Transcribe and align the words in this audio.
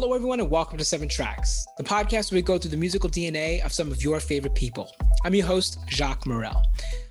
Hello, 0.00 0.12
everyone, 0.12 0.38
and 0.38 0.48
welcome 0.48 0.78
to 0.78 0.84
Seven 0.84 1.08
Tracks, 1.08 1.66
the 1.76 1.82
podcast 1.82 2.30
where 2.30 2.36
we 2.36 2.42
go 2.42 2.56
through 2.56 2.70
the 2.70 2.76
musical 2.76 3.10
DNA 3.10 3.60
of 3.64 3.72
some 3.72 3.90
of 3.90 4.00
your 4.00 4.20
favorite 4.20 4.54
people. 4.54 4.94
I'm 5.24 5.34
your 5.34 5.44
host, 5.44 5.80
Jacques 5.88 6.24
Morel. 6.24 6.62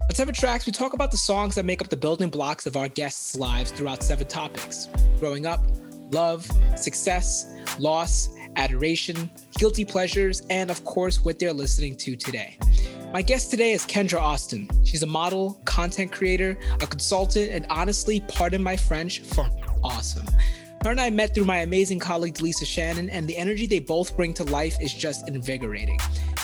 On 0.03 0.15
Seven 0.15 0.33
Tracks, 0.33 0.65
we 0.65 0.71
talk 0.71 0.93
about 0.93 1.11
the 1.11 1.17
songs 1.17 1.55
that 1.55 1.65
make 1.65 1.81
up 1.81 1.89
the 1.89 1.97
building 1.97 2.29
blocks 2.29 2.65
of 2.65 2.77
our 2.77 2.87
guests' 2.87 3.35
lives 3.35 3.71
throughout 3.71 4.03
seven 4.03 4.25
topics 4.25 4.87
growing 5.19 5.45
up, 5.45 5.59
love, 6.11 6.49
success, 6.77 7.53
loss, 7.77 8.29
adoration, 8.55 9.29
guilty 9.57 9.83
pleasures, 9.83 10.43
and 10.49 10.71
of 10.71 10.85
course, 10.85 11.25
what 11.25 11.39
they're 11.39 11.51
listening 11.51 11.97
to 11.97 12.15
today. 12.15 12.57
My 13.11 13.21
guest 13.21 13.51
today 13.51 13.73
is 13.73 13.85
Kendra 13.85 14.21
Austin. 14.21 14.69
She's 14.85 15.03
a 15.03 15.07
model, 15.07 15.59
content 15.65 16.13
creator, 16.13 16.57
a 16.81 16.87
consultant, 16.87 17.51
and 17.51 17.65
honestly, 17.69 18.21
pardon 18.29 18.63
my 18.63 18.77
French, 18.77 19.19
for 19.19 19.45
awesome. 19.83 20.25
Her 20.83 20.91
and 20.91 21.01
I 21.01 21.09
met 21.09 21.33
through 21.33 21.45
my 21.45 21.57
amazing 21.57 21.99
colleague 21.99 22.39
Lisa 22.39 22.65
Shannon, 22.65 23.09
and 23.09 23.27
the 23.27 23.35
energy 23.35 23.65
they 23.65 23.79
both 23.79 24.15
bring 24.15 24.33
to 24.35 24.43
life 24.43 24.77
is 24.79 24.93
just 24.93 25.27
invigorating. 25.27 25.97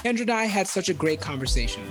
Kendra 0.04 0.22
and 0.22 0.32
I 0.32 0.46
had 0.46 0.68
such 0.68 0.90
a 0.90 0.94
great 0.94 1.22
conversation. 1.22 1.84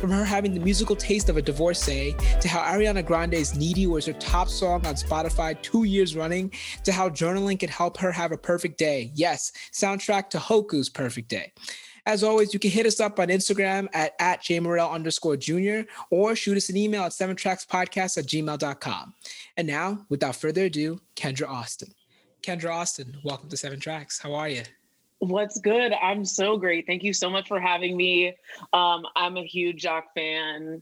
From 0.00 0.10
her 0.10 0.24
having 0.24 0.54
the 0.54 0.60
musical 0.60 0.96
taste 0.96 1.28
of 1.28 1.36
a 1.36 1.42
divorcee, 1.42 2.16
to 2.40 2.48
how 2.48 2.60
Ariana 2.60 3.04
Grande's 3.04 3.54
Needy 3.54 3.86
was 3.86 4.06
her 4.06 4.12
top 4.14 4.48
song 4.48 4.84
on 4.86 4.94
Spotify 4.94 5.60
two 5.62 5.84
years 5.84 6.16
running, 6.16 6.52
to 6.84 6.90
how 6.90 7.08
journaling 7.08 7.60
could 7.60 7.70
help 7.70 7.96
her 7.98 8.10
have 8.10 8.32
a 8.32 8.36
perfect 8.36 8.78
day. 8.78 9.12
Yes, 9.14 9.52
soundtrack 9.72 10.30
to 10.30 10.38
Hoku's 10.38 10.88
Perfect 10.88 11.28
Day. 11.28 11.52
As 12.06 12.24
always, 12.24 12.52
you 12.52 12.58
can 12.58 12.70
hit 12.70 12.86
us 12.86 12.98
up 12.98 13.20
on 13.20 13.28
Instagram 13.28 13.86
at, 13.92 14.14
at 14.18 14.42
jmorel 14.42 14.90
underscore 14.90 15.36
junior 15.36 15.86
or 16.10 16.34
shoot 16.34 16.56
us 16.56 16.70
an 16.70 16.76
email 16.76 17.02
at 17.02 17.12
seven 17.12 17.36
tracks 17.36 17.64
podcast 17.64 18.18
at 18.18 18.26
gmail.com. 18.26 19.14
And 19.56 19.66
now, 19.68 20.06
without 20.08 20.34
further 20.34 20.64
ado, 20.64 21.00
Kendra 21.14 21.48
Austin. 21.48 21.92
Kendra 22.42 22.74
Austin, 22.74 23.16
welcome 23.22 23.48
to 23.48 23.56
Seven 23.56 23.78
Tracks. 23.78 24.18
How 24.18 24.34
are 24.34 24.48
you? 24.48 24.62
What's 25.18 25.60
good? 25.60 25.92
I'm 25.92 26.24
so 26.24 26.56
great. 26.56 26.86
Thank 26.86 27.02
you 27.02 27.12
so 27.12 27.28
much 27.28 27.48
for 27.48 27.60
having 27.60 27.96
me. 27.96 28.34
Um, 28.72 29.04
I'm 29.14 29.36
a 29.36 29.44
huge 29.44 29.82
Jacques 29.82 30.14
fan. 30.14 30.80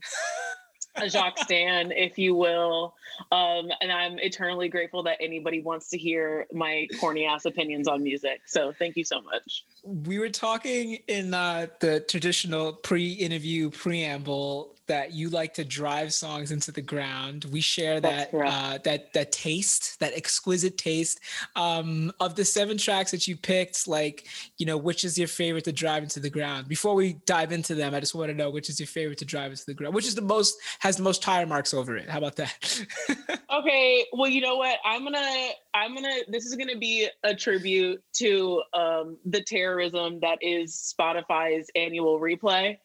a 0.95 1.09
Jacques 1.09 1.37
Stan, 1.43 1.91
if 1.91 2.17
you 2.17 2.35
will. 2.35 2.95
Um, 3.33 3.69
and 3.81 3.91
I'm 3.91 4.17
eternally 4.19 4.69
grateful 4.69 5.03
that 5.03 5.17
anybody 5.19 5.61
wants 5.61 5.89
to 5.89 5.97
hear 5.97 6.47
my 6.53 6.87
corny 7.01 7.25
ass 7.25 7.43
opinions 7.43 7.89
on 7.89 8.01
music. 8.01 8.41
So 8.45 8.71
thank 8.71 8.95
you 8.95 9.03
so 9.03 9.21
much. 9.21 9.65
We 9.83 10.19
were 10.19 10.29
talking 10.29 10.99
in 11.07 11.33
uh, 11.33 11.67
the 11.81 11.99
traditional 12.01 12.73
pre 12.73 13.11
interview 13.11 13.69
preamble 13.69 14.75
that 14.89 15.13
you 15.13 15.29
like 15.29 15.53
to 15.53 15.63
drive 15.63 16.13
songs 16.13 16.51
into 16.51 16.71
the 16.71 16.81
ground. 16.81 17.45
We 17.45 17.61
share 17.61 18.01
that 18.01 18.33
uh, 18.33 18.79
that 18.83 19.13
that 19.13 19.31
taste, 19.31 19.99
that 20.01 20.13
exquisite 20.13 20.77
taste. 20.77 21.21
Um, 21.55 22.11
of 22.19 22.35
the 22.35 22.43
seven 22.43 22.77
tracks 22.77 23.11
that 23.11 23.27
you 23.27 23.37
picked, 23.37 23.87
like 23.87 24.27
you 24.57 24.65
know, 24.65 24.77
which 24.77 25.03
is 25.03 25.17
your 25.17 25.29
favorite 25.29 25.63
to 25.65 25.71
drive 25.71 26.03
into 26.03 26.19
the 26.19 26.29
ground? 26.29 26.67
Before 26.67 26.95
we 26.95 27.13
dive 27.25 27.51
into 27.51 27.75
them, 27.75 27.93
I 27.95 27.99
just 28.01 28.13
want 28.13 28.29
to 28.29 28.35
know 28.35 28.49
which 28.49 28.69
is 28.69 28.79
your 28.79 28.87
favorite 28.87 29.19
to 29.19 29.25
drive 29.25 29.51
into 29.51 29.65
the 29.65 29.73
ground. 29.73 29.95
Which 29.95 30.07
is 30.07 30.15
the 30.15 30.21
most 30.21 30.57
has 30.79 30.97
the 30.97 31.03
most 31.03 31.23
tire 31.23 31.45
marks 31.45 31.73
over 31.73 31.95
it? 31.95 32.09
How 32.09 32.17
about 32.17 32.35
that? 32.35 32.85
okay, 33.53 34.05
well, 34.11 34.29
you 34.29 34.41
know 34.41 34.57
what? 34.57 34.79
I'm 34.83 35.03
gonna 35.03 35.49
I'm 35.73 35.93
gonna 35.93 36.17
this 36.27 36.45
is 36.45 36.55
gonna 36.55 36.77
be 36.77 37.07
a 37.23 37.35
tribute 37.35 38.01
to 38.17 38.63
um, 38.73 39.17
the 39.25 39.41
terrorism 39.41 40.19
that 40.21 40.39
is 40.41 40.93
Spotify's 40.99 41.69
annual 41.75 42.19
replay 42.19 42.77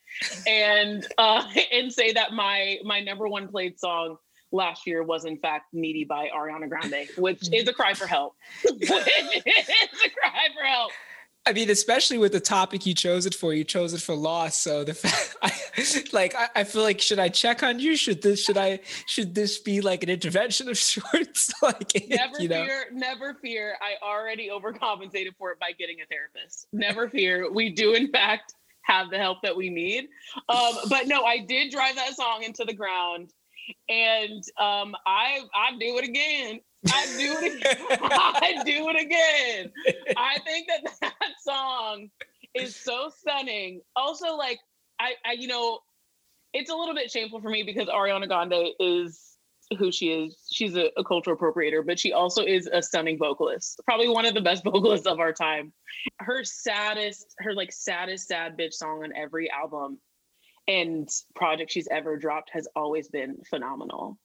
and 0.46 1.06
uh, 1.18 1.44
and 1.72 1.92
say 1.92 2.12
that 2.12 2.32
my 2.32 2.78
my 2.84 3.00
number 3.00 3.28
one 3.28 3.48
played 3.48 3.78
song 3.78 4.16
last 4.52 4.86
year 4.86 5.02
was 5.02 5.24
in 5.24 5.38
fact 5.38 5.66
"Needy" 5.72 6.04
by 6.04 6.28
Ariana 6.34 6.68
Grande, 6.68 7.08
which 7.16 7.52
is 7.52 7.68
a 7.68 7.72
cry 7.72 7.94
for 7.94 8.06
help. 8.06 8.34
it's 8.64 8.90
a 8.90 10.10
cry 10.10 10.48
for 10.54 10.64
help. 10.64 10.92
I 11.46 11.52
mean, 11.52 11.68
especially 11.68 12.16
with 12.16 12.32
the 12.32 12.40
topic 12.40 12.86
you 12.86 12.94
chose 12.94 13.26
it 13.26 13.34
for, 13.34 13.52
you 13.52 13.64
chose 13.64 13.92
it 13.92 14.00
for 14.00 14.14
loss. 14.14 14.56
So 14.56 14.82
the 14.82 14.94
fact, 14.94 15.36
I, 15.42 15.52
like, 16.12 16.34
I, 16.34 16.48
I, 16.56 16.64
feel 16.64 16.82
like, 16.82 17.02
should 17.02 17.18
I 17.18 17.28
check 17.28 17.62
on 17.62 17.78
you? 17.78 17.96
Should 17.96 18.22
this, 18.22 18.42
should 18.42 18.56
I, 18.56 18.80
should 19.06 19.34
this 19.34 19.58
be 19.58 19.82
like 19.82 20.02
an 20.02 20.08
intervention 20.08 20.68
of 20.68 20.78
sorts? 20.78 21.52
like, 21.62 21.92
never 22.08 22.40
you 22.40 22.48
know? 22.48 22.64
fear, 22.64 22.86
never 22.92 23.34
fear. 23.34 23.76
I 23.82 24.02
already 24.04 24.48
overcompensated 24.48 25.36
for 25.38 25.52
it 25.52 25.60
by 25.60 25.72
getting 25.78 25.96
a 26.00 26.06
therapist. 26.06 26.66
Never 26.72 27.10
fear. 27.10 27.50
We 27.52 27.70
do, 27.70 27.92
in 27.92 28.10
fact, 28.10 28.54
have 28.82 29.10
the 29.10 29.18
help 29.18 29.42
that 29.42 29.54
we 29.54 29.68
need. 29.68 30.08
Um, 30.48 30.74
but 30.88 31.06
no, 31.06 31.24
I 31.24 31.40
did 31.40 31.70
drive 31.70 31.96
that 31.96 32.14
song 32.14 32.42
into 32.42 32.64
the 32.64 32.74
ground, 32.74 33.32
and 33.88 34.42
um, 34.58 34.94
I 35.06 35.40
I 35.54 35.72
do 35.78 35.98
it 35.98 36.04
again. 36.04 36.60
I 36.92 37.06
do 37.16 37.36
it 37.40 37.54
again. 37.54 37.98
I 38.02 38.62
do 38.64 38.88
it 38.90 39.00
again. 39.00 39.72
I 40.16 40.38
think 40.44 40.68
that 40.68 40.92
that 41.00 41.32
song 41.42 42.10
is 42.54 42.76
so 42.76 43.10
stunning. 43.16 43.80
Also, 43.96 44.36
like 44.36 44.58
I, 45.00 45.14
I 45.24 45.32
you 45.32 45.48
know, 45.48 45.80
it's 46.52 46.70
a 46.70 46.74
little 46.74 46.94
bit 46.94 47.10
shameful 47.10 47.40
for 47.40 47.50
me 47.50 47.62
because 47.62 47.88
Ariana 47.88 48.28
Grande 48.28 48.74
is 48.78 49.34
who 49.78 49.90
she 49.90 50.08
is. 50.08 50.36
She's 50.52 50.76
a, 50.76 50.90
a, 50.96 51.04
cultural 51.04 51.36
appropriator, 51.36 51.84
but 51.84 51.98
she 51.98 52.12
also 52.12 52.44
is 52.44 52.68
a 52.72 52.82
stunning 52.82 53.18
vocalist. 53.18 53.80
Probably 53.84 54.08
one 54.08 54.26
of 54.26 54.34
the 54.34 54.40
best 54.40 54.62
vocalists 54.64 55.06
of 55.06 55.20
our 55.20 55.32
time. 55.32 55.72
Her 56.20 56.44
saddest, 56.44 57.34
her 57.38 57.54
like 57.54 57.72
saddest 57.72 58.28
sad 58.28 58.56
bitch 58.58 58.74
song 58.74 59.02
on 59.04 59.12
every 59.16 59.50
album 59.50 59.98
and 60.68 61.08
project 61.34 61.72
she's 61.72 61.88
ever 61.90 62.16
dropped 62.16 62.50
has 62.52 62.68
always 62.74 63.08
been 63.08 63.36
phenomenal. 63.48 64.18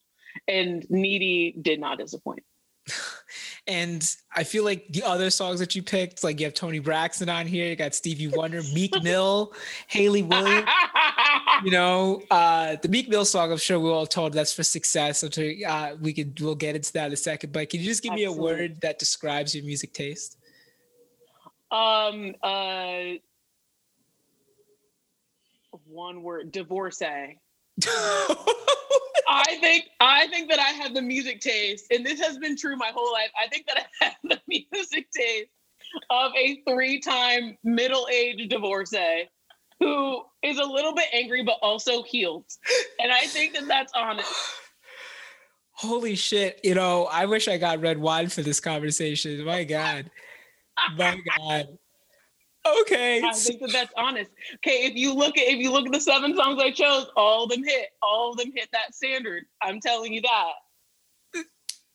And 0.48 0.86
Needy 0.90 1.56
did 1.62 1.80
not 1.80 1.98
disappoint. 1.98 2.44
and 3.68 4.16
I 4.36 4.44
feel 4.44 4.64
like 4.64 4.88
the 4.90 5.04
other 5.04 5.30
songs 5.30 5.60
that 5.60 5.76
you 5.76 5.84
picked, 5.84 6.24
like 6.24 6.40
you 6.40 6.46
have 6.46 6.54
Toni 6.54 6.80
Braxton 6.80 7.30
on 7.30 7.46
here, 7.46 7.68
you 7.68 7.76
got 7.76 7.94
Stevie 7.94 8.28
Wonder, 8.28 8.62
Meek 8.74 8.94
Mill, 9.04 9.54
Hayley 9.88 10.24
Williams. 10.24 10.68
you 11.64 11.72
know, 11.72 12.22
uh, 12.32 12.78
the 12.82 12.90
Meek 12.90 13.10
Mill 13.10 13.26
song, 13.26 13.52
I'm 13.52 13.58
sure 13.58 13.80
we're 13.80 13.94
all 13.94 14.08
told 14.08 14.34
that's 14.34 14.54
for 14.54 14.64
success. 14.64 15.20
So 15.20 15.28
to, 15.30 15.64
uh, 15.64 15.96
we 16.02 16.14
could 16.14 16.40
we'll 16.40 16.56
get 16.56 16.76
into 16.76 16.92
that 16.94 17.08
in 17.08 17.14
a 17.14 17.18
second. 17.18 17.54
But 17.54 17.70
can 17.70 17.80
you 17.80 17.86
just 17.86 18.02
give 18.02 18.14
Absolutely. 18.14 18.36
me 18.36 18.40
a 18.40 18.42
word 18.42 18.82
that 18.82 19.00
describes 19.00 19.56
your 19.56 19.66
music 19.66 19.94
taste? 19.94 20.38
Um, 21.72 22.34
uh, 22.42 23.20
one 25.86 26.24
word, 26.24 26.52
divorcee. 26.52 27.40
I 29.30 29.58
think 29.62 29.86
I 30.00 30.28
think 30.28 30.50
that 30.50 30.60
I 30.60 30.72
have 30.72 30.96
the 30.96 31.04
music 31.04 31.40
taste, 31.40 31.86
and 31.92 32.04
this 32.04 32.20
has 32.20 32.40
been 32.40 32.58
true 32.58 32.76
my 32.76 32.92
whole 32.94 33.12
life. 33.14 33.30
I 33.40 33.48
think 33.48 33.68
that 33.68 33.78
I 33.78 34.06
have 34.06 34.16
the 34.24 34.40
music 34.48 35.08
taste 35.12 35.50
of 36.10 36.32
a 36.36 36.62
three-time 36.68 37.58
middle-aged 37.64 38.50
divorcee 38.50 39.30
who 39.80 40.24
is 40.44 40.58
a 40.58 40.64
little 40.64 40.94
bit 40.94 41.06
angry 41.14 41.44
but 41.44 41.58
also 41.62 42.02
healed, 42.02 42.46
and 43.00 43.12
I 43.12 43.22
think 43.28 43.54
that 43.54 43.68
that's 43.68 43.94
honest. 43.96 44.34
Holy 45.74 46.16
shit! 46.16 46.60
You 46.64 46.74
know, 46.74 47.08
I 47.12 47.28
wish 47.28 47.48
I 47.48 47.58
got 47.58 47.82
red 47.82 48.00
wine 48.00 48.30
for 48.30 48.42
this 48.42 48.60
conversation. 48.60 49.46
My 49.46 49.64
God, 49.64 50.10
my 50.98 51.20
God. 51.38 51.78
Okay. 52.68 53.22
I 53.24 53.32
think 53.34 53.62
that 53.62 53.72
that's 53.72 53.94
honest. 53.96 54.32
Okay, 54.56 54.86
if 54.86 54.96
you 54.96 55.14
look 55.14 55.38
at 55.38 55.48
if 55.48 55.60
you 55.60 55.72
look 55.72 55.86
at 55.86 55.94
the 55.94 56.00
seven 56.00 56.36
songs 56.36 56.62
I 56.62 56.72
chose, 56.72 57.08
all 57.16 57.46
of 57.46 57.50
them 57.50 57.64
hit. 57.64 57.90
All 58.02 58.32
of 58.32 58.38
them 58.38 58.52
hit 58.56 58.70
that 58.74 58.94
standard. 58.94 59.44
I'm 59.62 59.80
telling 59.80 60.14
you 60.14 60.22
that. 60.22 60.52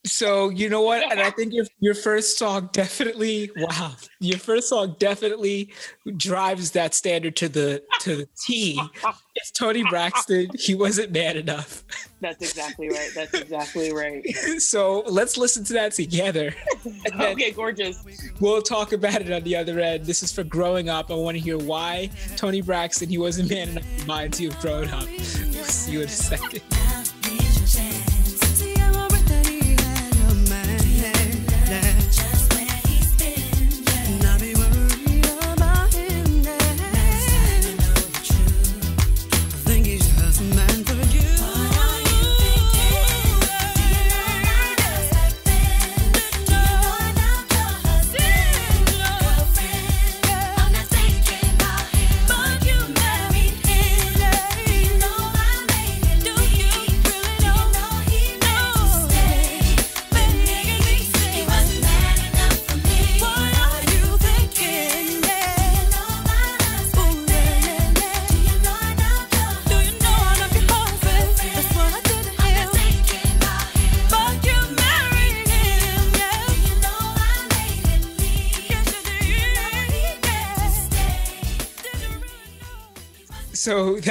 So 0.06 0.50
you 0.50 0.69
know 0.69 0.82
what, 0.82 1.10
and 1.10 1.19
I 1.19 1.31
think 1.31 1.54
your 1.54 1.65
your 1.81 1.94
first 1.94 2.38
song 2.38 2.69
definitely 2.72 3.50
wow, 3.56 3.92
your 4.20 4.38
first 4.38 4.69
song 4.69 4.97
definitely 4.98 5.72
drives 6.19 6.72
that 6.72 6.94
standard 6.94 7.37
to 7.37 7.48
the 7.48 7.82
to 8.00 8.16
the 8.16 8.28
T. 8.38 8.78
It's 9.34 9.50
Toni 9.50 9.82
Braxton. 9.84 10.50
He 10.59 10.75
wasn't 10.75 11.12
man 11.12 11.38
enough. 11.38 11.82
That's 12.20 12.42
exactly 12.42 12.88
right. 12.91 13.10
That's 13.15 13.32
exactly 13.32 13.92
right. 13.94 14.25
so 14.59 15.04
let's 15.06 15.38
listen 15.38 15.65
to 15.65 15.72
that 15.72 15.92
together. 15.92 16.54
okay, 17.21 17.50
gorgeous. 17.53 18.04
We'll 18.41 18.62
talk 18.62 18.92
about 18.92 19.22
it 19.22 19.33
on 19.33 19.42
the 19.42 19.57
other 19.57 19.80
end. 19.80 20.04
This 20.04 20.22
is 20.22 20.30
for 20.30 20.45
growing 20.45 20.91
up. 20.91 21.10
I 21.10 21.15
want 21.15 21.39
to 21.39 21.42
hear 21.42 21.57
why 21.57 22.10
Toni 22.36 22.60
Braxton 22.60 23.09
he 23.09 23.16
wasn't 23.16 23.48
man 23.48 23.71
enough 23.71 24.00
reminds 24.03 24.39
you 24.39 24.50
of 24.50 24.59
growing 24.60 24.91
up. 24.91 25.09
We'll 25.09 25.65
see 25.65 25.92
you 25.92 26.00
in 26.03 26.07
a 26.07 26.10
second. 26.10 26.60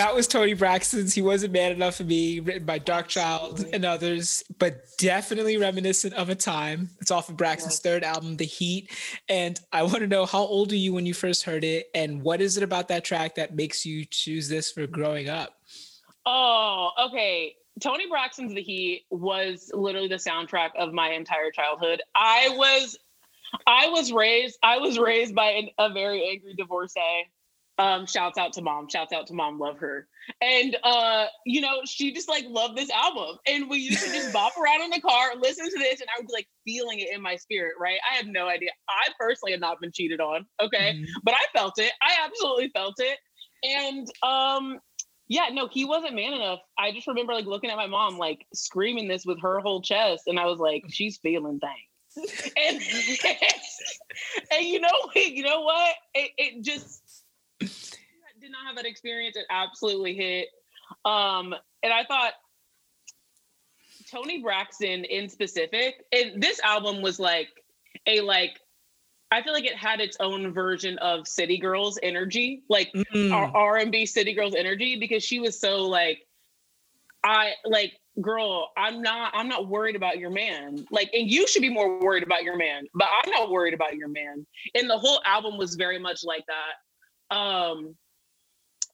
That 0.04 0.16
was 0.16 0.28
Toni 0.28 0.54
Braxton's 0.54 1.14
He 1.14 1.22
Wasn't 1.22 1.54
Man 1.54 1.72
Enough 1.72 1.96
for 1.96 2.04
Me, 2.04 2.42
written 2.42 2.66
by 2.66 2.78
Dark 2.78 3.08
Darkchild 3.08 3.72
and 3.72 3.86
others, 3.86 4.44
but 4.60 4.84
definitely 4.98 5.56
reminiscent 5.56 6.14
of 6.16 6.28
a 6.28 6.36
time. 6.36 6.90
It's 7.00 7.10
off 7.10 7.30
of 7.30 7.38
Braxton's 7.38 7.80
yeah. 7.82 7.90
third 7.90 8.04
album, 8.04 8.36
The 8.36 8.44
Heat. 8.44 8.92
And 9.30 9.58
I 9.72 9.84
want 9.84 10.00
to 10.00 10.08
know 10.08 10.26
how 10.26 10.42
old 10.42 10.74
are 10.74 10.76
you 10.76 10.94
when 10.94 11.06
you 11.06 11.14
first 11.14 11.44
heard 11.44 11.64
it? 11.64 11.88
And 11.96 12.22
what 12.22 12.42
is 12.42 12.58
it 12.58 12.64
about 12.64 12.90
that 12.90 13.06
track 13.06 13.36
that 13.36 13.56
makes 13.56 13.86
you 13.86 14.04
choose 14.04 14.50
this 14.50 14.70
for 14.74 14.86
growing 14.88 15.30
up? 15.30 15.54
Oh, 16.26 16.90
okay. 17.08 17.56
Toni 17.80 18.10
Braxton's 18.10 18.54
The 18.54 18.62
Heat 18.62 19.06
was 19.10 19.72
literally 19.74 20.10
the 20.10 20.16
soundtrack 20.16 20.72
of 20.78 20.92
my 20.92 21.12
entire 21.12 21.50
childhood. 21.50 22.02
I 22.14 22.50
was 22.52 22.98
I 23.66 23.88
was 23.88 24.12
raised 24.12 24.58
I 24.64 24.80
was 24.80 25.00
raised 25.00 25.34
by 25.34 25.52
an, 25.52 25.70
a 25.78 25.94
very 25.94 26.28
angry 26.30 26.56
divorcee 26.56 27.30
um 27.80 28.06
shouts 28.06 28.38
out 28.38 28.54
to 28.54 28.62
mom. 28.62 28.88
Shouts 28.90 29.14
out 29.14 29.28
to 29.28 29.34
mom. 29.34 29.60
Love 29.60 29.78
her. 29.80 30.08
And 30.42 30.78
uh 30.84 31.26
you 31.46 31.62
know 31.62 31.82
she 31.86 32.14
just 32.14 32.30
like 32.30 32.46
loved 32.48 32.78
this 32.78 32.90
album. 32.92 33.38
And 33.48 33.70
we 33.70 33.78
used 33.78 34.04
to 34.04 34.12
just 34.12 34.32
bop 34.34 34.54
around 34.58 34.84
in 34.84 34.90
the 34.92 35.02
car 35.02 35.32
listen 35.40 35.66
to 35.70 35.80
this 35.80 36.00
and 36.00 36.10
i 36.10 36.20
would 36.20 36.28
be 36.28 36.34
like 36.34 36.48
feeling 36.66 37.00
it 37.00 37.14
in 37.14 37.22
my 37.22 37.36
spirit 37.36 37.74
right? 37.80 37.98
I 38.12 38.18
have 38.18 38.28
no 38.28 38.48
idea. 38.48 38.70
I 38.88 39.10
personally 39.20 39.52
had 39.52 39.62
not 39.62 39.82
been 39.82 39.92
cheated 39.92 40.22
on 40.22 40.46
okay? 40.62 40.94
Mm-hmm. 40.94 41.06
but 41.24 41.34
i 41.34 41.58
felt 41.58 41.74
it. 41.80 41.92
I 42.02 42.26
absolutely 42.26 42.70
felt 42.70 42.96
it. 43.00 43.18
And 43.64 44.08
um 44.22 44.80
yeah 45.28 45.48
no 45.52 45.68
he 45.68 45.86
wasn't 45.86 46.16
man 46.16 46.34
enough. 46.34 46.60
I 46.78 46.92
just 46.92 47.08
remember 47.08 47.34
like 47.34 47.46
looking 47.46 47.72
at 47.72 47.78
my 47.78 47.88
mom 47.88 48.18
like 48.18 48.46
screaming 48.54 49.08
this 49.08 49.26
with 49.26 49.42
her 49.42 49.60
whole 49.60 49.82
chest 49.82 50.24
and 50.28 50.40
i 50.40 50.46
was 50.46 50.60
like 50.60 50.84
she's 50.90 51.18
feeling 51.18 51.60
things. 51.60 51.90
And, 52.56 52.80
and 54.52 54.66
you 54.66 54.80
know 54.80 54.90
you 55.16 55.44
know 55.44 55.62
what? 55.62 55.96
It, 56.14 56.32
it 56.38 56.64
just 56.64 57.03
did 58.44 58.52
not 58.52 58.66
have 58.68 58.76
that 58.76 58.86
experience. 58.86 59.38
It 59.38 59.46
absolutely 59.50 60.14
hit. 60.16 60.48
Um, 61.06 61.56
and 61.82 61.94
I 61.94 62.04
thought 62.04 62.34
Toni 64.12 64.42
Braxton 64.42 65.06
in 65.06 65.30
specific, 65.30 66.04
and 66.12 66.42
this 66.42 66.60
album 66.60 67.02
was 67.02 67.20
like 67.20 67.48
a 68.06 68.22
like 68.22 68.60
I 69.32 69.42
feel 69.42 69.54
like 69.54 69.66
it 69.66 69.76
had 69.76 70.00
its 70.00 70.16
own 70.20 70.54
version 70.54 71.00
of 71.00 71.28
City 71.28 71.58
Girls 71.58 71.98
energy, 72.04 72.62
like 72.70 72.92
mm. 72.94 73.32
R 73.32 73.78
and 73.78 73.92
B 73.92 74.06
City 74.06 74.34
Girls 74.34 74.54
energy, 74.56 74.98
because 75.00 75.24
she 75.24 75.40
was 75.40 75.60
so 75.60 75.88
like, 75.88 76.20
I 77.24 77.54
like, 77.66 77.94
girl, 78.22 78.70
I'm 78.78 79.02
not, 79.02 79.32
I'm 79.34 79.48
not 79.48 79.68
worried 79.68 79.96
about 79.96 80.20
your 80.20 80.30
man. 80.30 80.86
Like, 80.92 81.10
and 81.14 81.32
you 81.32 81.48
should 81.48 81.64
be 81.64 81.70
more 81.72 82.00
worried 82.00 82.22
about 82.22 82.44
your 82.44 82.58
man, 82.58 82.86
but 82.94 83.08
I'm 83.08 83.32
not 83.32 83.50
worried 83.50 83.74
about 83.74 83.96
your 83.96 84.08
man. 84.08 84.46
And 84.76 84.88
the 84.88 85.00
whole 85.00 85.20
album 85.26 85.58
was 85.58 85.74
very 85.74 85.98
much 85.98 86.24
like 86.24 86.46
that. 86.46 86.74
Um, 87.32 87.96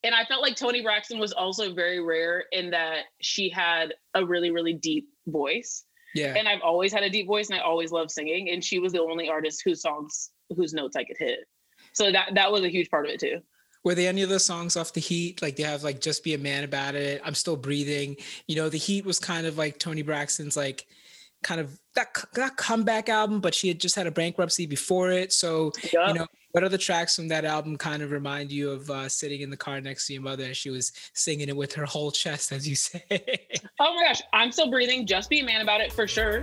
and 0.04 0.16
I 0.16 0.24
felt 0.26 0.42
like 0.42 0.56
Toni 0.56 0.82
Braxton 0.82 1.20
was 1.20 1.34
also 1.34 1.74
very 1.74 2.02
rare 2.02 2.46
in 2.52 2.70
that 2.72 3.04
she 3.22 3.50
had 3.50 3.94
a 4.14 4.26
really, 4.26 4.50
really 4.50 4.74
deep 4.74 5.10
voice. 5.28 5.84
Yeah. 6.16 6.36
And 6.36 6.48
I've 6.48 6.62
always 6.62 6.94
had 6.94 7.04
a 7.04 7.10
deep 7.10 7.28
voice 7.28 7.50
and 7.50 7.60
I 7.60 7.62
always 7.62 7.92
loved 7.92 8.12
singing. 8.12 8.50
And 8.50 8.64
she 8.64 8.80
was 8.80 8.94
the 8.94 9.02
only 9.02 9.30
artist 9.30 9.62
whose 9.66 9.82
songs, 9.82 10.32
whose 10.56 10.74
notes 10.74 10.96
I 10.96 11.04
could 11.04 11.18
hit. 11.18 11.40
So 11.94 12.12
that 12.12 12.30
that 12.36 12.52
was 12.52 12.64
a 12.64 12.70
huge 12.70 12.90
part 12.90 13.06
of 13.06 13.12
it 13.12 13.20
too. 13.20 13.40
Were 13.84 13.96
there 13.96 14.10
any 14.10 14.22
of 14.24 14.30
the 14.30 14.40
songs 14.40 14.76
off 14.76 14.94
the 14.94 15.00
heat? 15.00 15.42
Like 15.42 15.56
they 15.56 15.64
have 15.64 15.84
like 15.84 16.02
Just 16.02 16.24
Be 16.24 16.34
a 16.34 16.38
Man 16.38 16.64
About 16.64 16.96
It, 16.96 17.22
I'm 17.24 17.36
Still 17.36 17.56
Breathing. 17.56 18.18
You 18.48 18.56
know, 18.56 18.70
the 18.70 18.78
heat 18.78 19.06
was 19.06 19.20
kind 19.20 19.46
of 19.46 19.58
like 19.58 19.80
Toni 19.80 20.02
Braxton's 20.02 20.58
like 20.58 20.86
kind 21.44 21.62
of 21.62 21.80
that, 21.96 22.10
that 22.34 22.58
comeback 22.58 23.08
album, 23.08 23.40
but 23.40 23.56
she 23.56 23.70
had 23.70 23.80
just 23.80 23.96
had 23.96 24.08
a 24.08 24.12
bankruptcy 24.12 24.66
before 24.66 25.12
it. 25.12 25.32
So, 25.32 25.72
yep. 25.94 26.10
you 26.10 26.14
know, 26.16 26.28
what 26.52 26.64
other 26.64 26.78
tracks 26.78 27.16
from 27.16 27.28
that 27.28 27.46
album 27.46 27.78
kind 27.78 28.02
of 28.02 28.12
remind 28.12 28.52
you 28.52 28.72
of 28.72 28.90
uh, 28.90 29.08
sitting 29.08 29.42
in 29.42 29.50
the 29.50 29.58
car 29.58 29.80
next 29.82 30.08
to 30.08 30.14
your 30.14 30.22
mother 30.22 30.46
and 30.46 30.56
she 30.56 30.70
was 30.70 30.92
singing 31.14 31.50
it 31.50 31.56
with 31.56 31.74
her 31.74 31.86
whole 31.86 32.12
chest, 32.12 32.52
as 32.52 32.68
you 32.68 32.76
say? 32.76 33.04
oh 33.80 33.96
my 33.96 34.04
gosh, 34.08 34.22
I'm 34.34 34.52
still 34.52 34.70
breathing. 34.70 35.06
Just 35.06 35.30
be 35.30 35.42
a 35.42 35.46
man 35.46 35.62
about 35.62 35.82
it 35.82 35.94
for 35.94 36.08
sure. 36.08 36.42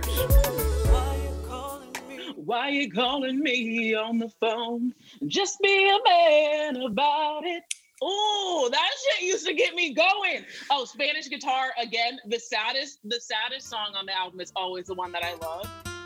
Why 2.35 2.69
you 2.69 2.89
calling 2.89 3.41
me 3.41 3.93
on 3.93 4.19
the 4.19 4.29
phone? 4.39 4.93
Just 5.25 5.59
be 5.61 5.89
a 5.89 5.97
man 6.07 6.77
about 6.77 7.45
it. 7.45 7.61
Oh, 8.01 8.69
that 8.71 8.89
shit 9.03 9.27
used 9.27 9.45
to 9.47 9.53
get 9.53 9.75
me 9.75 9.93
going. 9.93 10.45
Oh, 10.71 10.85
Spanish 10.85 11.29
guitar 11.29 11.71
again. 11.81 12.19
The 12.27 12.39
saddest, 12.39 12.99
the 13.03 13.19
saddest 13.19 13.67
song 13.67 13.95
on 13.97 14.05
the 14.05 14.15
album 14.15 14.39
is 14.39 14.53
always 14.55 14.85
the 14.85 14.93
one 14.93 15.11
that 15.11 15.25
I 15.25 15.33
love. 15.33 15.96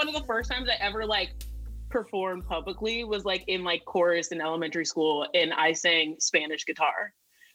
One 0.00 0.08
of 0.08 0.14
the 0.14 0.26
first 0.26 0.50
times 0.50 0.66
I 0.66 0.82
ever 0.82 1.04
like 1.04 1.30
performed 1.90 2.46
publicly 2.46 3.04
was 3.04 3.26
like 3.26 3.44
in 3.48 3.64
like 3.64 3.84
chorus 3.84 4.28
in 4.28 4.40
elementary 4.40 4.86
school 4.86 5.26
and 5.34 5.52
I 5.52 5.74
sang 5.74 6.16
Spanish 6.18 6.64
guitar 6.64 7.12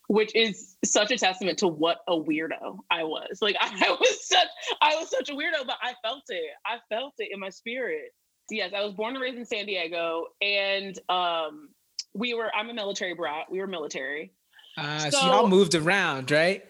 which 0.07 0.35
is 0.35 0.75
such 0.85 1.09
a 1.09 1.17
testament 1.17 1.57
to 1.57 1.67
what 1.67 2.01
a 2.07 2.13
weirdo 2.13 2.77
I 2.91 3.03
was. 3.03 3.39
Like 3.41 3.55
I 3.59 3.89
was 3.99 4.27
such 4.27 4.47
I 4.79 4.95
was 4.97 5.09
such 5.09 5.29
a 5.29 5.33
weirdo, 5.33 5.65
but 5.65 5.77
I 5.81 5.95
felt 6.03 6.21
it. 6.27 6.51
I 6.63 6.77
felt 6.87 7.15
it 7.17 7.29
in 7.33 7.39
my 7.39 7.49
spirit. 7.49 8.11
Yes, 8.51 8.73
I 8.77 8.83
was 8.83 8.93
born 8.93 9.15
and 9.15 9.23
raised 9.23 9.39
in 9.39 9.45
San 9.45 9.65
Diego, 9.65 10.25
and 10.39 10.99
um, 11.09 11.69
we 12.13 12.35
were. 12.35 12.51
I'm 12.55 12.69
a 12.69 12.75
military 12.75 13.15
brat. 13.15 13.47
We 13.49 13.57
were 13.57 13.65
military. 13.65 14.31
Uh, 14.77 14.99
so, 14.99 15.09
so 15.09 15.25
y'all 15.25 15.47
moved 15.47 15.73
around, 15.73 16.29
right? 16.29 16.63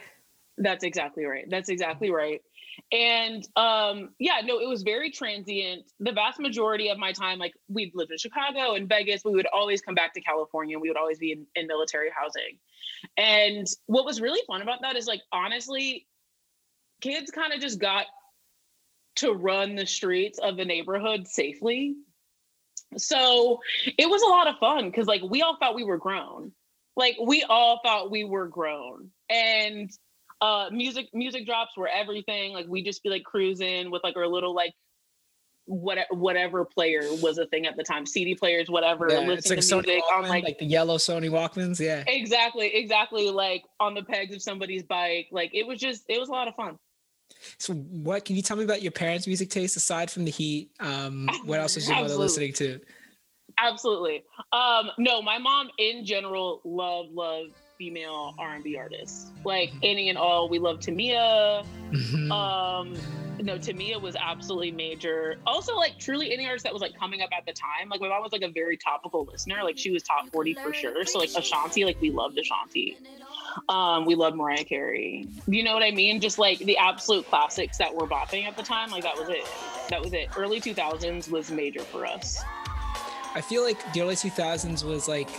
That's 0.58 0.86
exactly 0.86 1.26
right. 1.26 1.44
That's 1.50 1.68
exactly 1.68 2.12
right. 2.12 2.42
And 2.92 3.48
um, 3.56 4.10
yeah, 4.20 4.42
no, 4.44 4.60
it 4.60 4.68
was 4.68 4.84
very 4.84 5.12
transient. 5.12 5.84
The 6.00 6.12
vast 6.12 6.40
majority 6.40 6.90
of 6.90 6.98
my 6.98 7.12
time, 7.12 7.40
like 7.40 7.54
we'd 7.68 7.92
lived 7.96 8.12
in 8.12 8.18
Chicago 8.18 8.76
and 8.76 8.88
Vegas, 8.90 9.22
we 9.24 9.32
would 9.32 9.48
always 9.54 9.82
come 9.82 9.96
back 9.96 10.14
to 10.14 10.22
California. 10.22 10.76
And 10.76 10.82
we 10.82 10.90
would 10.90 10.98
always 10.98 11.20
be 11.20 11.32
in, 11.32 11.46
in 11.56 11.68
military 11.68 12.10
housing. 12.16 12.58
And 13.18 13.68
what 13.86 14.06
was 14.06 14.22
really 14.22 14.42
fun 14.48 14.62
about 14.62 14.82
that 14.82 14.96
is 14.96 15.08
like 15.08 15.22
honestly, 15.32 16.08
kids 17.02 17.32
kind 17.32 17.54
of 17.54 17.60
just 17.60 17.80
got 17.80 18.06
to 19.18 19.32
run 19.32 19.76
the 19.76 19.86
streets 19.86 20.40
of 20.40 20.58
the 20.58 20.66
neighborhood 20.66 21.28
safely. 21.28 21.96
So 22.98 23.60
it 23.86 24.10
was 24.10 24.22
a 24.22 24.28
lot 24.28 24.48
of 24.48 24.58
fun 24.60 24.86
because 24.86 25.08
like 25.08 25.22
we 25.22 25.42
all 25.42 25.58
thought 25.60 25.76
we 25.76 25.84
were 25.84 25.98
grown. 25.98 26.52
Like 26.96 27.18
we 27.22 27.44
all 27.44 27.82
thought 27.84 28.12
we 28.12 28.24
were 28.24 28.48
grown. 28.48 29.10
And 29.30 29.90
uh 30.42 30.70
music 30.72 31.08
music 31.14 31.46
drops 31.46 31.78
were 31.78 31.88
everything. 31.88 32.54
Like 32.54 32.68
we 32.68 32.84
just 32.84 33.04
be 33.04 33.10
like 33.10 33.24
cruising 33.24 33.92
with 33.92 34.04
like 34.04 34.18
our 34.18 34.28
little 34.28 34.54
like 34.54 34.74
what 35.66 35.98
whatever 36.12 36.64
player 36.64 37.02
was 37.22 37.38
a 37.38 37.48
thing 37.48 37.66
at 37.66 37.76
the 37.76 37.84
time, 37.84 38.06
CD 38.06 38.36
players, 38.36 38.70
whatever. 38.70 39.08
Yeah, 39.10 39.32
it's 39.32 39.50
like 39.50 39.60
to 39.60 39.76
music 39.76 40.04
Walkman, 40.04 40.24
on 40.24 40.30
like, 40.30 40.44
like 40.44 40.60
the 40.60 40.66
yellow 40.66 40.98
Sony 40.98 41.30
Walkmans. 41.30 41.80
Yeah, 41.80 42.04
exactly, 42.08 42.68
exactly. 42.76 43.32
Like 43.32 43.64
on 43.80 43.94
the 43.94 44.04
pegs 44.04 44.36
of 44.36 44.42
somebody's 44.42 44.84
bike. 44.84 45.28
Like 45.32 45.52
it 45.54 45.66
was 45.66 45.80
just, 45.80 46.04
it 46.08 46.20
was 46.20 46.30
a 46.30 46.32
lot 46.32 46.48
of 46.48 46.56
fun. 46.56 46.78
So, 47.58 47.74
what 47.74 48.26
can 48.26 48.36
you 48.36 48.42
tell 48.42 48.58
me 48.58 48.64
about 48.64 48.82
your 48.82 48.92
parents' 48.92 49.28
music 49.28 49.50
taste 49.50 49.76
aside 49.76 50.12
from 50.12 50.26
the 50.26 50.32
Heat? 50.32 50.70
Um, 50.80 51.28
what 51.46 51.60
else 51.60 51.76
was 51.76 51.88
your 51.88 52.00
mother 52.00 52.16
listening 52.16 52.54
to? 52.54 52.80
Absolutely. 53.58 54.24
Um, 54.52 54.92
no, 54.98 55.22
my 55.22 55.38
mom 55.38 55.70
in 55.80 56.06
general 56.06 56.62
loved 56.64 57.12
love 57.12 57.48
female 57.78 58.36
R&B 58.38 58.78
artists. 58.78 59.32
Like 59.44 59.70
mm-hmm. 59.70 59.80
any 59.84 60.10
and 60.10 60.18
all, 60.18 60.50
we 60.50 60.60
love 60.60 60.80
Tamia. 60.80 61.66
Mm-hmm. 61.92 62.32
Um, 62.32 62.96
no, 63.42 63.58
Tamia 63.58 64.02
was 64.02 64.16
absolutely 64.16 64.72
major. 64.72 65.38
Also, 65.46 65.76
like 65.76 66.00
truly 66.00 66.34
any 66.34 66.46
artist 66.46 66.64
that 66.64 66.74
was 66.74 66.82
like 66.82 66.98
coming 66.98 67.22
up 67.22 67.30
at 67.38 67.46
the 67.46 67.54
time. 67.54 67.90
Like 67.90 68.02
my 68.02 68.10
mom 68.10 68.22
was 68.22 68.32
like 68.32 68.42
a 68.42 68.50
very 68.50 68.78
topical 68.78 69.26
listener. 69.26 69.64
Like 69.64 69.78
she 69.78 69.92
was 69.92 70.04
top 70.04 70.30
40 70.32 70.54
for 70.56 70.74
sure. 70.74 71.06
So 71.06 71.20
like 71.20 71.30
Ashanti, 71.36 71.86
like 71.86 72.00
we 72.02 72.12
loved 72.12 72.38
Ashanti. 72.38 72.98
Um, 73.70 74.06
we 74.06 74.16
loved 74.16 74.36
Mariah 74.36 74.64
Carey. 74.64 75.28
You 75.48 75.64
know 75.64 75.74
what 75.74 75.84
I 75.84 75.92
mean? 75.92 76.20
Just 76.22 76.40
like 76.40 76.60
the 76.60 76.78
absolute 76.78 77.28
classics 77.28 77.78
that 77.78 77.94
were 77.94 78.08
bopping 78.08 78.46
at 78.46 78.58
the 78.58 78.64
time. 78.64 78.92
Like 78.92 79.04
that 79.04 79.18
was 79.18 79.30
it. 79.30 79.46
That 79.90 80.02
was 80.02 80.14
it. 80.14 80.30
Early 80.38 80.60
2000s 80.60 81.30
was 81.30 81.52
major 81.52 81.82
for 81.82 82.06
us. 82.06 82.42
I 83.34 83.42
feel 83.42 83.64
like 83.64 83.94
the 83.94 84.02
early 84.02 84.16
2000s 84.16 84.84
was 84.84 85.08
like 85.08 85.30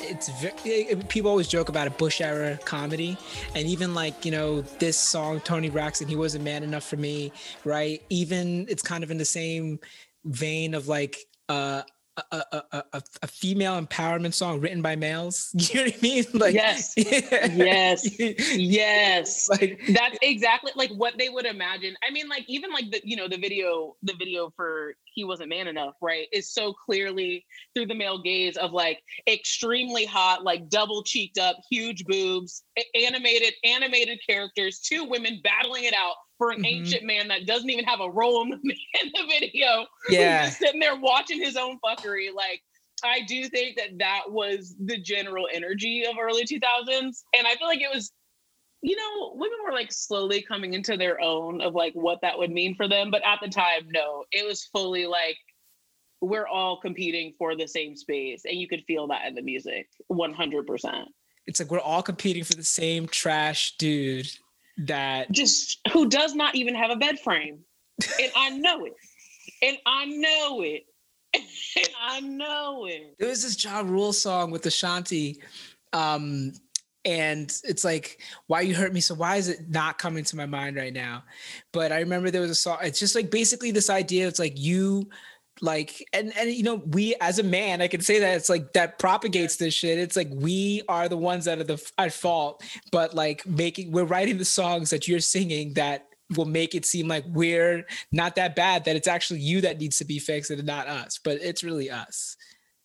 it's 0.00 0.28
very, 0.28 0.96
people 1.08 1.30
always 1.30 1.48
joke 1.48 1.68
about 1.68 1.86
a 1.86 1.90
Bush 1.90 2.20
era 2.20 2.58
comedy, 2.64 3.16
and 3.54 3.66
even 3.66 3.94
like 3.94 4.24
you 4.24 4.30
know 4.30 4.62
this 4.78 4.96
song 4.96 5.40
Toni 5.40 5.70
Braxton, 5.70 6.08
he 6.08 6.16
wasn't 6.16 6.44
man 6.44 6.62
enough 6.62 6.84
for 6.84 6.96
me, 6.96 7.32
right? 7.64 8.02
Even 8.10 8.66
it's 8.68 8.82
kind 8.82 9.04
of 9.04 9.10
in 9.10 9.18
the 9.18 9.24
same 9.24 9.78
vein 10.24 10.74
of 10.74 10.88
like 10.88 11.18
uh, 11.48 11.82
a, 12.32 12.44
a, 12.52 12.82
a, 12.92 13.02
a 13.22 13.26
female 13.26 13.80
empowerment 13.80 14.34
song 14.34 14.60
written 14.60 14.82
by 14.82 14.96
males. 14.96 15.54
You 15.68 15.74
know 15.74 15.84
what 15.84 15.94
I 15.94 16.00
mean? 16.00 16.24
Like 16.34 16.54
yes, 16.54 16.94
yes, 16.96 18.18
yes. 18.56 19.48
Like 19.58 19.80
that's 19.88 20.18
exactly 20.22 20.72
like 20.76 20.90
what 20.90 21.18
they 21.18 21.28
would 21.28 21.46
imagine. 21.46 21.94
I 22.06 22.10
mean, 22.10 22.28
like 22.28 22.44
even 22.48 22.70
like 22.72 22.90
the 22.90 23.00
you 23.04 23.16
know 23.16 23.28
the 23.28 23.36
video 23.36 23.96
the 24.02 24.14
video 24.14 24.52
for 24.56 24.94
he 25.18 25.24
wasn't 25.24 25.48
man 25.48 25.66
enough, 25.66 25.94
right? 26.00 26.28
Is 26.32 26.52
so 26.52 26.72
clearly 26.72 27.44
through 27.74 27.86
the 27.86 27.94
male 27.94 28.22
gaze 28.22 28.56
of 28.56 28.70
like 28.70 29.02
extremely 29.26 30.04
hot, 30.04 30.44
like 30.44 30.68
double 30.68 31.02
cheeked 31.02 31.38
up, 31.38 31.56
huge 31.68 32.04
boobs, 32.04 32.62
animated 32.94 33.54
animated 33.64 34.20
characters, 34.24 34.78
two 34.78 35.02
women 35.02 35.40
battling 35.42 35.82
it 35.82 35.94
out 35.94 36.14
for 36.36 36.52
an 36.52 36.58
mm-hmm. 36.58 36.66
ancient 36.66 37.02
man 37.02 37.26
that 37.26 37.48
doesn't 37.48 37.68
even 37.68 37.84
have 37.84 37.98
a 37.98 38.08
role 38.08 38.42
in 38.42 38.50
the, 38.50 38.56
in 39.02 39.12
the 39.12 39.26
video. 39.28 39.86
Yeah. 40.08 40.44
just 40.44 40.60
sitting 40.60 40.78
there 40.78 40.94
watching 40.94 41.42
his 41.42 41.56
own 41.56 41.80
fuckery. 41.84 42.32
Like, 42.32 42.62
I 43.02 43.22
do 43.26 43.48
think 43.48 43.76
that 43.76 43.98
that 43.98 44.22
was 44.28 44.76
the 44.78 44.98
general 44.98 45.48
energy 45.52 46.04
of 46.08 46.14
early 46.16 46.44
2000s. 46.44 47.24
And 47.36 47.44
I 47.44 47.56
feel 47.56 47.66
like 47.66 47.80
it 47.80 47.90
was, 47.92 48.12
you 48.82 48.96
know, 48.96 49.32
women 49.34 49.58
were 49.64 49.72
like 49.72 49.92
slowly 49.92 50.42
coming 50.42 50.74
into 50.74 50.96
their 50.96 51.20
own 51.20 51.60
of 51.60 51.74
like 51.74 51.92
what 51.94 52.20
that 52.22 52.38
would 52.38 52.50
mean 52.50 52.74
for 52.76 52.88
them. 52.88 53.10
But 53.10 53.22
at 53.26 53.40
the 53.42 53.48
time, 53.48 53.88
no, 53.92 54.24
it 54.30 54.46
was 54.46 54.64
fully 54.64 55.06
like, 55.06 55.36
we're 56.20 56.46
all 56.46 56.80
competing 56.80 57.32
for 57.38 57.56
the 57.56 57.66
same 57.66 57.96
space. 57.96 58.42
And 58.44 58.56
you 58.56 58.68
could 58.68 58.84
feel 58.86 59.06
that 59.08 59.26
in 59.26 59.34
the 59.34 59.42
music 59.42 59.88
100%. 60.10 61.04
It's 61.46 61.60
like 61.60 61.70
we're 61.70 61.80
all 61.80 62.02
competing 62.02 62.44
for 62.44 62.54
the 62.54 62.64
same 62.64 63.06
trash 63.08 63.76
dude 63.78 64.30
that 64.78 65.30
just 65.32 65.80
who 65.92 66.08
does 66.08 66.34
not 66.34 66.54
even 66.54 66.74
have 66.74 66.90
a 66.90 66.96
bed 66.96 67.18
frame. 67.18 67.60
and 68.20 68.32
I 68.36 68.50
know 68.50 68.84
it. 68.84 68.94
And 69.62 69.78
I 69.86 70.04
know 70.06 70.62
it. 70.62 70.82
and 71.34 71.88
I 72.00 72.20
know 72.20 72.86
it. 72.86 73.16
There 73.18 73.28
was 73.28 73.42
this 73.42 73.62
Ja 73.62 73.80
Rule 73.80 74.12
song 74.12 74.50
with 74.50 74.66
Ashanti. 74.66 75.40
Um, 75.92 76.52
and 77.08 77.50
it's 77.64 77.84
like, 77.84 78.20
why 78.48 78.60
you 78.60 78.74
hurt 78.74 78.92
me? 78.92 79.00
So 79.00 79.14
why 79.14 79.36
is 79.36 79.48
it 79.48 79.70
not 79.70 79.96
coming 79.96 80.24
to 80.24 80.36
my 80.36 80.44
mind 80.44 80.76
right 80.76 80.92
now? 80.92 81.24
But 81.72 81.90
I 81.90 82.00
remember 82.00 82.30
there 82.30 82.42
was 82.42 82.50
a 82.50 82.54
song. 82.54 82.76
It's 82.82 82.98
just 82.98 83.14
like 83.14 83.30
basically 83.30 83.70
this 83.70 83.88
idea. 83.88 84.28
It's 84.28 84.38
like 84.38 84.58
you 84.58 85.08
like 85.62 86.06
and 86.12 86.36
and 86.36 86.52
you 86.52 86.62
know 86.62 86.76
we 86.76 87.16
as 87.20 87.40
a 87.40 87.42
man 87.42 87.82
i 87.82 87.88
can 87.88 88.00
say 88.00 88.20
that 88.20 88.36
it's 88.36 88.48
like 88.48 88.72
that 88.74 88.96
propagates 89.00 89.56
this 89.56 89.74
shit 89.74 89.98
it's 89.98 90.14
like 90.14 90.28
we 90.30 90.82
are 90.88 91.08
the 91.08 91.16
ones 91.16 91.46
that 91.46 91.58
are 91.58 91.64
the 91.64 91.92
at 91.98 92.12
fault 92.12 92.62
but 92.92 93.12
like 93.12 93.44
making 93.44 93.90
we're 93.90 94.04
writing 94.04 94.38
the 94.38 94.44
songs 94.44 94.88
that 94.88 95.08
you're 95.08 95.18
singing 95.18 95.72
that 95.72 96.06
will 96.36 96.44
make 96.44 96.76
it 96.76 96.86
seem 96.86 97.08
like 97.08 97.24
we're 97.26 97.84
not 98.12 98.36
that 98.36 98.54
bad 98.54 98.84
that 98.84 98.94
it's 98.94 99.08
actually 99.08 99.40
you 99.40 99.60
that 99.60 99.80
needs 99.80 99.98
to 99.98 100.04
be 100.04 100.20
fixed 100.20 100.52
and 100.52 100.64
not 100.64 100.86
us 100.86 101.18
but 101.24 101.38
it's 101.42 101.64
really 101.64 101.90
us 101.90 102.36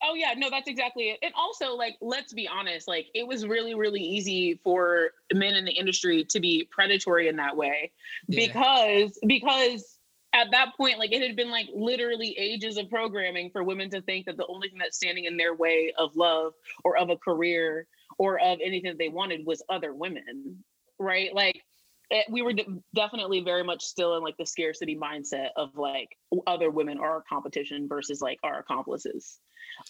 Oh 0.04 0.16
yeah, 0.16 0.34
no, 0.36 0.50
that's 0.50 0.68
exactly 0.68 1.06
it. 1.10 1.20
And 1.24 1.34
also, 1.36 1.76
like, 1.76 1.98
let's 2.02 2.34
be 2.34 2.48
honest, 2.48 2.88
like, 2.88 3.08
it 3.14 3.26
was 3.26 3.48
really, 3.48 3.74
really 3.74 4.02
easy 4.02 4.60
for 4.64 5.12
men 5.34 5.56
in 5.56 5.66
the 5.66 5.72
industry 5.72 6.26
to 6.26 6.40
be 6.40 6.68
predatory 6.72 7.28
in 7.28 7.38
that 7.38 7.56
way, 7.56 7.92
yeah. 8.28 8.48
because 8.48 9.18
because 9.26 10.00
at 10.34 10.48
that 10.52 10.76
point, 10.76 11.00
like 11.00 11.12
it 11.14 11.22
had 11.22 11.36
been 11.36 11.52
like 11.52 11.68
literally 11.74 12.36
ages 12.38 12.78
of 12.78 12.90
programming 12.90 13.52
for 13.52 13.64
women 13.64 13.90
to 13.92 14.02
think 14.02 14.26
that 14.26 14.36
the 14.36 14.48
only 14.48 14.68
thing 14.68 14.80
that's 14.80 14.98
standing 14.98 15.26
in 15.26 15.38
their 15.38 15.54
way 15.54 15.94
of 15.98 16.16
love 16.16 16.54
or 16.84 16.98
of 16.98 17.10
a 17.10 17.18
career 17.18 17.88
or 18.18 18.40
of 18.40 18.60
anything 18.64 18.90
that 18.90 18.98
they 18.98 19.10
wanted 19.10 19.46
was 19.46 19.64
other 19.70 19.94
women, 19.94 20.64
right? 21.00 21.34
Like 21.34 21.62
it, 22.10 22.26
we 22.30 22.42
were 22.42 22.54
definitely 22.96 23.42
very 23.42 23.64
much 23.64 23.84
still 23.84 24.18
in 24.18 24.24
like 24.24 24.38
the 24.38 24.46
scarcity 24.46 24.96
mindset 24.96 25.50
of 25.56 25.76
like 25.78 26.18
other 26.48 26.70
women 26.70 26.98
are 26.98 27.12
our 27.12 27.24
competition 27.30 27.88
versus 27.88 28.22
like 28.22 28.40
our 28.44 28.60
accomplices. 28.60 29.40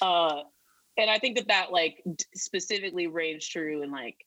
Uh, 0.02 0.42
and 0.98 1.10
I 1.10 1.18
think 1.20 1.38
that 1.38 1.48
that 1.48 1.72
like 1.72 2.04
specifically 2.36 3.08
ranged 3.08 3.52
true 3.52 3.82
in 3.84 3.92
like 3.92 4.18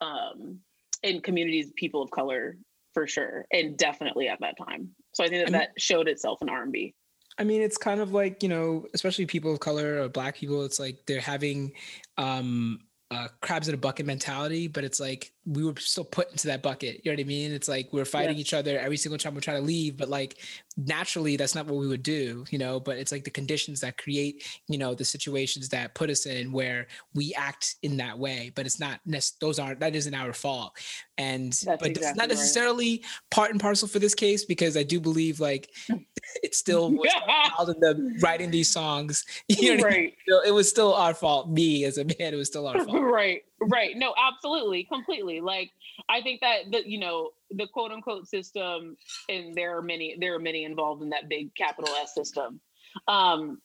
um, 0.00 0.58
in 1.02 1.20
communities 1.20 1.72
people 1.76 2.02
of 2.02 2.10
color 2.10 2.56
for 2.94 3.06
sure, 3.06 3.46
and 3.52 3.76
definitely 3.76 4.28
at 4.28 4.40
that 4.40 4.56
time. 4.58 4.90
So 5.12 5.24
I 5.24 5.28
think 5.28 5.46
that 5.46 5.48
I 5.48 5.58
mean, 5.58 5.60
that 5.60 5.80
showed 5.80 6.08
itself 6.08 6.42
in 6.42 6.48
R&B. 6.48 6.94
I 7.38 7.44
mean, 7.44 7.62
it's 7.62 7.78
kind 7.78 8.00
of 8.00 8.12
like, 8.12 8.42
you 8.42 8.48
know, 8.48 8.86
especially 8.94 9.26
people 9.26 9.52
of 9.52 9.60
color 9.60 10.02
or 10.02 10.08
black 10.08 10.36
people, 10.36 10.64
it's 10.64 10.80
like 10.80 10.98
they're 11.06 11.20
having 11.20 11.72
um 12.16 12.80
uh, 13.10 13.28
crabs 13.40 13.68
in 13.68 13.74
a 13.74 13.78
bucket 13.78 14.04
mentality, 14.04 14.68
but 14.68 14.84
it's 14.84 15.00
like 15.00 15.32
we 15.48 15.64
were 15.64 15.74
still 15.78 16.04
put 16.04 16.30
into 16.30 16.46
that 16.46 16.62
bucket. 16.62 17.00
You 17.02 17.10
know 17.10 17.16
what 17.16 17.20
I 17.20 17.24
mean? 17.24 17.52
It's 17.52 17.68
like 17.68 17.88
we're 17.92 18.04
fighting 18.04 18.36
yeah. 18.36 18.40
each 18.42 18.52
other 18.52 18.78
every 18.78 18.98
single 18.98 19.18
time 19.18 19.34
we 19.34 19.40
try 19.40 19.54
to 19.54 19.60
leave, 19.60 19.96
but 19.96 20.08
like 20.08 20.38
naturally, 20.76 21.36
that's 21.36 21.54
not 21.54 21.66
what 21.66 21.78
we 21.78 21.88
would 21.88 22.02
do, 22.02 22.44
you 22.50 22.58
know. 22.58 22.78
But 22.78 22.98
it's 22.98 23.10
like 23.10 23.24
the 23.24 23.30
conditions 23.30 23.80
that 23.80 23.96
create, 23.96 24.46
you 24.68 24.76
know, 24.76 24.94
the 24.94 25.04
situations 25.04 25.70
that 25.70 25.94
put 25.94 26.10
us 26.10 26.26
in 26.26 26.52
where 26.52 26.86
we 27.14 27.32
act 27.34 27.76
in 27.82 27.96
that 27.96 28.18
way. 28.18 28.52
But 28.54 28.66
it's 28.66 28.78
not 28.78 29.00
those 29.40 29.58
aren't 29.58 29.80
that 29.80 29.96
isn't 29.96 30.14
our 30.14 30.34
fault, 30.34 30.76
and 31.16 31.52
that's 31.52 31.64
but 31.64 31.88
exactly 31.88 32.08
it's 32.08 32.16
not 32.16 32.28
necessarily 32.28 32.90
right. 32.90 33.04
part 33.30 33.50
and 33.50 33.60
parcel 33.60 33.88
for 33.88 33.98
this 33.98 34.14
case 34.14 34.44
because 34.44 34.76
I 34.76 34.82
do 34.82 35.00
believe 35.00 35.40
like 35.40 35.70
it's 36.42 36.58
still 36.58 36.90
was 37.58 37.68
in 37.68 37.80
them 37.80 38.16
writing 38.20 38.50
these 38.50 38.68
songs. 38.68 39.24
You 39.48 39.76
know 39.76 39.84
right. 39.84 39.94
I 39.94 39.98
mean? 39.98 40.12
It 40.46 40.52
was 40.52 40.68
still 40.68 40.94
our 40.94 41.14
fault. 41.14 41.50
Me 41.50 41.84
as 41.84 41.98
a 41.98 42.04
man, 42.04 42.14
it 42.18 42.36
was 42.36 42.48
still 42.48 42.66
our 42.68 42.84
fault. 42.84 43.02
right. 43.02 43.42
Right. 43.60 43.96
No, 43.96 44.14
absolutely. 44.16 44.84
Completely. 44.84 45.40
Like 45.40 45.70
I 46.08 46.22
think 46.22 46.40
that 46.40 46.70
the 46.70 46.88
you 46.88 46.98
know, 46.98 47.30
the 47.50 47.66
quote 47.66 47.90
unquote 47.90 48.28
system 48.28 48.96
and 49.28 49.54
there 49.54 49.76
are 49.76 49.82
many 49.82 50.16
there 50.18 50.34
are 50.34 50.38
many 50.38 50.64
involved 50.64 51.02
in 51.02 51.10
that 51.10 51.28
big 51.28 51.54
capital 51.54 51.90
S 52.00 52.14
system. 52.14 52.60
Um 53.08 53.60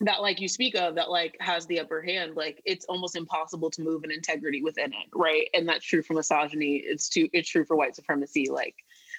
that 0.00 0.22
like 0.22 0.40
you 0.40 0.48
speak 0.48 0.74
of 0.74 0.94
that 0.94 1.10
like 1.10 1.36
has 1.40 1.66
the 1.66 1.78
upper 1.78 2.00
hand 2.00 2.34
like 2.34 2.62
it's 2.64 2.84
almost 2.86 3.16
impossible 3.16 3.70
to 3.70 3.82
move 3.82 4.02
an 4.02 4.10
integrity 4.10 4.62
within 4.62 4.92
it 4.92 5.08
right 5.14 5.48
and 5.52 5.68
that's 5.68 5.84
true 5.84 6.02
for 6.02 6.14
misogyny 6.14 6.76
it's 6.76 7.08
too 7.08 7.28
it's 7.32 7.48
true 7.48 7.64
for 7.64 7.76
white 7.76 7.94
supremacy 7.94 8.48
like 8.50 8.74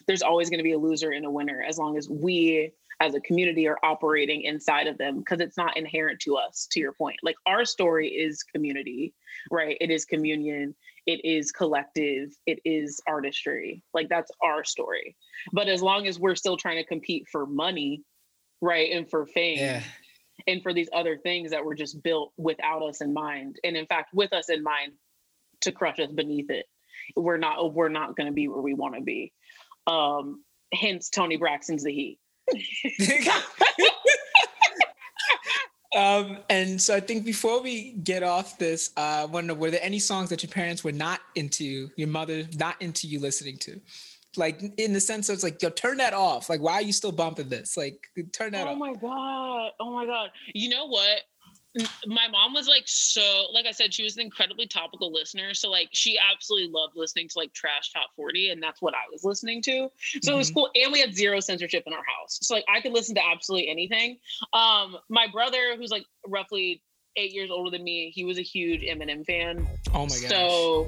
there's 0.08 0.24
always 0.24 0.50
going 0.50 0.58
to 0.58 0.64
be 0.64 0.72
a 0.72 0.78
loser 0.80 1.12
and 1.12 1.26
a 1.26 1.30
winner 1.30 1.64
as 1.68 1.78
long 1.78 1.98
as 1.98 2.10
we 2.10 2.72
as 3.02 3.16
a 3.16 3.20
community 3.22 3.68
are 3.68 3.80
operating 3.84 4.44
inside 4.44 4.88
of 4.88 4.98
them 4.98 5.20
because 5.20 5.42
it's 5.42 5.58
not 5.58 5.76
inherent 5.76 6.20
to 6.22 6.38
us 6.38 6.68
to 6.72 6.80
your 6.80 6.94
point. 6.94 7.18
Like 7.24 7.36
our 7.46 7.66
story 7.66 8.08
is 8.08 8.44
community 8.44 9.14
right? 9.50 9.78
It 9.80 9.90
is 9.90 10.06
communion. 10.06 10.76
It 11.06 11.24
is 11.24 11.52
collective. 11.52 12.36
It 12.46 12.60
is 12.66 13.02
artistry. 13.08 13.84
Like 13.94 14.10
that's 14.10 14.32
our 14.44 14.64
story. 14.64 15.16
But 15.54 15.68
as 15.68 15.82
long 15.82 16.08
as 16.08 16.20
we're 16.20 16.36
still 16.36 16.58
trying 16.58 16.78
to 16.78 16.86
compete 16.86 17.28
for 17.32 17.46
money 17.46 18.04
right 18.62 18.92
and 18.92 19.10
for 19.10 19.26
fame 19.26 19.58
yeah. 19.58 19.84
and 20.46 20.62
for 20.62 20.72
these 20.72 20.90
other 20.94 21.18
things 21.18 21.50
that 21.50 21.66
were 21.66 21.74
just 21.74 22.04
built 22.04 22.32
without 22.38 22.84
us 22.84 23.02
in 23.02 23.12
mind 23.12 23.56
and 23.64 23.76
in 23.76 23.88
fact 23.88 24.14
with 24.14 24.32
us 24.34 24.50
in 24.50 24.62
mind 24.62 24.92
to 25.62 25.72
crush 25.72 26.00
us 26.00 26.12
beneath 26.12 26.52
it 26.52 26.68
we're 27.16 27.38
not 27.38 27.74
we're 27.74 27.90
not 27.90 28.16
going 28.16 28.28
to 28.28 28.34
be 28.34 28.48
where 28.48 28.62
we 28.62 28.76
want 28.76 28.94
to 28.94 29.02
be. 29.02 29.34
Um 29.88 30.44
hence 30.72 31.10
toni 31.10 31.38
braxton's 31.38 31.84
the 31.84 31.92
heat 31.92 32.20
um, 35.96 36.40
and 36.50 36.82
so 36.82 36.96
I 36.96 37.00
think 37.00 37.26
before 37.26 37.62
we 37.62 37.94
get 38.04 38.24
off 38.24 38.58
this, 38.58 38.92
uh, 38.98 39.22
I 39.22 39.26
want 39.26 39.46
to 39.46 39.50
know 39.50 39.60
were 39.60 39.72
there 39.72 39.84
any 39.84 40.00
songs 40.00 40.30
that 40.30 40.44
your 40.44 40.52
parents 40.52 40.84
were 40.84 40.92
not 40.92 41.22
into, 41.36 41.90
your 41.96 42.08
mother 42.08 42.48
not 42.58 42.82
into 42.82 43.08
you 43.08 43.20
listening 43.20 43.58
to? 43.60 43.80
Like 44.38 44.62
in 44.78 44.94
the 44.94 45.02
sense 45.02 45.30
of 45.30 45.36
it's 45.36 45.44
like, 45.44 45.62
yo, 45.62 45.70
turn 45.70 45.98
that 45.98 46.14
off. 46.14 46.50
Like, 46.50 46.62
why 46.62 46.74
are 46.74 46.82
you 46.82 46.94
still 46.94 47.12
bumping 47.12 47.50
this? 47.50 47.76
Like, 47.76 48.08
turn 48.32 48.54
that 48.54 48.66
oh 48.66 48.72
off. 48.72 48.76
Oh 48.76 48.80
my 48.80 48.94
God. 48.94 49.72
Oh 49.80 49.92
my 49.92 50.06
God. 50.06 50.30
You 50.54 50.70
know 50.70 50.88
what? 50.88 51.22
My 52.06 52.28
mom 52.28 52.54
was 52.54 52.68
like 52.68 52.84
so 52.86 53.46
like 53.54 53.66
i 53.66 53.72
said 53.72 53.94
she 53.94 54.04
was 54.04 54.16
an 54.18 54.22
incredibly 54.22 54.68
topical 54.68 55.12
listener 55.12 55.54
so 55.54 55.70
like 55.70 55.88
she 55.94 56.18
absolutely 56.20 56.70
loved 56.70 56.94
listening 56.96 57.28
to 57.30 57.40
like 57.40 57.54
trash 57.54 57.92
top 57.94 58.10
40 58.16 58.50
and 58.50 58.62
that's 58.62 58.82
what 58.82 58.94
i 58.94 59.10
was 59.12 59.24
listening 59.24 59.62
to 59.62 59.72
so 59.72 60.18
mm-hmm. 60.20 60.30
it 60.30 60.38
was 60.38 60.50
mm-hmm. 60.50 60.56
cool 60.56 60.70
and 60.76 60.92
we 60.92 61.00
had 61.00 61.16
zero 61.16 61.40
censorship 61.40 61.84
in 61.88 61.94
our 61.94 62.04
house 62.04 62.40
so 62.42 62.56
like 62.56 62.66
i 62.74 62.82
could 62.82 62.92
listen 62.92 63.16
to 63.16 63.22
absolutely 63.26 63.70
anything 63.70 64.18
um 64.54 64.98
my 65.10 65.28
brother 65.32 65.76
who's 65.78 65.92
like 65.92 66.06
roughly 66.28 66.82
eight 67.16 67.32
years 67.32 67.50
older 67.50 67.70
than 67.70 67.84
me 67.84 68.12
he 68.14 68.26
was 68.26 68.38
a 68.38 68.44
huge 68.44 68.82
eminem 68.82 69.26
fan 69.26 69.66
oh 69.94 70.06
my 70.08 70.20
god 70.20 70.30
so 70.30 70.88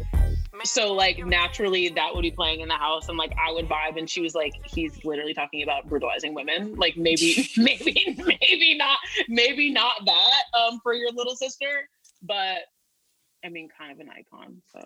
so 0.64 0.94
like 0.94 1.18
naturally 1.26 1.90
that 1.90 2.14
would 2.14 2.22
be 2.22 2.32
playing 2.32 2.62
in 2.62 2.68
the 2.68 2.76
house 2.76 3.10
and 3.10 3.18
like 3.18 3.34
I 3.44 3.52
would 3.52 3.68
vibe 3.68 3.98
and 3.98 4.10
she 4.10 4.22
was 4.22 4.36
like 4.36 4.54
he's 4.66 5.04
literally 5.04 5.34
talking 5.34 5.64
about 5.64 5.90
brutalizing 5.90 6.34
women. 6.34 6.76
Like 6.76 6.96
maybe 6.98 7.50
maybe 7.58 8.16
maybe 8.18 8.78
not 8.78 8.98
maybe 9.28 9.72
not 9.72 9.94
that 10.06 10.44
um 10.58 10.80
for 10.84 10.94
your 10.94 11.12
little 11.12 11.36
sister 11.36 11.90
but 12.22 12.60
I 13.44 13.50
mean 13.50 13.68
kind 13.78 13.92
of 13.92 14.00
an 14.00 14.10
icon 14.10 14.62
so 14.72 14.80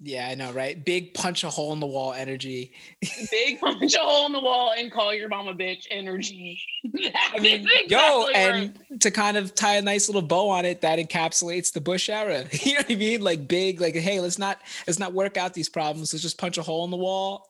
yeah, 0.00 0.28
I 0.28 0.34
know, 0.34 0.52
right? 0.52 0.84
Big 0.84 1.14
punch 1.14 1.42
a 1.42 1.48
hole 1.48 1.72
in 1.72 1.80
the 1.80 1.86
wall 1.86 2.12
energy. 2.12 2.72
Big 3.30 3.58
punch 3.60 3.94
a 3.94 3.98
hole 3.98 4.26
in 4.26 4.32
the 4.32 4.40
wall 4.40 4.74
and 4.76 4.92
call 4.92 5.14
your 5.14 5.28
mom 5.28 5.48
a 5.48 5.54
bitch 5.54 5.86
energy. 5.90 6.60
I 7.34 7.38
mean, 7.38 7.66
exactly 7.66 7.86
yo, 7.88 8.26
and 8.34 8.78
to 9.00 9.10
kind 9.10 9.38
of 9.38 9.54
tie 9.54 9.76
a 9.76 9.82
nice 9.82 10.08
little 10.08 10.22
bow 10.22 10.50
on 10.50 10.66
it, 10.66 10.82
that 10.82 10.98
encapsulates 10.98 11.72
the 11.72 11.80
Bush 11.80 12.10
era. 12.10 12.44
You 12.66 12.74
know 12.74 12.80
what 12.80 12.90
I 12.90 12.96
mean? 12.96 13.22
Like 13.22 13.48
big, 13.48 13.80
like, 13.80 13.94
hey, 13.94 14.20
let's 14.20 14.38
not 14.38 14.58
let's 14.86 14.98
not 14.98 15.12
work 15.12 15.36
out 15.36 15.54
these 15.54 15.68
problems. 15.68 16.12
Let's 16.12 16.22
just 16.22 16.36
punch 16.36 16.58
a 16.58 16.62
hole 16.62 16.84
in 16.84 16.90
the 16.90 16.96
wall 16.96 17.46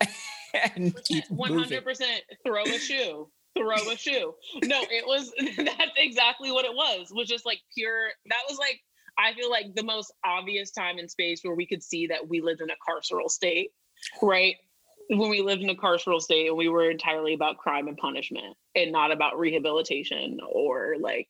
and 0.77 0.95
keep 1.05 1.25
one 1.31 1.53
hundred 1.53 1.83
percent 1.83 2.23
throw 2.47 2.63
a 2.63 2.79
shoe. 2.79 3.29
throw 3.57 3.91
a 3.91 3.97
shoe. 3.97 4.35
No, 4.63 4.83
it 4.91 5.07
was 5.07 5.33
that's 5.57 5.93
exactly 5.97 6.53
what 6.53 6.65
it 6.65 6.75
was. 6.75 7.13
Was 7.13 7.29
just 7.29 7.47
like 7.47 7.59
pure. 7.75 8.09
That 8.29 8.43
was 8.49 8.59
like 8.59 8.81
I 9.19 9.35
feel 9.35 9.51
like 9.51 9.75
the 9.75 9.83
most 9.83 10.13
obvious 10.25 10.71
time 10.71 10.99
and 10.99 11.11
space 11.11 11.41
where 11.43 11.55
we 11.55 11.67
could 11.67 11.83
see 11.83 12.07
that 12.09 12.29
we 12.29 12.41
lived 12.41 12.61
in 12.61 12.71
a 12.71 12.75
carceral 12.75 13.31
state, 13.31 13.71
right? 14.23 14.57
When 15.09 15.31
we 15.31 15.41
lived 15.41 15.63
in 15.63 15.71
a 15.71 15.75
carceral 15.75 16.21
state 16.21 16.49
and 16.49 16.57
we 16.57 16.69
were 16.69 16.91
entirely 16.91 17.35
about 17.35 17.59
crime 17.59 17.89
and 17.89 17.97
punishment 17.97 18.57
and 18.75 18.93
not 18.93 19.13
about 19.13 19.39
rehabilitation 19.39 20.39
or 20.47 20.97
like 21.01 21.29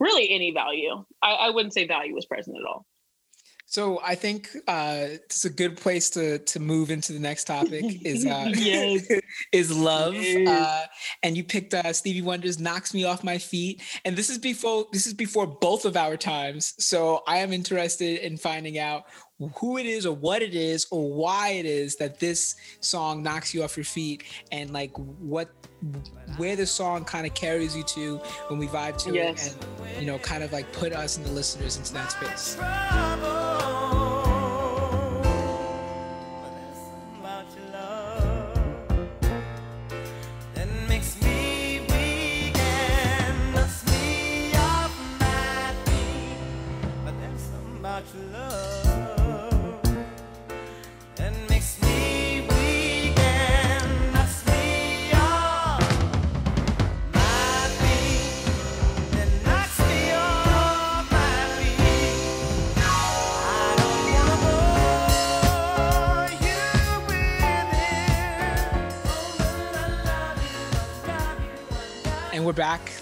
really 0.00 0.30
any 0.30 0.52
value. 0.52 1.04
I, 1.22 1.32
I 1.32 1.50
wouldn't 1.50 1.74
say 1.74 1.86
value 1.86 2.14
was 2.14 2.26
present 2.26 2.56
at 2.56 2.66
all. 2.66 2.86
So 3.74 4.00
I 4.04 4.14
think 4.14 4.50
uh, 4.68 4.98
it's 5.26 5.44
a 5.46 5.50
good 5.50 5.76
place 5.76 6.08
to 6.10 6.38
to 6.38 6.60
move 6.60 6.92
into 6.92 7.12
the 7.12 7.18
next 7.18 7.42
topic 7.48 7.84
is 8.06 8.24
uh, 8.24 8.52
Yes. 8.56 9.04
is 9.52 9.76
love, 9.76 10.14
Yes. 10.14 10.48
uh, 10.48 10.86
and 11.24 11.36
you 11.36 11.42
picked 11.42 11.74
uh, 11.74 11.92
Stevie 11.92 12.22
Wonder's 12.22 12.60
"Knocks 12.60 12.94
Me 12.94 13.02
Off 13.02 13.24
My 13.24 13.36
Feet," 13.36 13.82
and 14.04 14.14
this 14.14 14.30
is 14.30 14.38
before 14.38 14.86
this 14.92 15.08
is 15.08 15.12
before 15.14 15.48
both 15.48 15.84
of 15.86 15.96
our 15.96 16.16
times. 16.16 16.74
So 16.78 17.24
I 17.26 17.38
am 17.38 17.52
interested 17.52 18.24
in 18.24 18.36
finding 18.36 18.78
out 18.78 19.06
who 19.56 19.76
it 19.78 19.86
is, 19.86 20.06
or 20.06 20.14
what 20.14 20.40
it 20.40 20.54
is, 20.54 20.86
or 20.92 21.12
why 21.12 21.48
it 21.60 21.66
is 21.66 21.96
that 21.96 22.20
this 22.20 22.54
song 22.78 23.24
knocks 23.24 23.52
you 23.52 23.64
off 23.64 23.76
your 23.76 23.82
feet, 23.82 24.22
and 24.52 24.72
like 24.72 24.92
what 24.96 25.48
where 26.36 26.54
the 26.54 26.64
song 26.64 27.04
kind 27.04 27.26
of 27.26 27.34
carries 27.34 27.76
you 27.76 27.82
to 27.82 28.18
when 28.46 28.60
we 28.60 28.68
vibe 28.68 28.96
to 28.98 29.12
Yes. 29.12 29.56
it, 29.56 29.66
and 29.96 30.00
you 30.00 30.06
know, 30.06 30.18
kind 30.20 30.44
of 30.44 30.52
like 30.52 30.70
put 30.72 30.92
us 30.92 31.16
and 31.16 31.26
the 31.26 31.32
listeners 31.32 31.76
into 31.76 31.92
that 31.92 32.12
space. 32.12 32.56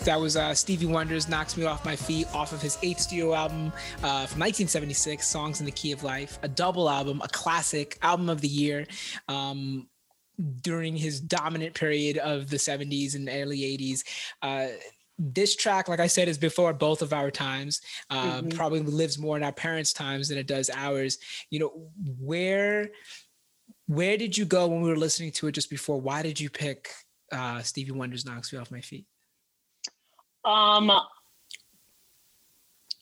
That 0.04 0.20
was 0.20 0.36
uh, 0.36 0.52
Stevie 0.52 0.86
Wonder's 0.86 1.28
"Knocks 1.28 1.56
Me 1.56 1.64
Off 1.64 1.84
My 1.84 1.94
Feet" 1.94 2.26
off 2.34 2.52
of 2.52 2.60
his 2.60 2.76
eighth 2.82 2.98
studio 3.00 3.34
album 3.34 3.68
uh, 3.98 4.26
from 4.26 4.40
1976, 4.40 5.26
"Songs 5.26 5.60
in 5.60 5.66
the 5.66 5.70
Key 5.72 5.92
of 5.92 6.02
Life," 6.02 6.40
a 6.42 6.48
double 6.48 6.90
album, 6.90 7.20
a 7.22 7.28
classic 7.28 7.98
album 8.02 8.28
of 8.28 8.40
the 8.40 8.48
year. 8.48 8.86
Um, 9.28 9.88
during 10.62 10.96
his 10.96 11.20
dominant 11.20 11.74
period 11.74 12.18
of 12.18 12.48
the 12.50 12.56
70s 12.56 13.14
and 13.14 13.28
early 13.30 13.60
80s. 13.60 14.02
Uh, 14.40 14.68
this 15.18 15.54
track, 15.54 15.88
like 15.88 16.00
I 16.00 16.06
said, 16.08 16.26
is 16.26 16.38
before 16.38 16.72
both 16.72 17.00
of 17.02 17.12
our 17.12 17.30
times. 17.30 17.80
Uh, 18.10 18.40
Mhm. 18.40 18.56
Probably 18.56 18.80
lives 18.80 19.18
more 19.18 19.36
in 19.36 19.44
our 19.44 19.52
parents' 19.52 19.92
times 19.92 20.28
than 20.28 20.38
it 20.38 20.48
does 20.48 20.68
ours. 20.70 21.18
You 21.50 21.60
know, 21.60 21.90
where 22.18 22.90
where 23.86 24.16
did 24.16 24.36
you 24.36 24.46
go 24.46 24.66
when 24.66 24.80
we 24.80 24.88
were 24.88 24.96
listening 24.96 25.32
to 25.32 25.46
it 25.48 25.52
just 25.52 25.70
before? 25.70 26.00
Why 26.00 26.22
did 26.22 26.40
you 26.40 26.48
pick 26.50 26.88
uh, 27.30 27.60
Stevie 27.62 27.92
Wonder's 27.92 28.24
"Knocks 28.24 28.52
Me 28.52 28.58
Off 28.58 28.70
My 28.70 28.80
Feet"? 28.80 29.06
Um, 30.44 30.90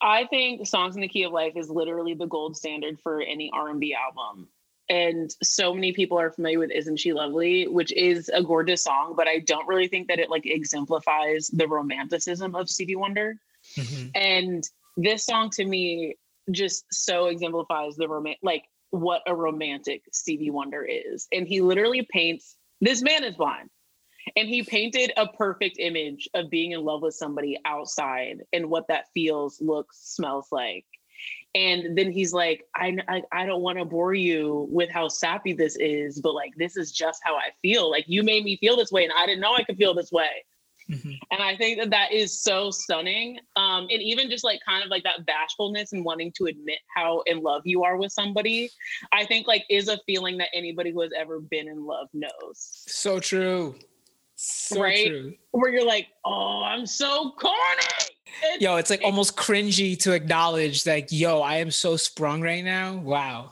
I 0.02 0.26
think 0.26 0.66
"Songs 0.66 0.94
in 0.94 1.02
the 1.02 1.08
Key 1.08 1.24
of 1.24 1.32
Life" 1.32 1.54
is 1.56 1.70
literally 1.70 2.14
the 2.14 2.26
gold 2.26 2.56
standard 2.56 2.98
for 3.00 3.20
any 3.20 3.50
R 3.52 3.68
and 3.68 3.80
B 3.80 3.94
album. 3.94 4.48
And 4.88 5.30
so 5.42 5.72
many 5.72 5.92
people 5.92 6.18
are 6.18 6.30
familiar 6.30 6.58
with 6.58 6.70
"Isn't 6.70 6.98
She 6.98 7.12
Lovely," 7.12 7.68
which 7.68 7.92
is 7.92 8.28
a 8.30 8.42
gorgeous 8.42 8.82
song, 8.82 9.14
but 9.16 9.28
I 9.28 9.38
don't 9.40 9.68
really 9.68 9.88
think 9.88 10.08
that 10.08 10.18
it 10.18 10.30
like 10.30 10.46
exemplifies 10.46 11.48
the 11.48 11.68
romanticism 11.68 12.54
of 12.54 12.68
Stevie 12.68 12.96
Wonder. 12.96 13.36
And 14.14 14.64
this 14.96 15.24
song 15.24 15.50
to 15.50 15.64
me 15.64 16.16
just 16.50 16.84
so 16.90 17.26
exemplifies 17.26 17.96
the 17.96 18.08
roman 18.08 18.34
like 18.42 18.64
what 18.90 19.22
a 19.26 19.34
romantic 19.34 20.02
Stevie 20.12 20.50
Wonder 20.50 20.84
is. 20.84 21.28
And 21.32 21.46
he 21.46 21.60
literally 21.60 22.06
paints 22.10 22.56
this 22.80 23.02
man 23.02 23.22
is 23.24 23.36
blind. 23.36 23.70
And 24.36 24.48
he 24.48 24.62
painted 24.62 25.12
a 25.16 25.26
perfect 25.26 25.76
image 25.78 26.28
of 26.34 26.50
being 26.50 26.72
in 26.72 26.84
love 26.84 27.02
with 27.02 27.14
somebody 27.14 27.58
outside 27.64 28.42
and 28.52 28.70
what 28.70 28.88
that 28.88 29.06
feels, 29.14 29.60
looks, 29.60 29.98
smells 29.98 30.48
like. 30.50 30.86
And 31.54 31.98
then 31.98 32.12
he's 32.12 32.32
like, 32.32 32.64
I, 32.76 32.96
I, 33.08 33.22
I 33.32 33.46
don't 33.46 33.62
want 33.62 33.78
to 33.78 33.84
bore 33.84 34.14
you 34.14 34.68
with 34.70 34.88
how 34.88 35.08
sappy 35.08 35.52
this 35.52 35.76
is, 35.76 36.20
but 36.20 36.34
like, 36.34 36.52
this 36.56 36.76
is 36.76 36.92
just 36.92 37.20
how 37.24 37.34
I 37.34 37.50
feel. 37.60 37.90
Like, 37.90 38.04
you 38.06 38.22
made 38.22 38.44
me 38.44 38.56
feel 38.56 38.76
this 38.76 38.92
way, 38.92 39.04
and 39.04 39.12
I 39.16 39.26
didn't 39.26 39.40
know 39.40 39.54
I 39.54 39.64
could 39.64 39.76
feel 39.76 39.92
this 39.92 40.12
way. 40.12 40.44
Mhm. 40.88 41.18
And 41.30 41.42
I 41.42 41.56
think 41.56 41.78
that 41.78 41.90
that 41.90 42.12
is 42.12 42.42
so 42.42 42.70
stunning. 42.70 43.38
Um, 43.54 43.86
and 43.90 44.02
even 44.02 44.28
just 44.28 44.42
like 44.42 44.60
kind 44.66 44.82
of 44.82 44.90
like 44.90 45.04
that 45.04 45.24
bashfulness 45.24 45.92
and 45.92 46.04
wanting 46.04 46.32
to 46.36 46.46
admit 46.46 46.78
how 46.94 47.20
in 47.26 47.40
love 47.40 47.62
you 47.64 47.84
are 47.84 47.96
with 47.96 48.12
somebody, 48.12 48.70
I 49.12 49.24
think 49.24 49.46
like 49.46 49.64
is 49.70 49.88
a 49.88 49.98
feeling 50.06 50.38
that 50.38 50.48
anybody 50.52 50.90
who 50.90 51.00
has 51.02 51.12
ever 51.16 51.40
been 51.40 51.68
in 51.68 51.84
love 51.84 52.08
knows. 52.12 52.84
So 52.88 53.20
true. 53.20 53.76
So 54.42 54.80
Right? 54.80 55.06
true. 55.06 55.34
Where 55.50 55.70
you're 55.70 55.84
like, 55.86 56.06
oh, 56.24 56.62
I'm 56.64 56.86
so 56.86 57.32
corny. 57.38 57.56
It's- 58.42 58.60
Yo, 58.60 58.76
it's 58.76 58.88
like 58.88 59.02
almost 59.04 59.36
cringy 59.36 59.98
to 60.00 60.12
acknowledge 60.12 60.86
like, 60.86 61.08
yo, 61.10 61.40
I 61.42 61.56
am 61.56 61.70
so 61.70 61.96
sprung 61.98 62.40
right 62.40 62.64
now. 62.64 62.96
Wow. 62.96 63.50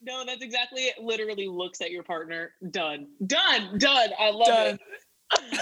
no, 0.00 0.24
that's 0.24 0.42
exactly 0.42 0.84
it. 0.84 0.94
Literally 1.02 1.48
looks 1.48 1.82
at 1.82 1.90
your 1.90 2.02
partner. 2.02 2.52
Done. 2.70 3.08
Done. 3.26 3.76
Done. 3.78 4.10
I 4.18 4.30
love 4.30 4.46
Done. 4.46 4.78
it. 4.78 4.80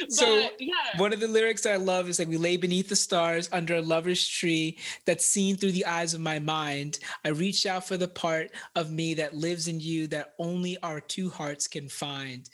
but 0.00 0.12
So, 0.12 0.50
yeah. 0.58 0.74
One 0.98 1.12
of 1.14 1.20
the 1.20 1.28
lyrics 1.28 1.64
I 1.64 1.76
love 1.76 2.08
is 2.10 2.18
like, 2.18 2.28
we 2.28 2.36
lay 2.36 2.56
beneath 2.58 2.88
the 2.90 2.96
stars 2.96 3.48
under 3.52 3.76
a 3.76 3.80
lover's 3.80 4.26
tree 4.28 4.78
that's 5.06 5.24
seen 5.24 5.56
through 5.56 5.72
the 5.72 5.86
eyes 5.86 6.12
of 6.12 6.20
my 6.20 6.38
mind. 6.40 6.98
I 7.24 7.28
reach 7.28 7.64
out 7.64 7.86
for 7.86 7.96
the 7.96 8.08
part 8.08 8.50
of 8.74 8.90
me 8.90 9.14
that 9.14 9.34
lives 9.34 9.68
in 9.68 9.80
you 9.80 10.08
that 10.08 10.34
only 10.38 10.76
our 10.82 11.00
two 11.00 11.30
hearts 11.30 11.68
can 11.68 11.88
find. 11.88 12.50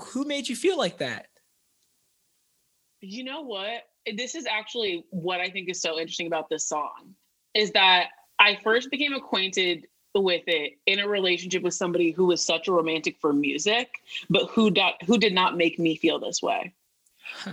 Who 0.00 0.24
made 0.24 0.48
you 0.48 0.56
feel 0.56 0.78
like 0.78 0.98
that? 0.98 1.26
You 3.00 3.24
know 3.24 3.42
what? 3.42 3.84
This 4.16 4.34
is 4.34 4.46
actually 4.46 5.04
what 5.10 5.40
I 5.40 5.50
think 5.50 5.68
is 5.68 5.80
so 5.80 5.98
interesting 5.98 6.26
about 6.26 6.48
this 6.48 6.66
song 6.66 7.14
is 7.54 7.70
that 7.72 8.08
I 8.38 8.58
first 8.62 8.90
became 8.90 9.14
acquainted 9.14 9.86
with 10.14 10.42
it 10.46 10.78
in 10.86 10.98
a 10.98 11.08
relationship 11.08 11.62
with 11.62 11.74
somebody 11.74 12.10
who 12.10 12.26
was 12.26 12.42
such 12.44 12.68
a 12.68 12.72
romantic 12.72 13.18
for 13.20 13.32
music, 13.32 14.02
but 14.28 14.46
who 14.50 14.70
dot 14.70 14.94
who 15.06 15.18
did 15.18 15.34
not 15.34 15.56
make 15.56 15.78
me 15.78 15.96
feel 15.96 16.18
this 16.18 16.42
way. 16.42 16.72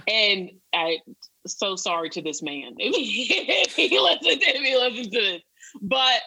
And 0.07 0.51
I 0.73 0.99
so 1.45 1.75
sorry 1.75 2.09
to 2.09 2.21
this 2.21 2.41
man 2.41 2.75
if 2.79 3.75
he 3.75 3.99
listens 3.99 4.43
if 4.43 4.61
he 4.61 4.75
listens 4.75 5.07
to 5.09 5.19
this. 5.19 5.41
But 5.81 6.21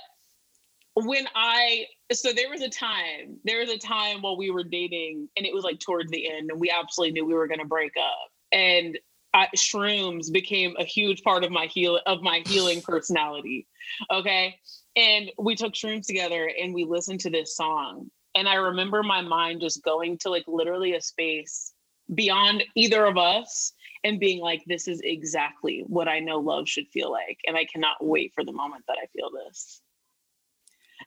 when 0.94 1.26
I 1.34 1.86
so 2.12 2.32
there 2.32 2.50
was 2.50 2.62
a 2.62 2.68
time, 2.68 3.36
there 3.44 3.60
was 3.60 3.70
a 3.70 3.78
time 3.78 4.22
while 4.22 4.36
we 4.36 4.50
were 4.50 4.64
dating, 4.64 5.28
and 5.36 5.46
it 5.46 5.54
was 5.54 5.64
like 5.64 5.78
towards 5.78 6.10
the 6.10 6.30
end, 6.30 6.50
and 6.50 6.60
we 6.60 6.70
absolutely 6.70 7.12
knew 7.12 7.26
we 7.26 7.34
were 7.34 7.48
gonna 7.48 7.64
break 7.64 7.92
up. 7.96 8.30
And 8.52 8.98
I, 9.32 9.48
shrooms 9.56 10.32
became 10.32 10.74
a 10.78 10.84
huge 10.84 11.22
part 11.22 11.44
of 11.44 11.50
my 11.50 11.66
heal 11.66 12.00
of 12.06 12.22
my 12.22 12.42
healing 12.46 12.82
personality. 12.82 13.66
Okay. 14.10 14.56
And 14.96 15.30
we 15.38 15.54
took 15.54 15.74
shrooms 15.74 16.06
together 16.06 16.50
and 16.60 16.74
we 16.74 16.84
listened 16.84 17.20
to 17.20 17.30
this 17.30 17.56
song. 17.56 18.10
And 18.34 18.48
I 18.48 18.54
remember 18.54 19.02
my 19.02 19.22
mind 19.22 19.60
just 19.60 19.84
going 19.84 20.18
to 20.18 20.30
like 20.30 20.44
literally 20.46 20.94
a 20.94 21.00
space 21.00 21.72
beyond 22.14 22.64
either 22.74 23.04
of 23.06 23.16
us 23.16 23.72
and 24.02 24.18
being 24.18 24.40
like, 24.40 24.62
this 24.66 24.88
is 24.88 25.00
exactly 25.04 25.84
what 25.86 26.08
I 26.08 26.18
know 26.20 26.38
love 26.38 26.68
should 26.68 26.88
feel 26.88 27.10
like. 27.10 27.38
And 27.46 27.56
I 27.56 27.66
cannot 27.66 28.04
wait 28.04 28.32
for 28.34 28.44
the 28.44 28.52
moment 28.52 28.84
that 28.88 28.98
I 29.00 29.06
feel 29.06 29.30
this. 29.30 29.80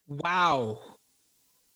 Wow. 0.08 0.80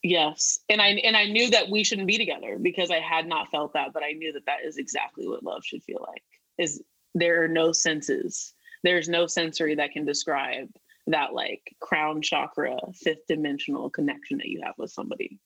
Yes. 0.04 0.60
And 0.70 0.82
I 0.82 0.90
and 0.90 1.18
I 1.18 1.26
knew 1.26 1.50
that 1.50 1.70
we 1.70 1.84
shouldn't 1.84 2.08
be 2.08 2.18
together 2.18 2.58
because 2.62 2.92
I 2.92 3.00
had 3.00 3.28
not 3.28 3.50
felt 3.50 3.74
that, 3.74 3.94
but 3.94 4.04
I 4.04 4.12
knew 4.12 4.32
that 4.34 4.46
that 4.46 4.63
is 4.66 4.78
exactly 4.78 5.28
what 5.28 5.44
love 5.44 5.63
should 5.66 5.84
feel 5.84 6.06
like. 6.08 6.24
Is 6.58 6.82
there 7.16 7.44
are 7.44 7.48
no 7.48 7.72
senses. 7.72 8.54
There's 8.84 9.10
no 9.10 9.28
sensory 9.28 9.76
that 9.76 9.92
can 9.92 10.06
describe 10.06 10.70
that 11.08 11.34
like 11.34 11.62
crown 11.82 12.22
chakra, 12.22 12.78
fifth 12.94 13.26
dimensional 13.28 13.90
connection 13.90 14.38
that 14.38 14.48
you 14.48 14.62
have 14.63 14.76
with 14.78 14.92
somebody. 14.92 15.40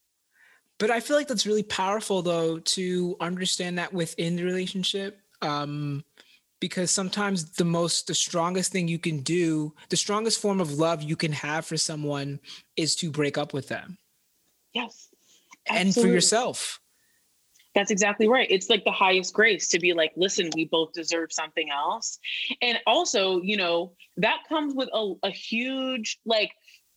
But 0.79 0.91
I 0.91 0.99
feel 0.99 1.15
like 1.15 1.27
that's 1.27 1.45
really 1.45 1.63
powerful 1.63 2.21
though 2.21 2.59
to 2.59 3.15
understand 3.19 3.77
that 3.77 3.93
within 3.93 4.35
the 4.35 4.43
relationship. 4.43 5.19
Um, 5.41 6.03
because 6.61 6.91
sometimes 6.91 7.51
the 7.51 7.65
most 7.65 8.07
the 8.07 8.15
strongest 8.15 8.71
thing 8.71 8.87
you 8.87 8.99
can 8.99 9.19
do, 9.19 9.73
the 9.89 9.97
strongest 9.97 10.39
form 10.39 10.61
of 10.61 10.71
love 10.79 11.03
you 11.03 11.17
can 11.17 11.33
have 11.33 11.65
for 11.65 11.75
someone 11.75 12.39
is 12.77 12.95
to 12.95 13.11
break 13.11 13.37
up 13.37 13.53
with 13.53 13.67
them. 13.67 13.97
Yes. 14.73 15.09
And 15.67 15.93
for 15.93 16.07
yourself. 16.07 16.79
That's 17.73 17.91
exactly 17.91 18.27
right. 18.27 18.47
It's 18.49 18.69
like 18.69 18.83
the 18.83 18.91
highest 18.91 19.33
grace 19.33 19.69
to 19.69 19.79
be 19.79 19.93
like, 19.93 20.11
listen, 20.17 20.49
we 20.55 20.65
both 20.65 20.91
deserve 20.91 21.31
something 21.31 21.69
else. 21.69 22.19
And 22.61 22.77
also, 22.85 23.41
you 23.41 23.55
know, 23.55 23.93
that 24.17 24.39
comes 24.49 24.73
with 24.75 24.89
a, 24.93 25.13
a 25.23 25.29
huge, 25.29 26.19
like, 26.25 26.51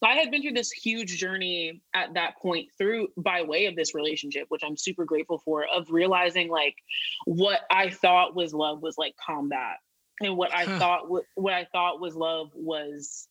I 0.05 0.15
had 0.15 0.31
been 0.31 0.43
through 0.43 0.53
this 0.53 0.71
huge 0.71 1.17
journey 1.19 1.83
at 1.95 2.15
that 2.15 2.37
point 2.37 2.69
through 2.77 3.09
by 3.17 3.43
way 3.43 3.67
of 3.67 3.77
this 3.77 3.95
relationship, 3.95 4.47
which 4.49 4.63
I'm 4.65 4.77
super 4.77 5.05
grateful 5.05 5.39
for, 5.39 5.65
of 5.67 5.91
realizing 5.91 6.49
like 6.51 6.77
what 7.25 7.61
I 7.71 7.91
thought 7.91 8.35
was 8.37 8.53
love 8.55 8.83
was 8.83 8.99
like 8.99 9.15
combat. 9.25 9.77
And 10.21 10.37
what 10.37 10.55
I 10.55 10.67
Huh. 10.67 10.79
thought 10.79 11.03
what 11.35 11.55
I 11.55 11.67
thought 11.73 12.01
was 12.01 12.15
love 12.15 12.51
was 12.55 13.29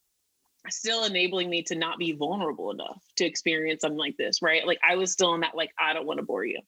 still 0.70 1.04
enabling 1.06 1.50
me 1.50 1.62
to 1.64 1.76
not 1.76 1.98
be 1.98 2.14
vulnerable 2.14 2.72
enough 2.72 3.04
to 3.18 3.26
experience 3.26 3.82
something 3.82 3.98
like 3.98 4.18
this, 4.18 4.42
right? 4.42 4.66
Like 4.66 4.80
I 4.88 4.96
was 4.96 5.12
still 5.12 5.34
in 5.36 5.42
that 5.42 5.56
like 5.56 5.72
I 5.80 5.94
don't 5.94 6.06
want 6.06 6.20
to 6.20 6.26
bore 6.26 6.46
you. 6.46 6.60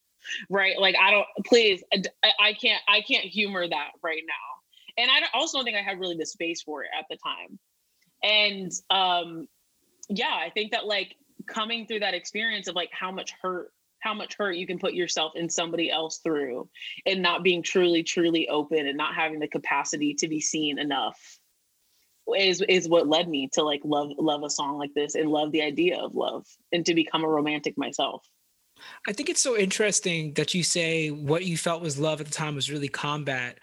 Right? 0.49 0.79
Like 0.79 0.95
I 1.01 1.11
don't 1.11 1.27
please 1.45 1.83
I, 1.93 2.31
I 2.39 2.53
can't 2.53 2.81
I 2.87 3.01
can't 3.01 3.25
humor 3.25 3.67
that 3.67 3.91
right 4.03 4.23
now. 4.27 5.01
And 5.03 5.11
I 5.11 5.21
also 5.33 5.57
don't 5.57 5.65
think 5.65 5.77
I 5.77 5.81
had 5.81 5.99
really 5.99 6.17
the 6.17 6.25
space 6.25 6.61
for 6.61 6.83
it 6.83 6.89
at 6.97 7.05
the 7.09 7.17
time. 7.17 7.59
And 8.23 8.71
um 8.89 9.47
yeah, 10.09 10.35
I 10.35 10.49
think 10.49 10.71
that 10.71 10.85
like 10.85 11.15
coming 11.47 11.85
through 11.85 11.99
that 11.99 12.13
experience 12.13 12.67
of 12.67 12.75
like 12.75 12.89
how 12.91 13.11
much 13.11 13.33
hurt 13.41 13.71
how 13.99 14.13
much 14.13 14.35
hurt 14.37 14.55
you 14.55 14.67
can 14.67 14.77
put 14.77 14.93
yourself 14.93 15.31
and 15.35 15.51
somebody 15.51 15.89
else 15.89 16.19
through 16.19 16.69
and 17.07 17.23
not 17.23 17.43
being 17.43 17.63
truly 17.63 18.03
truly 18.03 18.47
open 18.49 18.87
and 18.87 18.97
not 18.97 19.15
having 19.15 19.39
the 19.39 19.47
capacity 19.47 20.13
to 20.13 20.27
be 20.27 20.39
seen 20.39 20.77
enough 20.77 21.39
is 22.37 22.63
is 22.67 22.87
what 22.87 23.07
led 23.07 23.27
me 23.27 23.49
to 23.53 23.63
like 23.63 23.81
love 23.83 24.09
love 24.17 24.43
a 24.43 24.49
song 24.49 24.77
like 24.77 24.93
this 24.95 25.15
and 25.15 25.29
love 25.29 25.51
the 25.51 25.61
idea 25.61 25.99
of 25.99 26.15
love 26.15 26.45
and 26.71 26.85
to 26.85 26.93
become 26.93 27.23
a 27.23 27.27
romantic 27.27 27.77
myself. 27.77 28.27
I 29.07 29.13
think 29.13 29.29
it's 29.29 29.41
so 29.41 29.57
interesting 29.57 30.33
that 30.33 30.53
you 30.53 30.63
say 30.63 31.09
what 31.09 31.45
you 31.45 31.57
felt 31.57 31.81
was 31.81 31.99
love 31.99 32.19
at 32.19 32.27
the 32.27 32.33
time 32.33 32.55
was 32.55 32.69
really 32.69 32.89
combat. 32.89 33.59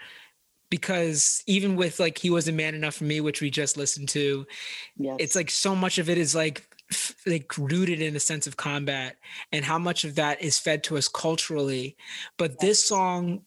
Because 0.72 1.42
even 1.46 1.76
with 1.76 2.00
like 2.00 2.16
he 2.16 2.30
wasn't 2.30 2.56
man 2.56 2.74
enough 2.74 2.94
for 2.94 3.04
me, 3.04 3.20
which 3.20 3.42
we 3.42 3.50
just 3.50 3.76
listened 3.76 4.08
to, 4.08 4.46
Yes. 4.96 5.16
it's 5.20 5.34
like 5.36 5.50
so 5.50 5.76
much 5.76 5.98
of 5.98 6.08
it 6.08 6.16
is 6.16 6.34
like 6.34 6.64
f- 6.90 7.14
like 7.26 7.58
rooted 7.58 8.00
in 8.00 8.16
a 8.16 8.20
sense 8.20 8.46
of 8.46 8.56
combat 8.56 9.16
and 9.52 9.66
how 9.66 9.78
much 9.78 10.04
of 10.04 10.14
that 10.14 10.40
is 10.40 10.58
fed 10.58 10.82
to 10.84 10.96
us 10.96 11.08
culturally. 11.08 11.94
But 12.38 12.58
this 12.58 12.82
song 12.88 13.42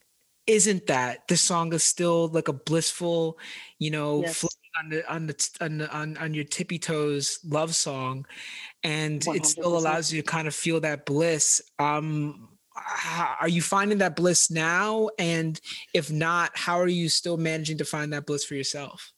isn't 0.46 0.86
that. 0.86 1.28
This 1.28 1.42
song 1.42 1.74
is 1.74 1.84
still 1.84 2.28
like 2.28 2.48
a 2.48 2.54
blissful 2.54 3.40
you 3.80 3.90
know 3.90 4.22
Yes. 4.22 4.46
on 4.80 4.90
the 4.92 5.12
on 5.12 5.26
the 5.26 5.36
on, 5.62 5.78
the, 5.80 5.90
on 5.98 6.18
on 6.18 6.34
your 6.36 6.44
tippy 6.46 6.78
toes 6.78 7.40
love 7.44 7.74
song. 7.74 8.28
And 8.84 9.26
it 9.30 9.48
still 9.48 9.76
allows 9.80 10.14
you 10.14 10.22
to 10.22 10.28
kind 10.28 10.48
of 10.48 10.54
feel 10.54 10.80
that 10.82 11.08
bliss. 11.08 11.60
Um 11.80 12.50
are 13.40 13.48
you 13.48 13.62
finding 13.62 14.00
that 14.00 14.16
bliss 14.16 14.52
now 14.52 15.10
and 15.18 15.62
if 15.94 16.12
not 16.12 16.52
how 16.56 16.80
are 16.80 16.88
you 16.88 17.08
still 17.10 17.38
managing 17.38 17.78
to 17.78 17.86
find 17.86 18.12
that 18.12 18.26
bliss 18.26 18.44
for 18.44 18.56
yourself 18.56 19.14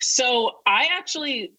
So 0.00 0.52
I 0.66 0.88
actually, 0.96 1.54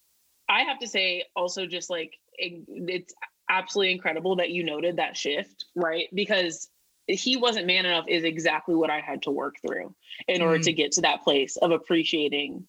I 0.47 0.61
have 0.63 0.79
to 0.79 0.87
say, 0.87 1.25
also 1.35 1.65
just 1.65 1.89
like 1.89 2.17
it- 2.35 2.63
it's 2.67 3.13
absolutely 3.49 3.91
incredible 3.91 4.37
that 4.37 4.49
you 4.51 4.63
noted 4.63 4.97
that 4.97 5.17
shift, 5.17 5.65
right? 5.75 6.07
Because 6.13 6.69
he 7.07 7.35
wasn't 7.37 7.65
man 7.67 7.85
enough 7.85 8.05
is 8.07 8.23
exactly 8.23 8.75
what 8.75 8.89
I 8.89 9.01
had 9.01 9.23
to 9.23 9.31
work 9.31 9.55
through 9.65 9.95
in 10.27 10.41
order 10.41 10.59
to 10.59 10.73
get 10.73 10.91
to 10.93 11.01
that 11.01 11.23
place 11.23 11.57
of 11.57 11.71
appreciating 11.71 12.67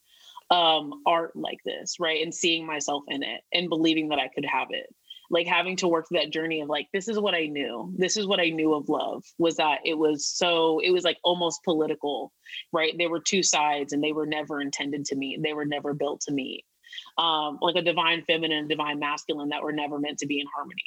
um, 0.49 1.01
art 1.05 1.35
like 1.35 1.59
this, 1.63 1.99
right? 1.99 2.21
And 2.21 2.33
seeing 2.33 2.65
myself 2.65 3.03
in 3.07 3.23
it 3.23 3.41
and 3.53 3.69
believing 3.69 4.09
that 4.09 4.19
I 4.19 4.27
could 4.27 4.45
have 4.45 4.67
it. 4.71 4.93
Like 5.31 5.47
having 5.47 5.77
to 5.77 5.87
work 5.87 6.05
that 6.11 6.31
journey 6.31 6.61
of 6.61 6.69
like, 6.69 6.87
this 6.93 7.07
is 7.07 7.17
what 7.17 7.33
I 7.33 7.47
knew. 7.47 7.93
This 7.97 8.17
is 8.17 8.27
what 8.27 8.39
I 8.39 8.49
knew 8.49 8.73
of 8.75 8.89
love 8.89 9.23
was 9.39 9.55
that 9.55 9.79
it 9.85 9.97
was 9.97 10.27
so, 10.27 10.79
it 10.79 10.91
was 10.91 11.03
like 11.03 11.17
almost 11.23 11.63
political 11.63 12.33
right? 12.71 12.93
there 12.97 13.09
were 13.09 13.19
two 13.19 13.43
sides 13.43 13.93
and 13.93 14.03
they 14.03 14.11
were 14.11 14.25
never 14.25 14.61
intended 14.61 15.05
to 15.05 15.15
meet. 15.15 15.41
They 15.41 15.53
were 15.53 15.65
never 15.65 15.93
built 15.93 16.21
to 16.21 16.33
meet. 16.33 16.65
Um, 17.17 17.57
like 17.61 17.75
a 17.75 17.81
divine 17.81 18.23
feminine 18.25 18.67
divine 18.67 18.99
masculine 18.99 19.49
that 19.49 19.63
were 19.63 19.71
never 19.71 19.97
meant 19.99 20.19
to 20.19 20.27
be 20.27 20.39
in 20.41 20.47
harmony. 20.53 20.83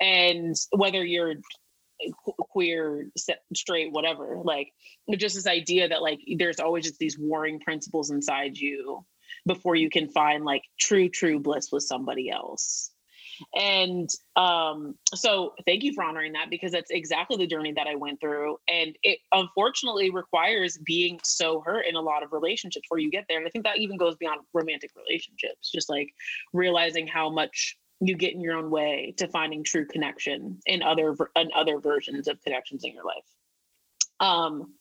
And 0.00 0.56
whether 0.70 1.04
you're 1.04 1.34
queer, 2.52 3.10
straight, 3.54 3.92
whatever, 3.92 4.38
like 4.42 4.72
just 5.16 5.34
this 5.34 5.46
idea 5.46 5.88
that 5.88 6.02
like 6.02 6.20
there's 6.38 6.60
always 6.60 6.84
just 6.84 6.98
these 6.98 7.18
warring 7.18 7.60
principles 7.60 8.10
inside 8.10 8.56
you 8.56 9.04
before 9.46 9.74
you 9.74 9.90
can 9.90 10.08
find 10.08 10.44
like 10.44 10.62
true, 10.78 11.08
true 11.08 11.38
bliss 11.38 11.68
with 11.70 11.82
somebody 11.82 12.30
else. 12.30 12.90
And 13.54 14.08
um, 14.36 14.94
so 15.14 15.54
thank 15.66 15.82
you 15.82 15.92
for 15.92 16.04
honoring 16.04 16.32
that 16.32 16.50
because 16.50 16.72
that's 16.72 16.90
exactly 16.90 17.36
the 17.36 17.46
journey 17.46 17.72
that 17.72 17.86
I 17.86 17.94
went 17.94 18.20
through. 18.20 18.58
And 18.68 18.96
it 19.02 19.18
unfortunately 19.32 20.10
requires 20.10 20.78
being 20.84 21.20
so 21.24 21.60
hurt 21.60 21.86
in 21.86 21.96
a 21.96 22.00
lot 22.00 22.22
of 22.22 22.32
relationships 22.32 22.86
where 22.88 23.00
you 23.00 23.10
get 23.10 23.24
there. 23.28 23.38
And 23.38 23.46
I 23.46 23.50
think 23.50 23.64
that 23.64 23.78
even 23.78 23.96
goes 23.96 24.16
beyond 24.16 24.40
romantic 24.52 24.90
relationships, 24.96 25.70
just 25.70 25.88
like 25.88 26.10
realizing 26.52 27.06
how 27.06 27.30
much 27.30 27.76
you 28.00 28.16
get 28.16 28.32
in 28.32 28.40
your 28.40 28.56
own 28.56 28.70
way 28.70 29.14
to 29.16 29.26
finding 29.28 29.64
true 29.64 29.86
connection 29.86 30.58
in 30.66 30.82
other 30.82 31.16
in 31.36 31.50
other 31.54 31.80
versions 31.80 32.28
of 32.28 32.40
connections 32.42 32.84
in 32.84 32.92
your 32.92 33.04
life. 33.04 33.24
Um 34.20 34.74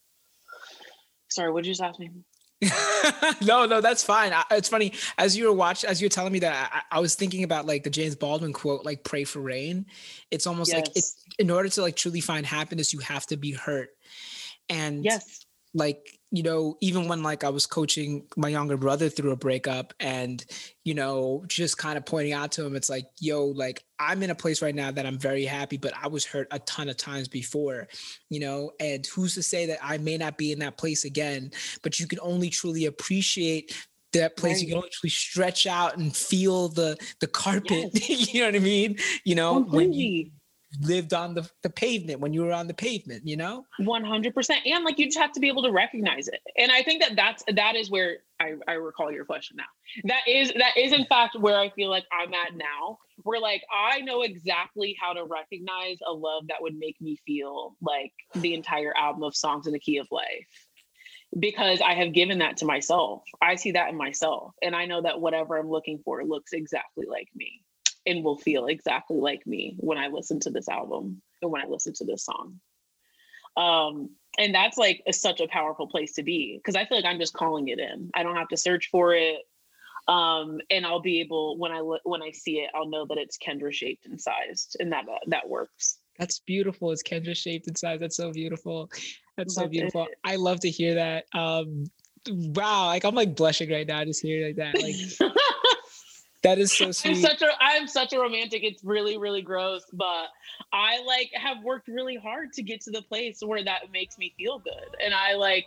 sorry, 1.29 1.51
what 1.51 1.63
did 1.63 1.67
you 1.67 1.73
just 1.73 1.81
ask 1.81 1.99
me? 1.99 2.11
no, 3.43 3.65
no, 3.65 3.81
that's 3.81 4.03
fine. 4.03 4.33
I, 4.33 4.43
it's 4.51 4.69
funny 4.69 4.93
as 5.17 5.37
you 5.37 5.45
were 5.45 5.53
watching, 5.53 5.89
as 5.89 6.01
you 6.01 6.05
were 6.05 6.09
telling 6.09 6.33
me 6.33 6.39
that, 6.39 6.71
I, 6.91 6.97
I 6.97 6.99
was 6.99 7.15
thinking 7.15 7.43
about 7.43 7.65
like 7.67 7.83
the 7.83 7.89
James 7.89 8.15
Baldwin 8.15 8.53
quote, 8.53 8.83
like 8.83 9.03
"Pray 9.03 9.23
for 9.25 9.39
rain." 9.39 9.85
It's 10.31 10.47
almost 10.47 10.73
like 10.73 10.85
Yes. 10.87 10.95
it's 10.95 11.25
in 11.37 11.51
order 11.51 11.69
to 11.69 11.81
like 11.81 11.95
truly 11.95 12.21
find 12.21 12.45
happiness, 12.45 12.93
you 12.93 12.99
have 12.99 13.25
to 13.27 13.37
be 13.37 13.51
hurt. 13.51 13.89
And 14.69 15.03
Yes. 15.05 15.45
like 15.73 16.16
you 16.31 16.43
know 16.43 16.77
even 16.81 17.07
when 17.07 17.23
like 17.23 17.43
i 17.43 17.49
was 17.49 17.65
coaching 17.65 18.25
my 18.35 18.49
younger 18.49 18.75
brother 18.75 19.09
through 19.09 19.31
a 19.31 19.35
breakup 19.35 19.93
and 19.99 20.45
you 20.83 20.93
know 20.93 21.43
just 21.47 21.77
kind 21.77 21.97
of 21.97 22.05
pointing 22.05 22.33
out 22.33 22.51
to 22.51 22.65
him 22.65 22.75
it's 22.75 22.89
like 22.89 23.05
yo 23.19 23.45
like 23.45 23.83
i'm 23.99 24.21
in 24.21 24.29
a 24.29 24.35
place 24.35 24.61
right 24.61 24.75
now 24.75 24.91
that 24.91 25.05
i'm 25.05 25.17
very 25.17 25.45
happy 25.45 25.77
but 25.77 25.93
i 26.01 26.07
was 26.07 26.25
hurt 26.25 26.47
a 26.51 26.59
ton 26.59 26.89
of 26.89 26.97
times 26.97 27.27
before 27.27 27.87
you 28.29 28.39
know? 28.39 28.71
And 28.79 29.05
who's 29.07 29.35
to 29.35 29.43
say 29.43 29.65
that 29.67 29.79
i 29.81 29.97
may 29.97 30.17
not 30.17 30.37
be 30.37 30.51
in 30.51 30.59
that 30.59 30.77
place 30.77 31.05
again 31.05 31.51
but 31.81 31.99
you 31.99 32.07
can 32.07 32.19
only 32.21 32.49
truly 32.49 32.85
appreciate 32.85 33.75
that 34.13 34.37
place. 34.37 34.61
You 34.61 34.69
can 34.69 34.77
only 34.77 34.89
truly 34.89 35.11
stretch 35.11 35.67
out 35.67 35.97
and 35.97 36.15
feel 36.15 36.69
the 36.69 36.97
the 37.19 37.27
carpet 37.27 37.89
you 38.09 38.39
know 38.39 38.47
what 38.47 38.55
i 38.55 38.59
mean? 38.59 38.97
You 39.25 39.35
know 39.35 39.61
when 39.61 39.93
you 39.93 40.23
Completely. 40.23 40.31
Lived 40.81 41.13
on 41.13 41.33
the, 41.33 41.49
the 41.63 41.69
pavement 41.69 42.19
when 42.19 42.33
you 42.33 42.43
were 42.43 42.51
on 42.51 42.67
the 42.67 42.73
pavement 42.73 43.25
you 43.25 43.37
know? 43.37 43.65
100% 43.81 44.55
and 44.65 44.83
like 44.83 44.99
you 44.99 45.05
just 45.05 45.17
have 45.17 45.31
to 45.31 45.39
be 45.39 45.47
able 45.47 45.63
to 45.63 45.71
recognize 45.71 46.27
it. 46.27 46.41
And 46.57 46.71
i 46.71 46.81
think 46.83 47.01
that 47.01 47.15
that's 47.15 47.43
that 47.55 47.75
is 47.75 47.89
where 47.89 48.17
i, 48.39 48.53
I 48.67 48.73
recall 48.73 49.11
your 49.11 49.25
question 49.25 49.57
now. 49.57 49.63
That 50.05 50.27
is 50.27 50.51
that 50.57 50.77
is 50.77 50.91
in 50.91 51.05
fact 51.05 51.35
where 51.39 51.57
i 51.57 51.69
feel 51.69 51.89
like 51.89 52.05
i'm 52.11 52.33
at 52.33 52.55
now 52.55 52.97
where 53.23 53.39
like 53.39 53.63
i 53.73 54.01
know 54.01 54.21
exactly 54.21 54.95
how 54.99 55.13
to 55.13 55.23
recognize 55.25 55.97
a 56.05 56.11
love 56.11 56.47
that 56.47 56.61
would 56.61 56.75
make 56.77 56.99
me 57.01 57.17
feel 57.25 57.75
like 57.81 58.11
the 58.35 58.53
entire 58.53 58.95
album 58.95 59.23
of 59.23 59.35
songs 59.35 59.67
in 59.67 59.73
the 59.73 59.79
key 59.79 59.97
of 59.97 60.07
life 60.11 60.47
because 61.39 61.81
i 61.81 61.93
have 61.93 62.13
given 62.13 62.39
that 62.39 62.57
to 62.57 62.65
myself. 62.65 63.23
I 63.41 63.55
see 63.55 63.71
that 63.71 63.89
in 63.89 63.97
myself. 63.97 64.53
And 64.61 64.75
i 64.75 64.85
know 64.85 65.01
that 65.01 65.19
whatever 65.19 65.57
i'm 65.57 65.69
looking 65.69 65.99
for 66.03 66.23
looks 66.23 66.53
exactly 66.53 67.05
like 67.09 67.27
me 67.35 67.61
and 68.07 68.23
will 68.23 68.37
feel 68.37 68.65
exactly 68.65 69.17
like 69.17 69.45
me 69.45 69.75
when 69.79 69.97
i 69.97 70.07
listen 70.07 70.39
to 70.39 70.49
this 70.49 70.67
album 70.67 71.21
and 71.41 71.51
when 71.51 71.61
i 71.61 71.65
listen 71.67 71.93
to 71.93 72.05
this 72.05 72.25
song 72.25 72.59
um 73.57 74.09
and 74.39 74.53
that's 74.53 74.77
like 74.77 75.03
a, 75.07 75.13
such 75.13 75.41
a 75.41 75.47
powerful 75.47 75.87
place 75.87 76.13
to 76.13 76.23
be 76.23 76.57
because 76.57 76.75
i 76.75 76.85
feel 76.85 76.97
like 76.97 77.05
i'm 77.05 77.19
just 77.19 77.33
calling 77.33 77.67
it 77.67 77.79
in 77.79 78.09
i 78.15 78.23
don't 78.23 78.35
have 78.35 78.47
to 78.47 78.57
search 78.57 78.89
for 78.91 79.13
it 79.13 79.39
um 80.07 80.59
and 80.71 80.85
i'll 80.85 81.01
be 81.01 81.19
able 81.19 81.57
when 81.57 81.71
i 81.71 81.79
look 81.79 82.01
when 82.05 82.21
i 82.23 82.31
see 82.31 82.59
it 82.59 82.69
i'll 82.73 82.89
know 82.89 83.05
that 83.05 83.17
it's 83.17 83.37
kendra 83.37 83.73
shaped 83.73 84.05
and 84.05 84.19
sized 84.19 84.77
and 84.79 84.91
that 84.91 85.05
that 85.27 85.47
works 85.47 85.99
That's 86.17 86.39
beautiful. 86.39 86.91
It's 86.91 87.03
Kendra 87.03 87.35
shaped 87.35 87.67
and 87.67 87.77
sized. 87.77 88.01
That's 88.01 88.17
so 88.17 88.31
beautiful. 88.31 88.89
That's 89.37 89.53
so 89.53 89.67
beautiful. 89.67 90.05
it. 90.05 90.17
I 90.23 90.35
love 90.35 90.59
to 90.61 90.69
hear 90.69 90.95
that. 90.95 91.25
Um, 91.33 91.85
wow, 92.27 92.87
like 92.87 93.03
I'm 93.03 93.15
like 93.15 93.35
blushing 93.35 93.69
right 93.71 93.87
now 93.87 94.03
just 94.03 94.21
hearing 94.21 94.47
like 94.47 94.55
that. 94.55 94.81
Like 94.81 94.95
that 96.43 96.59
is 96.59 96.71
so 96.71 96.85
I'm 96.85 96.93
sweet. 96.93 97.21
such 97.21 97.41
a 97.41 97.47
I'm 97.59 97.87
such 97.87 98.13
a 98.13 98.19
romantic. 98.19 98.63
It's 98.63 98.83
really 98.83 99.17
really 99.17 99.41
gross, 99.41 99.83
but 99.91 100.27
I 100.71 101.03
like 101.05 101.31
have 101.33 101.63
worked 101.63 101.87
really 101.87 102.15
hard 102.15 102.53
to 102.53 102.63
get 102.63 102.81
to 102.81 102.91
the 102.91 103.01
place 103.01 103.39
where 103.41 103.63
that 103.63 103.91
makes 103.91 104.17
me 104.17 104.33
feel 104.37 104.59
good, 104.59 104.95
and 105.03 105.13
I 105.13 105.33
like 105.35 105.65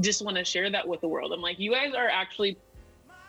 just 0.00 0.24
want 0.24 0.36
to 0.36 0.44
share 0.44 0.70
that 0.70 0.86
with 0.86 1.00
the 1.00 1.08
world. 1.08 1.32
I'm 1.32 1.40
like, 1.40 1.58
you 1.58 1.72
guys 1.72 1.92
are 1.94 2.08
actually 2.08 2.56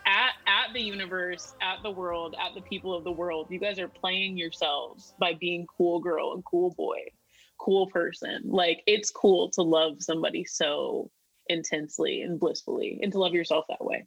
at 0.06 0.32
at 0.48 0.74
the 0.74 0.82
universe, 0.82 1.54
at 1.62 1.84
the 1.84 1.92
world, 1.92 2.36
at 2.40 2.56
the 2.56 2.62
people 2.62 2.94
of 2.94 3.04
the 3.04 3.12
world. 3.12 3.48
You 3.50 3.60
guys 3.60 3.80
are 3.80 3.88
playing 3.88 4.38
yourselves 4.38 5.14
by 5.20 5.34
being 5.34 5.68
cool 5.78 6.00
girl 6.00 6.34
and 6.34 6.44
cool 6.46 6.72
boy, 6.72 7.00
cool 7.60 7.88
person. 7.88 8.44
Like 8.46 8.84
it's 8.88 9.12
cool 9.12 9.50
to 9.52 9.62
love 9.62 10.02
somebody 10.02 10.46
so 10.46 11.12
intensely 11.48 12.22
and 12.22 12.40
blissfully, 12.40 13.00
and 13.02 13.12
to 13.12 13.20
love 13.20 13.34
yourself 13.34 13.66
that 13.70 13.84
way. 13.84 14.06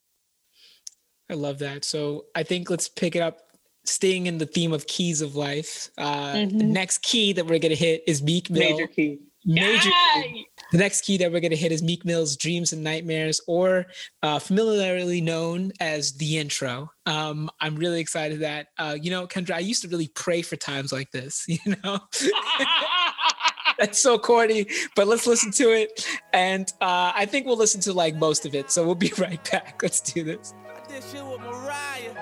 I 1.33 1.35
love 1.35 1.59
that. 1.61 1.85
So 1.85 2.27
I 2.35 2.43
think 2.43 2.69
let's 2.69 2.89
pick 2.89 3.17
it 3.17 3.21
up. 3.23 3.39
Staying 3.85 4.27
in 4.27 4.39
the 4.39 4.47
theme 4.47 4.73
of 4.73 4.87
keys 4.87 5.23
of 5.23 5.35
life. 5.35 5.91
Uh, 5.99 6.35
The 6.35 6.39
Mhm. 6.47 6.53
next 6.69 6.99
key 7.03 7.33
that 7.33 7.47
we're 7.47 7.59
gonna 7.59 7.75
hit 7.75 8.05
is 8.07 8.23
Meek 8.23 8.49
Mill. 8.51 8.71
Major 8.77 8.87
key. 8.87 9.19
major. 9.45 9.91
Yay! 10.15 10.47
The 10.71 10.79
next 10.79 11.01
key 11.01 11.17
that 11.17 11.33
we're 11.33 11.41
gonna 11.41 11.57
hit 11.57 11.73
is 11.73 11.83
Meek 11.83 12.05
Mill's 12.05 12.37
"Dreams 12.37 12.73
and 12.73 12.85
Nightmares," 12.85 13.41
or 13.49 13.87
uh, 14.23 14.39
familiarly 14.39 15.21
known 15.21 15.73
as 15.81 16.13
the 16.13 16.39
intro. 16.39 16.93
Um, 17.07 17.51
I'm 17.61 17.75
really 17.75 17.99
excited 18.01 18.39
that 18.41 18.69
uh, 18.79 18.97
you 19.03 19.11
know, 19.11 19.27
Kendra. 19.27 19.55
I 19.57 19.59
used 19.59 19.83
to 19.83 19.89
really 19.89 20.09
pray 20.15 20.43
for 20.43 20.55
times 20.57 20.93
like 20.93 21.11
this. 21.11 21.45
You 21.49 21.75
know, 21.83 21.99
that's 23.79 23.99
so 24.01 24.17
corny. 24.19 24.67
But 24.95 25.09
let's 25.09 25.27
listen 25.27 25.51
to 25.53 25.73
it, 25.73 26.07
and 26.33 26.69
uh, 26.81 27.11
I 27.15 27.27
think 27.27 27.47
we'll 27.47 27.57
listen 27.57 27.81
to 27.83 27.93
like 27.93 28.15
most 28.15 28.47
of 28.47 28.55
it. 28.55 28.71
So 28.71 28.85
we'll 28.87 28.95
be 28.95 29.13
right 29.19 29.43
back. 29.51 29.81
Let's 29.83 30.01
do 30.01 30.23
this. 30.23 30.55
Did 31.03 31.17
shit 31.17 31.27
with 31.27 31.41
Mariah. 31.41 32.15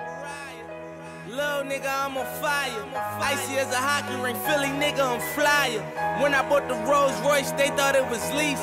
Little 1.29 1.65
nigga, 1.65 1.89
I'm 1.89 2.17
on 2.17 2.27
fire. 2.41 2.85
Icy 3.21 3.59
as 3.59 3.73
a 3.73 3.77
hockey 3.77 4.15
ring, 4.23 4.37
Philly 4.47 4.69
nigga, 4.69 5.01
I'm 5.01 5.21
flyer. 5.35 5.81
When 6.23 6.35
I 6.35 6.47
bought 6.49 6.69
the 6.69 6.75
Rolls 6.89 7.19
Royce, 7.21 7.51
they 7.53 7.69
thought 7.77 7.97
it 7.97 8.07
was 8.09 8.23
lease. 8.33 8.63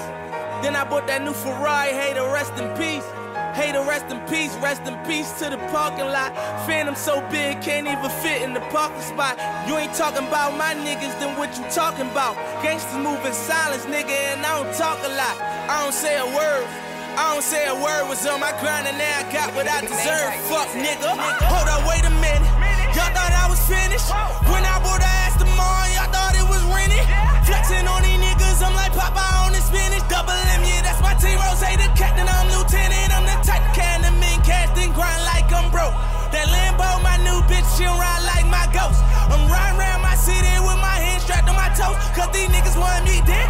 Then 0.64 0.76
I 0.76 0.86
bought 0.90 1.08
that 1.08 1.24
new 1.24 1.34
Ferrari, 1.34 1.92
hey, 1.92 2.14
to 2.14 2.24
rest 2.34 2.54
in 2.58 2.70
peace. 2.78 3.06
Hey, 3.54 3.72
to 3.72 3.82
rest 3.82 4.10
in 4.12 4.20
peace, 4.28 4.54
rest 4.58 4.84
in 4.88 4.96
peace 5.06 5.32
to 5.40 5.50
the 5.50 5.58
parking 5.70 6.08
lot. 6.08 6.34
Phantom 6.66 6.96
so 6.96 7.22
big, 7.30 7.62
can't 7.62 7.88
even 7.88 8.10
fit 8.22 8.42
in 8.42 8.54
the 8.54 8.62
parking 8.72 9.02
spot. 9.02 9.38
You 9.68 9.78
ain't 9.78 9.94
talking 9.94 10.26
about 10.28 10.58
my 10.58 10.74
niggas, 10.74 11.20
then 11.20 11.38
what 11.38 11.56
you 11.58 11.66
talking 11.70 12.10
about? 12.10 12.36
Gangsters 12.64 12.98
move 12.98 13.24
in 13.26 13.34
silence, 13.34 13.86
nigga, 13.86 14.16
and 14.34 14.46
I 14.46 14.62
don't 14.62 14.74
talk 14.76 14.98
a 15.04 15.10
lot. 15.10 15.36
I 15.70 15.84
don't 15.84 15.94
say 15.94 16.18
a 16.18 16.26
word. 16.36 16.87
I 17.18 17.34
don't 17.34 17.42
say 17.42 17.66
a 17.66 17.74
word 17.74 18.06
was 18.06 18.22
on 18.30 18.38
my 18.38 18.54
grind 18.62 18.86
and 18.86 18.94
now 18.94 19.10
I 19.10 19.26
got 19.34 19.50
what 19.58 19.66
I 19.66 19.82
deserve. 19.82 20.38
Fuck 20.54 20.70
nigga. 20.78 21.18
Hold 21.50 21.66
up, 21.66 21.82
wait 21.90 22.06
a 22.06 22.14
minute. 22.14 22.46
Y'all 22.94 23.10
thought 23.10 23.34
I 23.34 23.50
was 23.50 23.58
finished. 23.66 24.06
When 24.46 24.62
I 24.62 24.78
bought 24.86 25.02
the 25.02 25.10
Aston 25.26 25.50
Martin, 25.58 25.98
y'all 25.98 26.14
thought 26.14 26.38
it 26.38 26.46
was 26.46 26.62
rented. 26.70 27.02
Flexing 27.50 27.90
on 27.90 28.06
these 28.06 28.22
niggas, 28.22 28.62
I'm 28.62 28.78
like 28.78 28.94
Popeye 28.94 29.50
on 29.50 29.50
the 29.50 29.62
spinach. 29.66 30.06
Double 30.14 30.30
M, 30.30 30.62
yeah, 30.62 30.86
that's 30.86 31.02
my 31.02 31.18
team. 31.18 31.42
Ross, 31.42 31.66
the 31.66 31.90
captain, 31.98 32.30
I'm 32.30 32.54
lieutenant. 32.54 33.10
I'm 33.10 33.26
the 33.26 33.34
type 33.42 33.66
of 33.66 33.74
can 33.74 34.06
the 34.06 34.14
men 34.22 34.38
cash, 34.46 34.70
then 34.78 34.94
grind 34.94 35.26
like 35.26 35.50
I'm 35.50 35.74
broke. 35.74 35.98
That 36.30 36.46
Lambo, 36.54 37.02
my 37.02 37.18
new 37.26 37.42
bitch, 37.50 37.66
she'll 37.74 37.98
ride 37.98 38.30
like 38.30 38.46
my 38.46 38.70
ghost. 38.70 39.02
I'm 39.26 39.50
riding 39.50 39.82
around 39.82 40.06
my 40.06 40.14
city 40.14 40.54
with 40.62 40.78
my 40.78 41.02
hands 41.02 41.26
strapped 41.26 41.50
on 41.50 41.58
my 41.58 41.74
toes. 41.74 41.98
Cause 42.14 42.30
these 42.30 42.52
niggas 42.54 42.78
want 42.78 43.10
me 43.10 43.26
dead, 43.26 43.48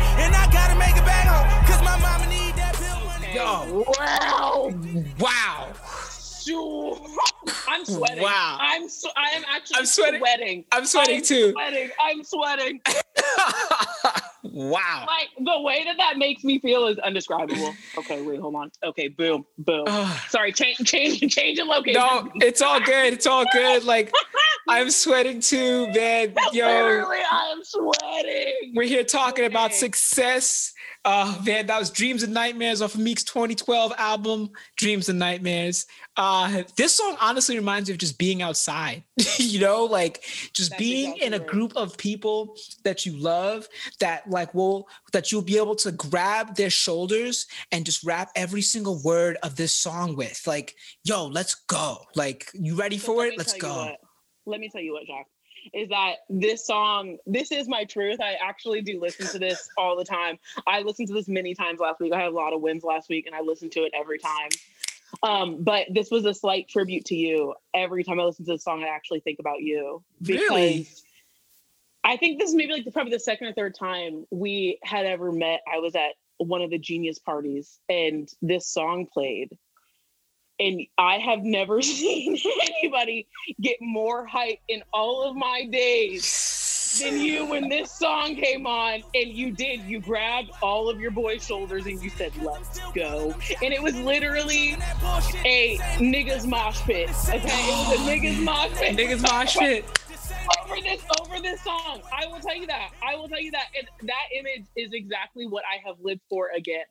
Yo, 3.38 3.86
wow. 4.00 4.74
wow. 5.20 5.74
I'm 7.68 7.86
sweating. 7.86 8.24
Wow. 8.24 8.58
I'm 8.60 8.90
so, 8.90 9.10
I 9.16 9.36
am 9.36 9.44
actually 9.54 9.78
I'm 9.78 9.86
sweating. 9.86 10.20
sweating. 10.20 10.66
I'm 10.72 10.86
sweating 10.86 11.18
I'm 11.18 11.22
too. 11.24 11.52
Sweating. 11.52 11.90
I'm 12.02 12.24
sweating. 12.24 12.82
wow. 14.44 15.06
Like 15.08 15.28
the 15.38 15.62
way 15.62 15.84
that 15.86 15.98
that 15.98 16.18
makes 16.18 16.44
me 16.44 16.58
feel 16.58 16.88
is 16.88 16.98
undescribable. 16.98 17.76
Okay, 18.00 18.24
wait, 18.24 18.40
hold 18.40 18.56
on. 18.56 18.72
Okay, 18.84 19.08
boom, 19.08 19.46
boom. 19.60 19.84
Ugh. 19.88 20.20
Sorry, 20.30 20.52
change, 20.52 20.78
change, 20.86 21.20
change 21.32 21.60
in 21.60 21.68
location. 21.68 22.02
No, 22.02 22.32
it's 22.38 22.64
all 22.64 22.80
good. 22.80 23.14
It's 23.14 23.28
all 23.28 23.46
good. 23.54 23.84
Like 23.84 24.12
I'm 24.68 24.90
sweating 24.90 25.42
too, 25.42 25.92
man. 25.94 26.34
Yo, 26.54 26.66
Literally, 26.66 27.20
I 27.32 27.52
am 27.52 27.64
sweating. 27.64 28.74
we're 28.74 28.88
here 28.88 29.04
talking 29.04 29.46
about 29.46 29.74
success. 29.76 30.74
Uh 31.08 31.40
man, 31.46 31.68
that 31.68 31.80
was 31.80 31.90
Dreams 31.90 32.22
and 32.24 32.34
Nightmares 32.34 32.82
off 32.82 32.94
of 32.94 33.00
Meek's 33.00 33.24
2012 33.24 33.94
album, 33.98 34.50
Dreams 34.76 35.08
and 35.08 35.18
Nightmares. 35.18 35.86
Uh 36.18 36.64
this 36.76 36.96
song 36.96 37.16
honestly 37.22 37.56
reminds 37.58 37.88
me 37.88 37.94
of 37.94 37.98
just 37.98 38.18
being 38.18 38.42
outside. 38.42 39.06
you 39.38 39.62
know, 39.62 39.86
like 39.86 40.22
just 40.52 40.72
That's 40.72 40.80
being 40.82 41.12
exactly 41.12 41.28
in 41.28 41.34
a 41.36 41.38
right. 41.40 41.48
group 41.48 41.74
of 41.78 41.98
people 41.98 42.58
that 42.84 43.06
you 43.06 43.14
love 43.18 43.70
that 44.02 44.30
like 44.30 44.54
will 44.54 44.90
that 45.14 45.32
you'll 45.32 45.42
be 45.44 45.58
able 45.58 45.76
to 45.78 45.94
grab 45.94 46.56
their 46.58 46.70
shoulders 46.70 47.48
and 47.72 47.86
just 47.86 48.04
rap 48.04 48.30
every 48.36 48.62
single 48.62 49.02
word 49.02 49.38
of 49.44 49.56
this 49.56 49.74
song 49.74 50.18
with. 50.18 50.42
Like, 50.46 50.76
yo, 51.06 51.28
let's 51.28 51.56
go. 51.68 52.00
Like, 52.16 52.50
you 52.54 52.76
ready 52.76 52.98
So 52.98 53.14
for 53.14 53.26
it? 53.26 53.38
Let's 53.38 53.54
go. 53.54 53.74
what- 53.74 54.00
let 54.46 54.60
me 54.60 54.70
tell 54.70 54.82
you 54.82 54.94
what, 54.94 55.04
Jacques, 55.06 55.28
is 55.74 55.90
that 55.90 56.16
this 56.30 56.66
song, 56.66 57.18
this 57.26 57.52
is 57.52 57.68
my 57.68 57.84
truth. 57.86 58.20
I 58.22 58.36
actually 58.42 58.82
do 58.82 59.00
listen 59.00 59.28
to 59.28 59.40
this 59.40 59.70
all 59.78 59.96
the 59.98 60.06
time. 60.06 60.38
I 60.66 60.82
listened 60.82 61.08
to 61.10 61.14
this 61.14 61.28
many 61.28 61.56
times 61.56 61.80
last 61.80 62.00
week. 62.00 62.14
I 62.14 62.20
had 62.20 62.28
a 62.28 62.36
lot 62.36 62.54
of 62.54 62.62
wins 62.62 62.84
last 62.84 63.10
week 63.10 63.26
and 63.26 63.36
I 63.36 63.42
listened 63.42 63.72
to 63.74 63.82
it 63.82 63.94
every 63.96 64.20
time. 64.20 64.50
Um, 65.24 65.64
but 65.64 65.88
this 65.92 66.12
was 66.12 66.26
a 66.26 66.34
slight 66.34 66.68
tribute 66.68 67.06
to 67.06 67.16
you. 67.16 67.54
Every 67.74 68.04
time 68.04 68.20
I 68.20 68.24
listen 68.24 68.46
to 68.46 68.54
the 68.54 68.60
song, 68.60 68.84
I 68.84 68.88
actually 68.88 69.22
think 69.22 69.40
about 69.40 69.62
you. 69.62 70.04
Really? 70.22 70.88
I 72.04 72.18
think 72.18 72.40
this 72.40 72.50
is 72.50 72.56
maybe 72.56 72.74
like 72.74 72.86
the, 72.86 72.92
probably 72.92 73.12
the 73.12 73.20
second 73.20 73.48
or 73.48 73.54
third 73.54 73.76
time 73.76 74.26
we 74.32 74.80
had 74.84 75.06
ever 75.06 75.32
met. 75.32 75.62
I 75.72 75.80
was 75.80 75.96
at 75.96 76.12
one 76.38 76.62
of 76.62 76.70
the 76.70 76.78
genius 76.78 77.20
parties 77.20 77.80
and 77.90 78.30
this 78.42 78.68
song 78.68 79.08
played. 79.12 79.58
And 80.60 80.82
I 80.98 81.18
have 81.20 81.44
never 81.44 81.82
seen 81.84 82.38
anybody 82.62 83.28
get 83.62 83.78
more 83.82 84.26
hype 84.26 84.60
in 84.68 84.82
all 84.94 85.24
of 85.24 85.36
my 85.36 85.66
days 85.72 86.54
than 87.02 87.20
you 87.20 87.46
when 87.46 87.70
this 87.70 87.92
song 87.92 88.36
came 88.36 88.66
on. 88.66 89.04
And 89.14 89.30
you 89.32 89.52
did. 89.52 89.82
You 89.82 90.00
grabbed 90.00 90.52
all 90.62 90.90
of 90.90 91.00
your 91.00 91.12
boys' 91.12 91.46
shoulders 91.46 91.86
and 91.86 92.02
you 92.02 92.10
said, 92.10 92.32
let's 92.42 92.80
go. 92.94 93.36
And 93.62 93.74
it 93.74 93.82
was 93.82 93.96
literally 94.00 94.74
a 95.46 95.78
niggas 95.98 96.48
mosh 96.48 96.82
pit. 96.82 97.10
Okay. 97.30 97.40
It 97.44 97.90
was 97.90 98.00
a 98.00 98.10
niggas 98.10 98.44
mosh 98.44 98.72
pit 98.72 98.98
Niggas 98.98 99.22
mosh 99.22 99.58
pit. 99.58 99.86
over 100.64 100.82
this 100.82 101.02
over 101.22 101.40
this 101.42 101.62
song. 101.64 102.02
I 102.12 102.26
will 102.28 102.40
tell 102.40 102.56
you 102.56 102.68
that. 102.68 102.92
I 103.06 103.16
will 103.16 103.28
tell 103.28 103.42
you 103.42 103.52
that. 103.52 103.68
And 103.78 104.10
that 104.10 104.28
image 104.38 104.66
is 104.76 104.92
exactly 104.94 105.46
what 105.46 105.64
I 105.72 105.86
have 105.88 105.98
lived 106.02 106.22
for 106.30 106.50
again. 106.56 106.86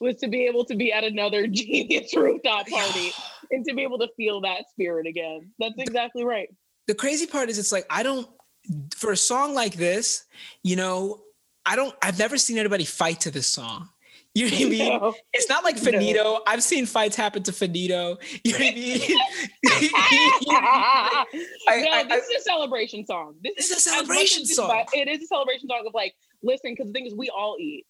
Was 0.00 0.16
to 0.16 0.28
be 0.28 0.46
able 0.46 0.64
to 0.66 0.76
be 0.76 0.92
at 0.92 1.02
another 1.04 1.46
genius 1.60 2.14
rooftop 2.14 2.68
party 2.68 3.12
and 3.50 3.64
to 3.64 3.74
be 3.74 3.82
able 3.82 3.98
to 3.98 4.08
feel 4.16 4.40
that 4.42 4.68
spirit 4.70 5.06
again. 5.06 5.50
That's 5.58 5.74
exactly 5.78 6.24
right. 6.24 6.48
the 6.86 6.94
crazy 6.94 7.26
part 7.26 7.48
is 7.48 7.58
it's 7.58 7.72
like 7.72 7.86
I 7.90 8.02
don't 8.02 8.28
for 8.94 9.12
a 9.12 9.16
song 9.16 9.54
like 9.54 9.74
this, 9.74 10.24
you 10.62 10.76
know, 10.76 11.22
I 11.66 11.74
don't 11.76 11.94
I've 12.02 12.18
never 12.18 12.36
seen 12.38 12.58
anybody 12.58 12.84
fight 12.84 13.20
to 13.22 13.30
this 13.30 13.46
song. 13.48 13.88
You 14.34 14.50
know 14.50 14.56
what 14.56 14.66
I 14.66 14.68
mean? 14.70 15.00
No. 15.00 15.14
It's 15.32 15.48
not 15.48 15.64
like 15.64 15.76
No. 15.76 15.82
Finito. 15.82 16.40
I've 16.46 16.62
seen 16.62 16.86
fights 16.86 17.16
happen 17.16 17.42
to 17.44 17.52
Finito. 17.52 18.18
You 18.44 18.52
know 18.52 18.58
what 18.58 18.68
I 18.68 18.74
mean? 18.74 19.00
I- 20.50 21.24
no, 21.82 21.90
I- 21.90 22.04
this 22.08 22.28
is 22.28 22.40
a 22.40 22.42
celebration 22.42 23.04
song. 23.06 23.34
This, 23.42 23.54
This 23.56 23.70
is 23.70 23.86
a 23.92 23.96
as 23.96 24.06
much 24.08 24.18
as 24.18 24.30
celebration 24.30 24.46
song. 24.46 24.84
It 24.92 25.08
is 25.08 25.22
a 25.22 25.26
celebration 25.26 25.68
song 25.68 25.84
of 25.86 25.94
like, 25.94 26.14
listen, 26.42 26.72
because 26.72 26.86
the 26.86 26.92
thing 26.92 27.06
is, 27.06 27.14
we 27.14 27.30
all 27.30 27.56
eat. 27.58 27.84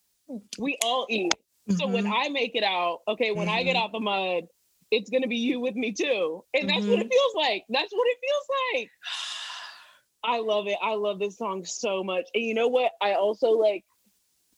We 0.58 0.78
all 0.84 1.06
eat. 1.08 1.32
So 1.70 1.86
when 1.88 2.04
Mhm. 2.04 2.12
I 2.12 2.28
make 2.28 2.54
it 2.54 2.64
out, 2.64 3.00
okay, 3.08 3.30
when 3.32 3.48
I 3.48 3.62
get 3.62 3.76
Mhm. 3.76 3.80
out 3.80 3.92
the 3.92 4.00
mud, 4.00 4.44
it's 4.90 5.10
gonna 5.10 5.26
be 5.26 5.36
you 5.36 5.60
with 5.60 5.74
me 5.74 5.92
too. 5.92 6.44
And 6.54 6.68
that's 6.68 6.86
what 6.86 6.98
it 6.98 7.08
feels 7.12 7.34
like. 7.34 7.64
That's 7.68 7.92
what 7.92 8.06
it 8.08 8.18
feels 8.20 8.46
like. 8.74 8.90
I 10.24 10.38
love 10.40 10.66
it. 10.66 10.78
I 10.82 10.94
love 10.94 11.18
this 11.18 11.38
song 11.38 11.64
so 11.64 12.02
much. 12.02 12.26
And 12.34 12.42
you 12.44 12.54
know 12.54 12.68
what? 12.68 12.92
I 13.00 13.14
also 13.14 13.50
like 13.50 13.84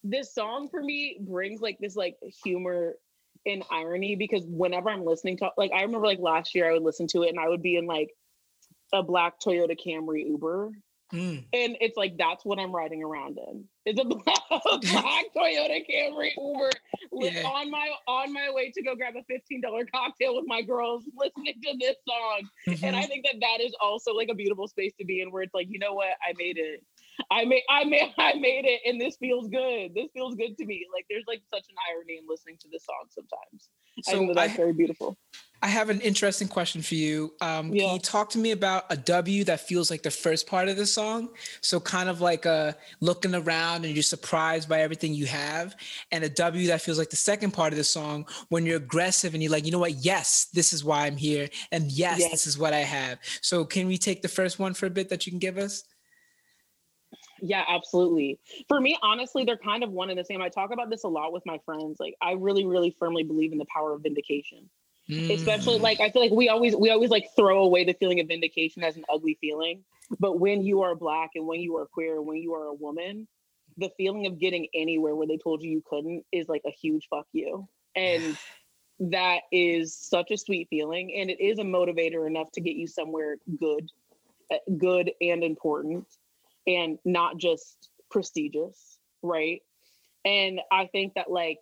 this 0.03 0.35
song 0.35 0.69
for 0.71 0.83
me 0.83 1.19
brings 1.21 1.61
like 1.61 1.79
this 1.79 1.97
like 1.97 2.17
humor 2.45 2.97
and 3.47 3.63
irony 3.71 4.17
because 4.17 4.45
whenever 4.47 4.91
I'm 4.91 5.05
listening 5.05 5.37
to 5.39 5.51
like 5.57 5.73
I 5.73 5.83
remember 5.83 6.07
like 6.07 6.19
last 6.19 6.55
year 6.55 6.69
I 6.69 6.75
would 6.75 6.83
listen 6.83 7.07
to 7.09 7.23
it 7.23 7.31
and 7.31 7.41
I 7.41 7.49
would 7.49 7.63
be 7.63 7.77
in 7.77 7.87
like 7.87 8.15
a 8.93 9.03
black 9.03 9.41
Toyota 9.41 9.77
Camry 9.79 10.27
Uber 10.27 10.71
Mm. 11.13 11.45
and 11.53 11.77
it's 11.81 11.97
like 11.97 12.17
that's 12.17 12.45
what 12.45 12.59
I'm 12.59 12.71
riding 12.73 13.03
around 13.03 13.39
in. 13.39 13.65
It's 13.85 13.99
a 14.01 14.05
black, 14.05 14.25
black 14.83 15.25
Toyota 15.37 15.81
Camry 15.89 16.31
Uber 16.39 16.71
Yeah. 17.13 17.43
on 17.49 17.71
my 17.71 17.89
on 18.07 18.33
my 18.33 18.51
way 18.53 18.71
to 18.71 18.83
go 18.83 18.95
grab 18.95 19.15
a 19.17 19.25
fifteen 19.25 19.61
dollar 19.61 19.85
cocktail 19.85 20.37
with 20.37 20.45
my 20.47 20.63
girls, 20.63 21.05
listening 21.17 21.55
to 21.65 21.77
this 21.81 21.97
song. 22.09 22.49
And 22.85 22.95
I 22.95 23.03
Mhm. 23.05 23.09
think 23.09 23.27
that 23.27 23.41
that 23.41 23.61
is 23.61 23.75
also 23.81 24.13
like 24.13 24.29
a 24.29 24.35
beautiful 24.35 24.69
space 24.69 24.93
to 25.01 25.05
be 25.05 25.21
in, 25.21 25.33
where 25.33 25.43
it's 25.43 25.55
like, 25.55 25.67
you 25.71 25.79
know 25.81 25.95
what, 25.95 26.15
I 26.27 26.33
made 26.39 26.57
it. 26.59 26.85
I 27.31 27.45
made, 27.45 27.63
I 27.69 27.85
made, 27.85 28.15
I 28.19 28.35
made 28.35 28.65
it, 28.65 28.81
and 28.87 29.01
this 29.01 29.17
feels 29.17 29.49
good. 29.49 29.95
This 29.95 30.09
feels 30.15 30.35
good 30.37 30.57
to 30.59 30.65
me. 30.65 30.87
Like 30.95 31.07
there's 31.11 31.25
like 31.27 31.43
such 31.53 31.65
an 31.69 31.75
irony 31.91 32.19
in 32.19 32.25
listening 32.29 32.57
to 32.61 32.69
this 32.71 32.85
song 32.85 33.07
sometimes. 33.11 33.69
I 34.07 34.13
think 34.13 34.29
So 34.29 34.35
that 34.35 34.41
I, 34.41 34.47
that's 34.47 34.57
very 34.57 34.73
beautiful. 34.73 35.19
I 35.63 35.69
have 35.69 35.91
an 35.91 36.01
interesting 36.01 36.49
question 36.49 36.81
for 36.81 36.95
you. 36.95 37.35
Um, 37.43 37.71
Can 37.71 37.95
you 37.95 37.99
talk 37.99 38.31
to 38.31 38.39
me 38.39 38.53
about 38.53 38.85
a 38.89 38.97
W 38.97 39.45
that 39.45 39.61
feels 39.61 39.91
like 39.91 40.03
the 40.03 40.11
first 40.11 40.47
part 40.47 40.69
of 40.69 40.77
the 40.79 40.87
song? 40.87 41.29
So 41.61 41.79
kind 41.79 42.09
of 42.09 42.23
like 42.23 42.47
a 42.47 42.75
looking 43.01 43.35
around 43.35 43.85
and 43.85 43.95
you're 43.95 44.03
surprised 44.03 44.71
by 44.71 44.81
everything 44.81 45.13
you 45.13 45.27
have, 45.27 45.77
and 46.13 46.25
a 46.25 46.31
W 46.31 46.67
that 46.69 46.81
feels 46.81 46.97
like 46.99 47.11
the 47.11 47.17
second 47.17 47.51
part 47.51 47.75
of 47.75 47.77
the 47.77 47.85
song 47.85 48.27
when 48.49 48.65
you're 48.65 48.79
aggressive 48.79 49.35
and 49.35 49.43
you're 49.43 49.53
like, 49.53 49.67
you 49.67 49.73
know 49.73 49.79
what? 49.79 50.03
Yes, 50.03 50.47
this 50.55 50.73
is 50.73 50.83
why 50.83 51.07
I'm 51.07 51.17
here, 51.17 51.49
and 51.73 51.93
yes, 51.93 52.21
Yes. 52.21 52.31
this 52.31 52.47
is 52.47 52.59
what 52.59 52.73
I 52.73 52.81
have. 52.81 53.19
So 53.43 53.65
can 53.67 53.87
we 53.87 53.99
take 53.99 54.23
the 54.23 54.29
first 54.29 54.59
one 54.59 54.73
for 54.73 54.87
a 54.87 54.91
bit 54.91 55.11
that 55.11 55.27
you 55.27 55.33
can 55.33 55.39
give 55.39 55.59
us? 55.59 55.85
Yeah, 57.43 57.65
absolutely. 57.69 58.39
For 58.69 58.81
me, 58.81 58.99
honestly, 59.03 59.45
they're 59.45 59.57
kind 59.57 59.83
of 59.83 59.91
one 59.91 60.11
and 60.11 60.19
the 60.19 60.25
same. 60.25 60.41
I 60.41 60.49
talk 60.49 60.73
about 60.73 60.91
this 60.91 61.05
a 61.05 61.09
lot 61.09 61.33
with 61.33 61.45
my 61.45 61.59
friends. 61.65 61.99
Like, 61.99 62.15
I 62.23 62.33
really, 62.33 62.65
really 62.67 62.95
firmly 62.99 63.25
believe 63.25 63.53
in 63.53 63.59
the 63.59 63.67
power 63.67 63.93
of 63.95 64.03
vindication. 64.03 64.69
Especially, 65.31 65.79
Mm. 65.79 65.83
like, 65.83 66.01
I 66.01 66.11
feel 66.11 66.23
like 66.23 66.33
we 66.33 66.49
always, 66.49 66.75
we 66.77 66.91
always 66.91 67.11
like 67.11 67.29
throw 67.37 67.63
away 67.63 67.85
the 67.85 67.95
feeling 67.95 68.21
of 68.21 68.29
vindication 68.29 68.83
as 68.83 68.97
an 68.97 69.05
ugly 69.09 69.37
feeling. 69.41 69.85
But 70.19 70.39
when 70.41 70.63
you 70.63 70.83
are 70.83 70.95
black 70.95 71.31
and 71.35 71.47
when 71.47 71.61
you 71.61 71.77
are 71.77 71.87
queer, 71.87 72.21
when 72.21 72.39
you 72.39 72.55
are 72.55 72.67
a 72.67 72.75
woman, 72.75 73.29
the 73.77 73.91
feeling 73.97 74.27
of 74.27 74.39
getting 74.39 74.67
anywhere 74.75 75.15
where 75.15 75.27
they 75.27 75.39
told 75.39 75.63
you 75.63 75.71
you 75.71 75.83
couldn't 75.89 76.25
is 76.33 76.49
like 76.49 76.63
a 76.67 76.71
huge 76.71 77.09
fuck 77.09 77.27
you. 77.33 77.69
And 77.95 78.37
that 78.99 79.43
is 79.53 79.95
such 79.95 80.31
a 80.31 80.37
sweet 80.37 80.69
feeling. 80.69 81.15
And 81.15 81.31
it 81.31 81.41
is 81.41 81.59
a 81.59 81.65
motivator 81.65 82.27
enough 82.27 82.51
to 82.53 82.61
get 82.61 82.77
you 82.77 82.87
somewhere 82.87 83.37
good, 83.59 83.91
uh, 84.51 84.57
good 84.77 85.13
and 85.21 85.43
important, 85.45 86.07
and 86.67 86.99
not 87.05 87.37
just 87.39 87.91
prestigious. 88.11 88.99
Right. 89.23 89.63
And 90.25 90.61
I 90.71 90.87
think 90.87 91.15
that, 91.15 91.31
like, 91.31 91.61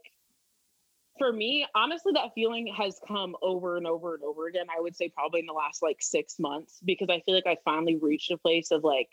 for 1.19 1.33
me, 1.33 1.67
honestly, 1.75 2.13
that 2.15 2.35
feeling 2.35 2.73
has 2.77 3.01
come 3.07 3.37
over 3.43 3.77
and 3.77 3.87
over 3.87 4.15
and 4.15 4.25
over 4.25 4.47
again. 4.47 4.67
I 4.77 4.81
would 4.81 4.97
say 4.97 5.09
probably 5.09 5.41
in 5.41 5.47
the 5.47 5.53
last 5.53 5.83
like 5.83 5.99
six 6.01 6.39
months 6.39 6.81
because 6.85 7.09
I 7.11 7.21
feel 7.21 7.35
like 7.35 7.47
I 7.47 7.57
finally 7.65 7.97
reached 7.97 8.31
a 8.31 8.39
place 8.39 8.71
of 8.71 8.85
like, 8.85 9.09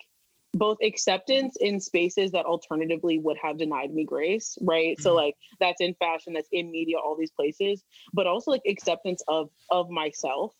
both 0.55 0.77
acceptance 0.81 1.57
in 1.59 1.81
spaces 1.81 2.31
that 2.31 2.45
alternatively 2.45 3.19
would 3.19 3.37
have 3.37 3.57
denied 3.57 3.93
me 3.93 4.05
grace, 4.05 4.57
right? 4.61 4.95
Mm-hmm. 4.95 5.01
So 5.01 5.13
like 5.13 5.35
that's 5.59 5.81
in 5.81 5.93
fashion, 5.95 6.33
that's 6.33 6.47
in 6.51 6.71
media, 6.71 6.97
all 6.97 7.17
these 7.17 7.31
places, 7.31 7.83
but 8.13 8.25
also 8.25 8.51
like 8.51 8.61
acceptance 8.67 9.21
of 9.27 9.49
of 9.69 9.89
myself 9.89 10.53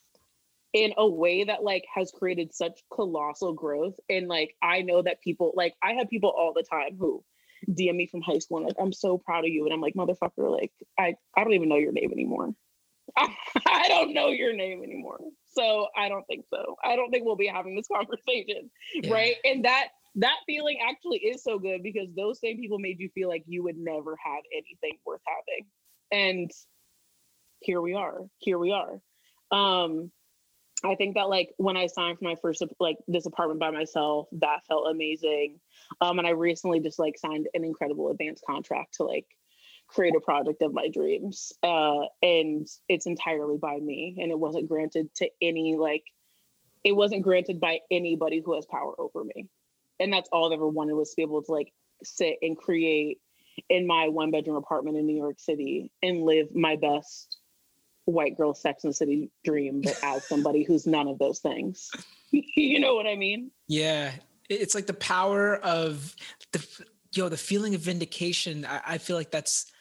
in 0.74 0.94
a 0.98 1.08
way 1.08 1.46
that 1.46 1.64
like 1.64 1.86
has 1.94 2.12
created 2.12 2.54
such 2.54 2.84
colossal 2.94 3.54
growth. 3.54 3.96
And 4.10 4.28
like 4.28 4.56
I 4.62 4.82
know 4.82 5.02
that 5.02 5.22
people 5.22 5.54
like 5.56 5.74
I 5.82 5.94
have 5.94 6.10
people 6.10 6.30
all 6.30 6.52
the 6.54 6.64
time 6.64 6.98
who 7.00 7.24
DM 7.70 7.96
me 7.96 8.08
from 8.08 8.22
high 8.22 8.40
school 8.40 8.58
and 8.58 8.68
like 8.68 8.76
I'm 8.80 8.94
so 8.94 9.18
proud 9.18 9.46
of 9.46 9.50
you. 9.50 9.66
And 9.66 9.74
I'm 9.74 9.82
like, 9.82 9.94
motherfucker, 9.96 10.52
like 10.52 10.72
I 11.00 11.16
I 11.36 11.44
don't 11.44 11.54
even 11.54 11.70
know 11.70 11.78
your 11.78 11.92
name 11.92 12.12
anymore. 12.12 12.54
I 13.18 13.88
don't 13.88 14.14
know 14.14 14.30
your 14.30 14.54
name 14.54 14.84
anymore. 14.84 15.20
So 15.54 15.88
I 15.96 16.10
don't 16.10 16.26
think 16.26 16.46
so. 16.54 16.76
I 16.84 16.96
don't 16.96 17.12
think 17.12 17.26
we'll 17.26 17.36
be 17.36 17.48
having 17.48 17.76
this 17.76 17.88
conversation. 17.92 18.70
Yeah. 18.94 19.14
Right. 19.14 19.36
And 19.44 19.66
that 19.66 19.90
that 20.16 20.38
feeling 20.46 20.80
actually 20.88 21.20
is 21.20 21.44
so 21.44 21.60
good 21.60 21.84
because 21.84 22.08
those 22.16 22.40
same 22.40 22.58
people 22.58 22.80
made 22.80 23.00
you 23.00 23.10
feel 23.14 23.30
like 23.30 23.44
you 23.48 23.64
would 23.64 23.78
never 23.78 24.18
have 24.24 24.44
anything 24.54 24.98
worth 25.06 25.22
having. 25.28 25.68
And 26.12 26.52
here 27.60 27.82
we 27.82 27.94
are. 27.94 28.22
Here 28.38 28.58
we 28.58 28.72
are. 28.72 29.00
Um 29.52 30.12
I 30.86 30.96
think 30.96 31.16
that 31.16 31.30
like 31.30 31.52
when 31.58 31.78
I 31.78 31.88
signed 31.88 32.20
for 32.20 32.26
my 32.26 32.36
first 32.36 32.64
like 32.80 32.98
this 33.08 33.26
apartment 33.26 33.60
by 33.60 33.72
myself, 33.72 34.28
that 34.34 34.66
felt 34.68 34.88
amazing. 34.90 35.60
Um 36.02 36.20
and 36.20 36.28
I 36.28 36.32
recently 36.32 36.80
just 36.80 37.00
like 37.00 37.18
signed 37.18 37.48
an 37.54 37.64
incredible 37.64 38.10
advance 38.12 38.42
contract 38.46 38.96
to 38.96 39.04
like 39.04 39.26
create 39.88 40.16
a 40.16 40.20
project 40.20 40.62
of 40.62 40.74
my 40.74 40.90
dreams 40.90 41.54
uh, 41.64 42.02
and 42.22 42.68
it's 42.90 43.06
entirely 43.06 43.58
by 43.58 43.78
me 43.78 44.18
and 44.20 44.32
it 44.32 44.40
wasn't 44.40 44.68
granted 44.68 45.14
to 45.16 45.30
any 45.42 45.76
like 45.76 46.04
it 46.84 46.96
wasn't 46.96 47.22
granted 47.22 47.60
by 47.60 47.80
anybody 47.92 48.42
who 48.44 48.56
has 48.56 48.66
power 48.66 48.94
over 49.00 49.24
me 49.24 49.48
and 50.00 50.12
that's 50.12 50.30
all 50.32 50.52
i 50.52 50.56
ever 50.56 50.68
wanted 50.68 50.94
was 50.94 51.12
to 51.12 51.16
be 51.16 51.22
able 51.22 51.42
to 51.42 51.52
like 51.52 51.72
sit 52.04 52.38
and 52.42 52.58
create 52.58 53.20
in 53.70 53.86
my 53.88 54.08
one 54.08 54.32
bedroom 54.32 54.58
apartment 54.58 54.98
in 54.98 55.06
new 55.06 55.16
york 55.16 55.40
city 55.40 55.92
and 56.02 56.24
live 56.24 56.48
my 56.54 56.76
best 56.76 57.35
white 58.06 58.38
girl 58.38 58.54
sex 58.54 58.84
and 58.84 58.96
city 58.96 59.32
dream 59.44 59.82
but 59.82 59.98
as 60.04 60.28
somebody 60.28 60.64
who's 60.64 60.86
none 60.88 61.08
of 61.08 61.18
those 61.20 61.40
things. 61.40 61.92
You 62.32 62.80
know 62.82 62.96
what 62.96 63.08
i 63.08 63.16
mean? 63.16 63.52
Yeah. 63.68 64.12
It's 64.50 64.76
like 64.76 64.88
the 64.88 64.94
power 64.94 65.56
of 65.58 66.14
the 66.52 66.66
yo 67.14 67.30
the 67.30 67.38
feeling 67.38 67.76
of 67.76 67.82
vindication. 67.82 68.66
I, 68.66 68.82
I 68.86 68.98
feel 68.98 69.16
like 69.16 69.32
that's 69.32 69.72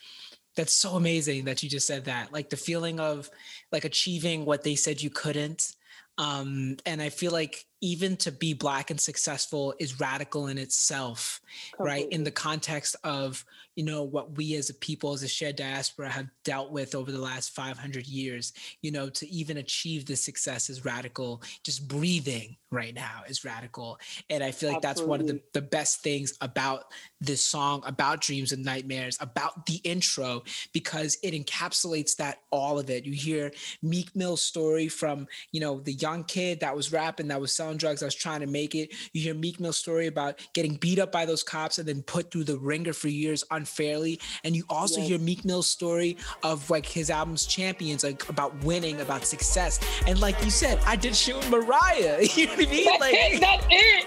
that's 0.55 0.73
so 0.73 0.91
amazing 0.95 1.47
that 1.47 1.63
you 1.65 1.69
just 1.69 1.87
said 1.87 2.05
that. 2.05 2.33
Like 2.33 2.51
the 2.51 2.57
feeling 2.57 3.01
of 3.01 3.29
like 3.73 3.85
achieving 3.85 4.45
what 4.45 4.63
they 4.63 4.77
said 4.77 5.03
you 5.03 5.11
couldn't. 5.11 5.75
Um 6.17 6.77
and 6.87 7.03
i 7.03 7.09
feel 7.09 7.33
like 7.33 7.67
even 7.81 8.17
to 8.19 8.31
be 8.31 8.55
black 8.55 8.91
and 8.91 9.01
successful 9.01 9.75
is 9.81 9.99
radical 9.99 10.47
in 10.47 10.57
itself 10.59 11.41
Completely. 11.77 12.03
right? 12.03 12.13
In 12.13 12.23
the 12.25 12.31
context 12.31 12.95
of 13.03 13.45
you 13.77 13.85
know 13.85 14.03
what 14.03 14.37
we 14.37 14.55
as 14.57 14.71
a 14.71 14.75
people 14.75 15.13
as 15.13 15.23
a 15.23 15.29
shared 15.29 15.57
diaspora 15.57 16.09
have 16.09 16.29
dealt 16.45 16.71
with 16.71 16.95
over 16.95 17.11
the 17.11 17.19
last 17.21 17.51
500 17.51 18.07
years 18.07 18.53
you 18.83 18.91
know 18.91 19.09
to 19.09 19.29
even 19.29 19.57
achieve 19.59 20.07
the 20.07 20.17
success 20.17 20.71
is 20.71 20.85
radical. 20.85 21.43
Just 21.63 21.89
breathing 21.89 22.57
right 22.71 22.95
now 22.95 23.23
is 23.29 23.45
radical. 23.45 23.99
And 24.31 24.43
i 24.43 24.51
feel 24.51 24.71
like 24.71 24.85
Absolutely. 24.85 24.89
that's 24.89 25.09
one 25.09 25.21
of 25.21 25.27
the, 25.27 25.41
the 25.53 25.63
best 25.63 26.03
things 26.03 26.35
about 26.41 26.87
this 27.21 27.45
song 27.45 27.83
about 27.87 28.21
dreams 28.21 28.53
and 28.53 28.65
nightmares 28.65 29.17
about 29.21 29.65
the 29.67 29.77
intro 29.85 30.43
because 30.73 31.17
it 31.23 31.33
encapsulates 31.33 32.17
that 32.17 32.39
all 32.51 32.79
of 32.79 32.91
it. 32.91 33.05
You 33.05 33.13
hear 33.13 33.53
meek 33.83 34.15
mill's 34.15 34.43
story 34.43 34.89
from 34.89 35.27
you 35.53 35.61
know 35.61 35.81
the 35.81 35.95
young 35.95 36.25
kid 36.25 36.61
that 36.61 36.75
was 36.75 36.93
rapping 36.93 37.29
that 37.29 37.41
was 37.41 37.55
selling 37.55 37.77
drugs 37.77 38.01
that 38.01 38.07
was 38.07 38.15
trying 38.15 38.41
to 38.41 38.47
make 38.47 38.75
it. 38.75 38.93
You 39.13 39.23
hear 39.23 39.35
meek 39.35 39.61
mill's 39.61 39.79
story 39.79 40.07
about 40.07 40.39
getting 40.53 40.75
beat 40.75 40.99
up 40.99 41.13
by 41.13 41.25
those 41.27 41.43
cops 41.43 41.79
and 41.79 41.89
then 41.89 42.03
put 42.03 42.31
through 42.31 42.45
the 42.45 42.59
ringer 42.59 42.93
for 42.93 43.09
years 43.09 43.45
unfairly. 43.65 44.21
And 44.45 44.55
you 44.55 44.65
also 44.69 45.01
yes. 45.01 45.09
hear 45.09 45.19
Meek 45.19 45.43
Mill's 45.45 45.67
story 45.67 46.19
of 46.43 46.69
like 46.69 46.85
his 46.85 47.09
albums 47.09 47.47
Champions, 47.47 48.05
like 48.05 48.29
about 48.29 48.53
winning, 48.63 49.01
about 49.01 49.25
success. 49.25 49.81
And 50.07 50.21
like 50.21 50.37
you 50.45 50.51
said, 50.51 50.79
I 50.85 50.97
did 50.97 51.17
shoot 51.17 51.49
Mariah. 51.51 52.29
You 52.35 52.47
know 52.47 52.53
what 52.57 52.67
I 52.67 52.71
mean? 52.71 52.85
That's 52.85 53.01
like 53.01 53.15
it, 53.17 53.41
that's 53.41 53.67
it. 53.71 54.07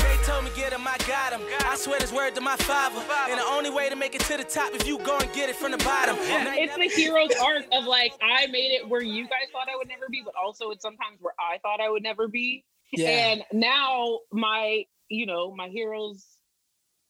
They 0.00 0.24
told 0.24 0.44
me 0.44 0.50
get 0.56 0.72
him, 0.72 0.86
I 0.86 0.96
got 1.06 1.32
him. 1.32 1.42
I 1.66 1.76
swear 1.76 2.00
this 2.00 2.10
word 2.10 2.34
to 2.36 2.40
my 2.40 2.56
father. 2.56 3.00
And 3.28 3.38
the 3.38 3.44
only 3.44 3.68
way 3.70 3.90
to 3.90 3.96
make 3.96 4.14
it 4.14 4.22
to 4.22 4.36
the 4.38 4.44
top 4.44 4.72
if 4.72 4.86
you 4.86 4.98
go 4.98 5.18
and 5.18 5.30
get 5.34 5.50
it 5.50 5.56
from 5.56 5.72
the 5.72 5.78
bottom. 5.78 6.16
It's 6.18 6.74
the 6.74 6.88
hero's 6.88 7.32
arc 7.42 7.66
of 7.70 7.84
like 7.84 8.12
I 8.22 8.46
made 8.46 8.72
it 8.72 8.88
where 8.88 9.02
you 9.02 9.24
guys 9.24 9.50
thought 9.52 9.68
I 9.72 9.76
would 9.76 9.88
never 9.88 10.06
be, 10.10 10.22
but 10.24 10.34
also 10.42 10.70
it's 10.70 10.82
sometimes 10.82 11.18
where 11.20 11.34
I 11.38 11.58
thought 11.58 11.80
I 11.80 11.90
would 11.90 12.02
never 12.02 12.28
be. 12.28 12.64
Yeah. 12.92 13.08
And 13.08 13.44
now 13.52 14.20
my 14.32 14.84
you 15.12 15.26
know, 15.26 15.54
my 15.54 15.68
heroes, 15.68 16.31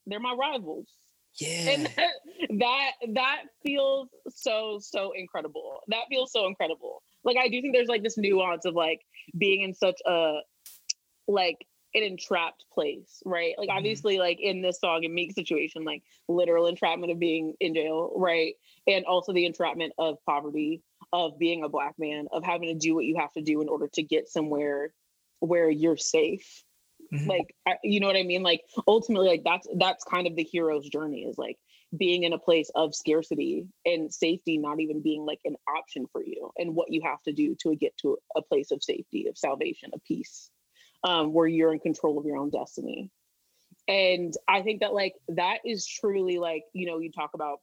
they're 0.07 0.21
my 0.21 0.35
rivals. 0.35 0.89
Yeah. 1.39 1.71
And 1.71 1.87
that, 1.97 2.13
that 2.59 2.91
that 3.15 3.43
feels 3.63 4.09
so 4.29 4.79
so 4.81 5.13
incredible. 5.17 5.81
That 5.89 6.05
feels 6.09 6.33
so 6.33 6.47
incredible. 6.47 7.03
Like 7.25 7.37
I 7.37 7.49
do 7.49 7.61
think 7.61 7.75
there's 7.75 7.89
like 7.89 8.03
this 8.03 8.19
nuance 8.19 8.65
of 8.65 8.75
like 8.75 9.01
being 9.39 9.63
in 9.63 9.75
such 9.75 10.01
a 10.07 10.41
like 11.29 11.67
an 11.95 12.03
entrapped 12.03 12.65
place, 12.73 13.23
right? 13.25 13.55
Like 13.59 13.69
mm-hmm. 13.69 13.79
obviously 13.79 14.19
like 14.19 14.41
in 14.41 14.63
this 14.63 14.81
song 14.81 15.05
and 15.05 15.15
Meek's 15.15 15.35
situation, 15.35 15.85
like 15.85 16.03
literal 16.29 16.67
entrapment 16.67 17.13
of 17.13 17.19
being 17.19 17.55
in 17.61 17.75
jail, 17.75 18.13
right? 18.17 18.55
And 18.87 19.05
also 19.05 19.33
the 19.33 19.47
entrapment 19.47 19.93
of 19.99 20.17
poverty, 20.25 20.83
of 21.13 21.39
being 21.39 21.65
a 21.65 21.69
black 21.69 21.95
man, 21.99 22.29
of 22.33 22.45
having 22.45 22.69
to 22.69 22.75
do 22.75 22.95
what 22.95 23.05
you 23.05 23.19
have 23.19 23.33
to 23.35 23.43
do 23.43 23.61
in 23.61 23.69
order 23.69 23.89
to 23.95 24.03
get 24.03 24.29
somewhere 24.29 24.93
where 25.41 25.69
you're 25.69 25.97
safe 25.97 26.65
Mm-hmm. 27.13 27.29
Like, 27.29 27.55
I, 27.67 27.75
you 27.83 28.01
know 28.01 28.07
what 28.07 28.17
I 28.17 28.23
mean? 28.23 28.43
Like, 28.43 28.63
ultimately, 28.87 29.29
like 29.29 29.45
that's 29.45 29.67
that's 29.79 30.05
kind 30.05 30.27
of 30.27 30.35
the 30.37 30.45
hero's 30.45 30.89
journey 30.89 31.23
is 31.23 31.37
like 31.37 31.59
being 31.97 32.23
in 32.23 32.33
a 32.33 32.39
place 32.39 32.71
of 32.75 32.95
scarcity 32.95 33.67
and 33.85 34.13
safety 34.13 34.57
not 34.57 34.81
even 34.81 35.03
being 35.03 35.27
like 35.27 35.41
an 35.45 35.57
option 35.69 36.07
for 36.11 36.23
you, 36.25 36.51
and 36.57 36.75
what 36.75 36.91
you 36.91 37.03
have 37.05 37.23
to 37.25 37.33
do 37.33 37.55
to 37.63 37.77
get 37.77 37.97
to 37.99 38.17
a 38.37 38.43
place 38.43 38.71
of 38.71 38.83
safety, 38.83 39.27
of 39.29 39.37
salvation, 39.37 39.91
of 39.93 40.03
peace, 40.05 40.51
um, 41.05 41.33
where 41.33 41.47
you're 41.47 41.73
in 41.73 41.81
control 41.81 42.19
of 42.19 42.25
your 42.25 42.39
own 42.39 42.51
destiny. 42.51 43.11
And 43.89 44.33
I 44.49 44.63
think 44.63 44.81
that 44.81 44.95
like 44.95 45.15
that 45.29 45.59
is 45.67 45.87
truly 45.87 46.39
like 46.39 46.65
you 46.73 46.87
know 46.87 46.99
you 46.99 47.13
talk 47.13 47.31
about 47.35 47.59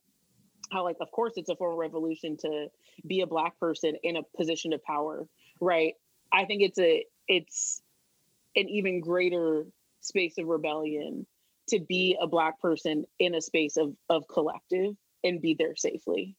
how 0.71 0.83
like 0.83 0.97
of 1.01 1.09
course 1.11 1.33
it's 1.37 1.49
a 1.49 1.55
form 1.55 1.71
of 1.73 1.79
revolution 1.79 2.37
to 2.41 2.67
be 3.07 3.21
a 3.21 3.27
black 3.27 3.59
person 3.59 3.95
in 4.03 4.17
a 4.17 4.21
position 4.37 4.73
of 4.73 4.83
power, 4.83 5.27
right? 5.59 5.93
I 6.31 6.45
think 6.45 6.61
it's 6.61 6.77
a 6.77 7.05
it's 7.27 7.81
an 8.55 8.67
even 8.69 9.01
greater 9.01 9.65
space 10.01 10.37
of 10.37 10.47
rebellion 10.47 11.25
to 11.69 11.79
be 11.79 12.17
a 12.19 12.27
black 12.27 12.59
person 12.59 13.05
in 13.19 13.35
a 13.35 13.41
space 13.41 13.77
of 13.77 13.93
of 14.09 14.27
collective 14.27 14.95
and 15.23 15.41
be 15.41 15.55
there 15.57 15.75
safely 15.75 16.35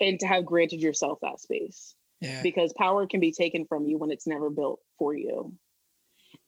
and 0.00 0.20
to 0.20 0.26
have 0.26 0.44
granted 0.44 0.80
yourself 0.80 1.18
that 1.22 1.40
space 1.40 1.94
yeah. 2.20 2.42
because 2.42 2.72
power 2.74 3.06
can 3.06 3.20
be 3.20 3.32
taken 3.32 3.66
from 3.66 3.86
you 3.86 3.98
when 3.98 4.10
it's 4.10 4.26
never 4.26 4.50
built 4.50 4.80
for 4.98 5.14
you 5.14 5.52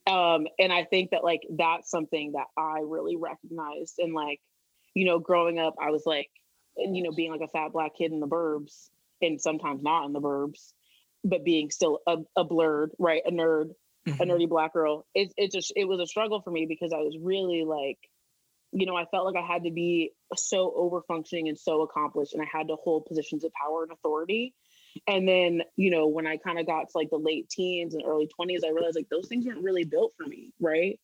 um 0.06 0.46
and 0.58 0.72
i 0.72 0.84
think 0.84 1.10
that 1.10 1.24
like 1.24 1.42
that's 1.56 1.90
something 1.90 2.32
that 2.32 2.46
i 2.56 2.80
really 2.84 3.16
recognized 3.16 3.94
and 3.98 4.14
like 4.14 4.40
you 4.94 5.04
know 5.04 5.18
growing 5.18 5.58
up 5.58 5.74
i 5.80 5.90
was 5.90 6.04
like 6.06 6.30
you 6.76 7.02
know 7.02 7.12
being 7.12 7.30
like 7.30 7.40
a 7.40 7.48
fat 7.48 7.72
black 7.72 7.92
kid 7.96 8.12
in 8.12 8.20
the 8.20 8.26
burbs 8.26 8.88
and 9.20 9.40
sometimes 9.40 9.82
not 9.82 10.06
in 10.06 10.12
the 10.12 10.20
burbs 10.20 10.72
but 11.24 11.44
being 11.44 11.70
still 11.70 12.00
a, 12.06 12.16
a 12.36 12.44
blerd 12.44 12.88
right 12.98 13.22
a 13.26 13.30
nerd 13.30 13.70
mm-hmm. 14.12 14.22
a 14.22 14.26
nerdy 14.26 14.48
black 14.48 14.72
girl. 14.72 15.06
It 15.14 15.32
it 15.36 15.52
just 15.52 15.72
it 15.76 15.84
was 15.84 16.00
a 16.00 16.06
struggle 16.06 16.40
for 16.40 16.50
me 16.50 16.66
because 16.68 16.92
I 16.92 16.98
was 16.98 17.16
really 17.20 17.64
like, 17.64 17.98
you 18.72 18.86
know, 18.86 18.96
I 18.96 19.04
felt 19.06 19.26
like 19.26 19.42
I 19.42 19.46
had 19.46 19.64
to 19.64 19.70
be 19.70 20.12
so 20.36 20.72
over 20.74 21.02
functioning 21.02 21.48
and 21.48 21.58
so 21.58 21.82
accomplished, 21.82 22.34
and 22.34 22.42
I 22.42 22.46
had 22.50 22.68
to 22.68 22.76
hold 22.76 23.06
positions 23.06 23.44
of 23.44 23.52
power 23.52 23.82
and 23.82 23.92
authority. 23.92 24.54
And 25.06 25.28
then, 25.28 25.62
you 25.76 25.90
know, 25.90 26.08
when 26.08 26.26
I 26.26 26.38
kind 26.38 26.58
of 26.58 26.66
got 26.66 26.88
to 26.88 26.98
like 26.98 27.10
the 27.10 27.18
late 27.18 27.48
teens 27.48 27.94
and 27.94 28.02
early 28.04 28.28
20s, 28.40 28.64
I 28.64 28.70
realized 28.70 28.96
like 28.96 29.08
those 29.10 29.28
things 29.28 29.46
weren't 29.46 29.62
really 29.62 29.84
built 29.84 30.14
for 30.16 30.26
me, 30.26 30.50
right? 30.60 30.98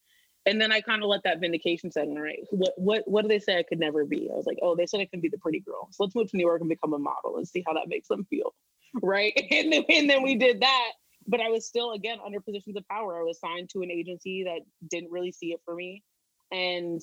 And 0.47 0.61
then 0.61 0.73
I 0.73 0.81
kind 0.81 1.03
of 1.03 1.09
let 1.09 1.23
that 1.25 1.41
vindication 1.41 1.91
set 1.91 2.05
in, 2.05 2.19
right? 2.19 2.41
What 2.51 2.73
what 2.77 3.03
what 3.07 3.23
do 3.23 3.29
they 3.29 3.39
say 3.39 3.59
I 3.59 3.63
could 3.63 3.79
never 3.79 4.05
be? 4.05 4.29
I 4.31 4.37
was 4.37 4.47
like, 4.47 4.59
oh, 4.63 4.77
they 4.77 4.87
said 4.87 5.01
I 5.01 5.07
can 5.07 5.21
be 5.21 5.29
the 5.31 5.39
pretty 5.39 5.61
girl. 5.61 5.89
So 5.91 6.05
let's 6.05 6.15
move 6.15 6.31
to 6.31 6.37
New 6.37 6.47
York 6.47 6.61
and 6.61 6.69
become 6.69 6.93
a 6.93 6.99
model 6.99 7.37
and 7.37 7.49
see 7.49 7.65
how 7.67 7.75
that 7.75 7.89
makes 7.89 8.09
them 8.09 8.27
feel. 8.29 8.55
Right. 9.03 9.33
And 9.51 9.73
then 9.73 9.85
and 9.89 10.11
then 10.11 10.23
we 10.23 10.37
did 10.37 10.61
that 10.61 10.93
but 11.27 11.41
I 11.41 11.49
was 11.49 11.67
still 11.67 11.93
again 11.93 12.19
under 12.25 12.41
positions 12.41 12.77
of 12.77 12.87
power. 12.89 13.19
I 13.19 13.23
was 13.23 13.39
signed 13.41 13.71
to 13.71 13.83
an 13.83 13.91
agency 13.91 14.45
that 14.45 14.61
didn't 14.89 15.11
really 15.11 15.33
see 15.33 15.53
it 15.53 15.61
for 15.65 15.75
me. 15.75 16.03
and 16.51 17.01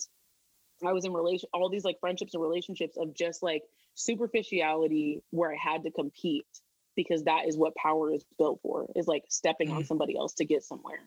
I 0.84 0.93
was 0.93 1.05
in 1.05 1.13
relation 1.13 1.47
all 1.53 1.69
these 1.69 1.86
like 1.86 1.99
friendships 1.99 2.34
and 2.34 2.41
relationships 2.41 2.97
of 2.97 3.13
just 3.13 3.43
like 3.43 3.63
superficiality 3.95 5.22
where 5.30 5.51
I 5.51 5.55
had 5.55 5.84
to 5.84 5.91
compete 5.91 6.47
because 6.95 7.24
that 7.24 7.47
is 7.47 7.57
what 7.57 7.76
power 7.76 8.13
is 8.13 8.26
built 8.38 8.59
for 8.61 8.88
is 8.95 9.07
like 9.07 9.24
stepping 9.30 9.69
mm. 9.69 9.76
on 9.76 9.86
somebody 9.86 10.17
else 10.17 10.34
to 10.36 10.45
get 10.45 10.63
somewhere. 10.63 10.99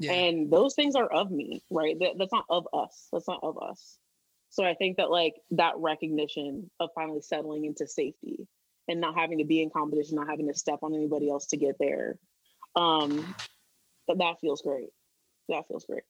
Yeah. 0.00 0.12
And 0.12 0.52
those 0.52 0.74
things 0.74 0.94
are 0.94 1.06
of 1.06 1.30
me, 1.30 1.62
right? 1.70 1.98
That, 1.98 2.14
that's 2.18 2.32
not 2.32 2.44
of 2.50 2.66
us. 2.72 3.08
That's 3.12 3.28
not 3.28 3.40
of 3.42 3.62
us. 3.62 3.98
So 4.50 4.64
I 4.64 4.74
think 4.74 4.96
that 4.98 5.10
like 5.10 5.34
that 5.52 5.74
recognition 5.78 6.70
of 6.80 6.90
finally 6.94 7.22
settling 7.22 7.64
into 7.64 7.86
safety 7.86 8.46
and 8.88 9.00
not 9.00 9.14
having 9.14 9.38
to 9.38 9.44
be 9.44 9.62
in 9.62 9.70
competition, 9.70 10.16
not 10.16 10.28
having 10.28 10.48
to 10.48 10.54
step 10.54 10.80
on 10.82 10.94
anybody 10.94 11.30
else 11.30 11.46
to 11.46 11.56
get 11.56 11.76
there. 11.78 12.18
Um, 12.76 13.34
that, 14.08 14.18
that 14.18 14.40
feels 14.40 14.62
great. 14.62 14.88
That 15.48 15.66
feels 15.68 15.84
great. 15.84 16.02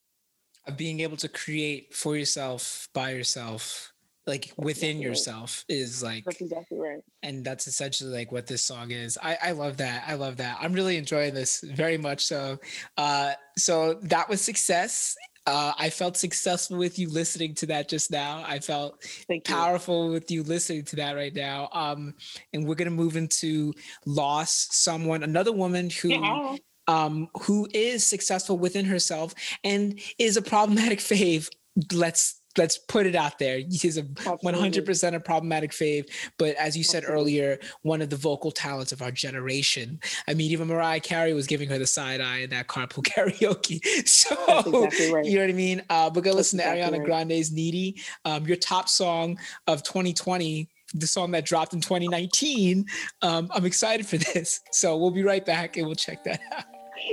Of 0.66 0.76
being 0.76 1.00
able 1.00 1.16
to 1.18 1.28
create 1.28 1.94
for 1.94 2.16
yourself 2.16 2.88
by 2.94 3.10
yourself 3.10 3.92
like 4.26 4.52
within 4.56 4.90
exactly 4.90 5.04
yourself 5.04 5.64
right. 5.68 5.76
is 5.78 6.02
like 6.02 6.24
that's 6.24 6.40
exactly 6.40 6.78
right 6.78 7.02
and 7.22 7.44
that's 7.44 7.66
essentially 7.66 8.10
like 8.10 8.30
what 8.30 8.46
this 8.46 8.62
song 8.62 8.90
is 8.90 9.18
i 9.20 9.36
i 9.42 9.50
love 9.50 9.76
that 9.76 10.04
i 10.06 10.14
love 10.14 10.36
that 10.36 10.56
i'm 10.60 10.72
really 10.72 10.96
enjoying 10.96 11.34
this 11.34 11.60
very 11.74 11.98
much 11.98 12.24
so 12.24 12.58
uh 12.98 13.32
so 13.58 13.94
that 13.94 14.28
was 14.28 14.40
success 14.40 15.16
uh, 15.47 15.72
I 15.78 15.90
felt 15.90 16.16
successful 16.16 16.76
with 16.76 16.99
you 16.99 17.09
listening 17.09 17.55
to 17.57 17.66
that 17.66 17.88
just 17.88 18.11
now. 18.11 18.45
I 18.47 18.59
felt 18.61 19.05
powerful 19.45 20.11
with 20.11 20.30
you 20.30 20.43
listening 20.43 20.84
to 20.86 20.97
that 20.97 21.16
right 21.16 21.34
now. 21.34 21.68
Um, 21.72 22.14
and 22.53 22.66
we're 22.66 22.74
gonna 22.74 22.90
move 22.90 23.16
into 23.16 23.72
loss. 24.07 24.68
Someone, 24.70 25.22
another 25.22 25.53
woman 25.53 25.90
who 25.90 26.11
yeah. 26.11 26.57
um, 26.86 27.28
who 27.43 27.68
is 27.72 28.05
successful 28.05 28.59
within 28.59 28.84
herself 28.84 29.34
and 29.64 30.01
is 30.18 30.36
a 30.36 30.43
problematic 30.43 30.99
fave. 31.01 31.49
Let's 31.93 32.41
let's 32.57 32.78
put 32.78 33.07
it 33.07 33.14
out 33.14 33.38
there. 33.38 33.59
He's 33.59 33.96
a 33.98 34.03
100% 34.03 35.14
a 35.14 35.20
problematic 35.20 35.70
fave, 35.70 36.09
but 36.38 36.55
as 36.57 36.76
you 36.76 36.84
said 36.84 37.05
Absolutely. 37.05 37.40
earlier, 37.40 37.59
one 37.82 38.03
of 38.03 38.11
the 38.11 38.16
vocal 38.16 38.50
talents 38.50 38.92
of 38.92 39.03
our 39.03 39.11
generation. 39.11 40.00
I 40.28 40.34
mean, 40.34 40.50
even 40.50 40.68
Mariah 40.68 41.00
Carey 41.00 41.32
was 41.32 41.46
giving 41.46 41.68
her 41.70 41.78
the 41.78 41.86
side 41.86 42.20
eye 42.20 42.38
in 42.38 42.50
that 42.50 42.68
carpool 42.68 43.03
karaoke. 43.07 43.80
So 44.07 44.34
exactly 44.59 45.12
right. 45.12 45.24
you 45.24 45.36
know 45.36 45.42
what 45.42 45.50
I 45.50 45.55
mean. 45.55 45.82
Uh, 45.88 46.11
but 46.11 46.22
go 46.22 46.30
That's 46.30 46.36
listen 46.53 46.61
exactly 46.61 46.82
to 46.82 46.88
Ariana 46.88 46.98
right. 46.98 47.07
Grande's 47.07 47.53
"Needy," 47.53 48.00
um, 48.24 48.46
your 48.46 48.57
top 48.57 48.88
song 48.88 49.38
of 49.66 49.82
2020 49.82 50.68
the 50.94 51.07
song 51.07 51.30
that 51.30 51.46
dropped 51.46 51.72
in 51.72 51.80
2019. 51.80 52.84
Um, 53.22 53.48
I'm 53.55 53.64
excited 53.64 54.07
for 54.07 54.18
this. 54.18 54.61
So 54.72 54.96
we'll 54.98 55.11
be 55.11 55.22
right 55.22 55.44
back 55.44 55.76
and 55.76 55.86
we'll 55.86 55.94
check 55.94 56.22
that 56.24 56.40
out. 56.53 56.64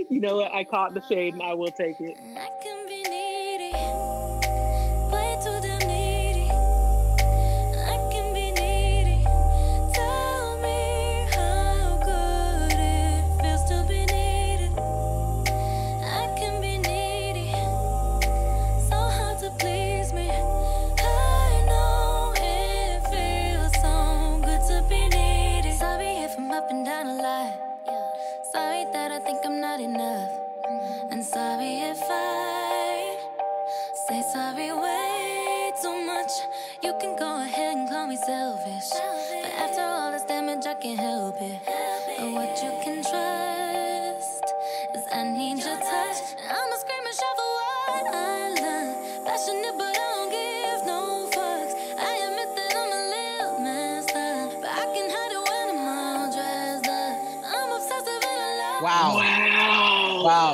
You 0.10 0.20
know 0.20 0.36
what? 0.38 0.54
I 0.54 0.64
caught 0.64 0.94
the 0.94 1.02
shade 1.08 1.34
and 1.34 1.42
I 1.42 1.54
will 1.54 1.72
take 1.72 1.96
it. 2.00 2.18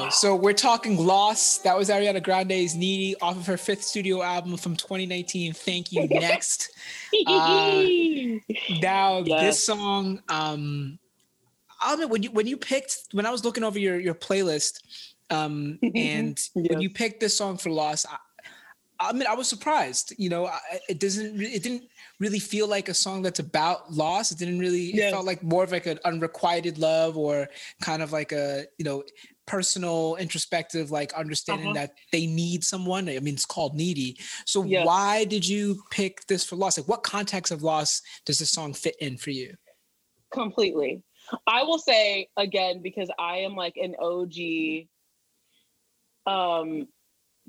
So 0.09 0.35
we're 0.35 0.53
talking 0.53 0.97
Loss. 0.97 1.59
That 1.59 1.77
was 1.77 1.89
Ariana 1.89 2.21
Grande's 2.21 2.75
Needy 2.75 3.15
off 3.21 3.37
of 3.37 3.45
her 3.47 3.57
fifth 3.57 3.83
studio 3.83 4.21
album 4.21 4.57
from 4.57 4.75
2019. 4.75 5.53
Thank 5.53 5.91
you. 5.91 6.07
Next. 6.09 6.71
uh, 7.27 7.83
now 8.81 9.19
yes. 9.25 9.41
this 9.41 9.65
song, 9.65 10.21
um, 10.29 10.99
I'll 11.81 11.93
admit 11.95 12.09
when 12.09 12.23
you 12.23 12.31
when 12.31 12.47
you 12.47 12.57
picked 12.57 13.07
when 13.11 13.25
I 13.25 13.31
was 13.31 13.43
looking 13.43 13.63
over 13.63 13.77
your 13.77 13.99
your 13.99 14.15
playlist, 14.15 14.79
um, 15.29 15.79
and 15.95 16.37
yes. 16.37 16.51
when 16.53 16.81
you 16.81 16.89
picked 16.89 17.19
this 17.19 17.37
song 17.37 17.57
for 17.57 17.69
Loss, 17.69 18.05
I, 18.05 18.17
I 18.99 19.13
mean, 19.13 19.27
I 19.27 19.35
was 19.35 19.47
surprised. 19.47 20.13
You 20.17 20.29
know, 20.29 20.49
it 20.87 20.99
doesn't. 20.99 21.39
It 21.41 21.63
didn't 21.63 21.83
really 22.19 22.39
feel 22.39 22.67
like 22.67 22.87
a 22.87 22.93
song 22.93 23.21
that's 23.21 23.39
about 23.39 23.91
loss. 23.91 24.31
It 24.31 24.37
didn't 24.37 24.59
really. 24.59 24.87
It 24.87 25.11
felt 25.11 25.25
like 25.25 25.43
more 25.43 25.63
of 25.63 25.71
like 25.71 25.85
an 25.85 25.99
unrequited 26.05 26.77
love, 26.77 27.17
or 27.17 27.49
kind 27.81 28.01
of 28.01 28.11
like 28.11 28.31
a 28.31 28.65
you 28.77 28.85
know 28.85 29.03
personal 29.47 30.15
introspective 30.15 30.91
like 30.91 31.13
understanding 31.13 31.67
uh-huh. 31.67 31.73
that 31.73 31.91
they 32.11 32.25
need 32.25 32.63
someone. 32.63 33.07
I 33.09 33.19
mean 33.19 33.35
it's 33.35 33.45
called 33.45 33.75
needy. 33.75 34.17
So 34.45 34.61
why 34.61 35.25
did 35.25 35.47
you 35.47 35.81
pick 35.91 36.25
this 36.27 36.43
for 36.43 36.55
loss? 36.55 36.77
Like 36.77 36.87
what 36.87 37.03
context 37.03 37.51
of 37.51 37.63
loss 37.63 38.01
does 38.25 38.39
this 38.39 38.51
song 38.51 38.73
fit 38.73 38.95
in 38.99 39.17
for 39.17 39.31
you? 39.31 39.53
Completely. 40.31 41.03
I 41.47 41.63
will 41.63 41.79
say 41.79 42.27
again 42.37 42.81
because 42.81 43.09
i 43.17 43.37
am 43.37 43.55
like 43.55 43.75
an 43.77 43.95
og 43.99 44.33
um 46.27 46.87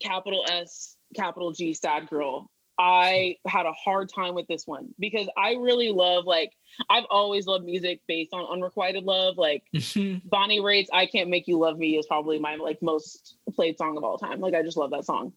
capital 0.00 0.44
s 0.48 0.96
capital 1.14 1.52
g 1.52 1.74
sad 1.74 2.08
girl 2.08 2.50
I 2.78 3.36
had 3.46 3.64
a 3.64 3.72
hard 3.72 4.10
time 4.12 4.34
with 4.34 4.46
this 4.48 4.66
one 4.66 4.94
because 4.98 5.28
I 5.36 5.52
really 5.52 5.90
love 5.90 6.26
like 6.26 6.52
I've 6.90 7.06
always 7.10 7.46
loved 7.46 7.64
music 7.64 8.00
based 8.06 8.34
on 8.34 8.44
unrequited 8.52 9.04
love. 9.04 9.38
Like 9.38 9.62
Bonnie 10.24 10.60
Raitt's 10.60 10.90
"I 10.92 11.06
Can't 11.06 11.30
Make 11.30 11.48
You 11.48 11.58
Love 11.58 11.78
Me" 11.78 11.96
is 11.96 12.06
probably 12.06 12.38
my 12.38 12.56
like 12.56 12.82
most 12.82 13.36
played 13.54 13.78
song 13.78 13.96
of 13.96 14.04
all 14.04 14.18
time. 14.18 14.40
Like 14.40 14.54
I 14.54 14.62
just 14.62 14.76
love 14.76 14.90
that 14.90 15.06
song. 15.06 15.32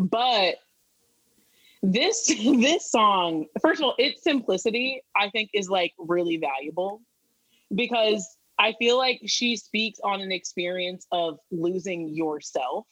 But 0.00 0.56
this 1.82 2.26
this 2.44 2.90
song, 2.90 3.46
first 3.62 3.80
of 3.80 3.84
all, 3.84 3.94
its 3.98 4.22
simplicity 4.22 5.02
I 5.16 5.30
think 5.30 5.50
is 5.54 5.70
like 5.70 5.92
really 5.98 6.38
valuable 6.38 7.02
because 7.74 8.36
I 8.58 8.74
feel 8.78 8.98
like 8.98 9.20
she 9.26 9.56
speaks 9.56 10.00
on 10.02 10.20
an 10.20 10.32
experience 10.32 11.06
of 11.12 11.38
losing 11.50 12.08
yourself 12.08 12.86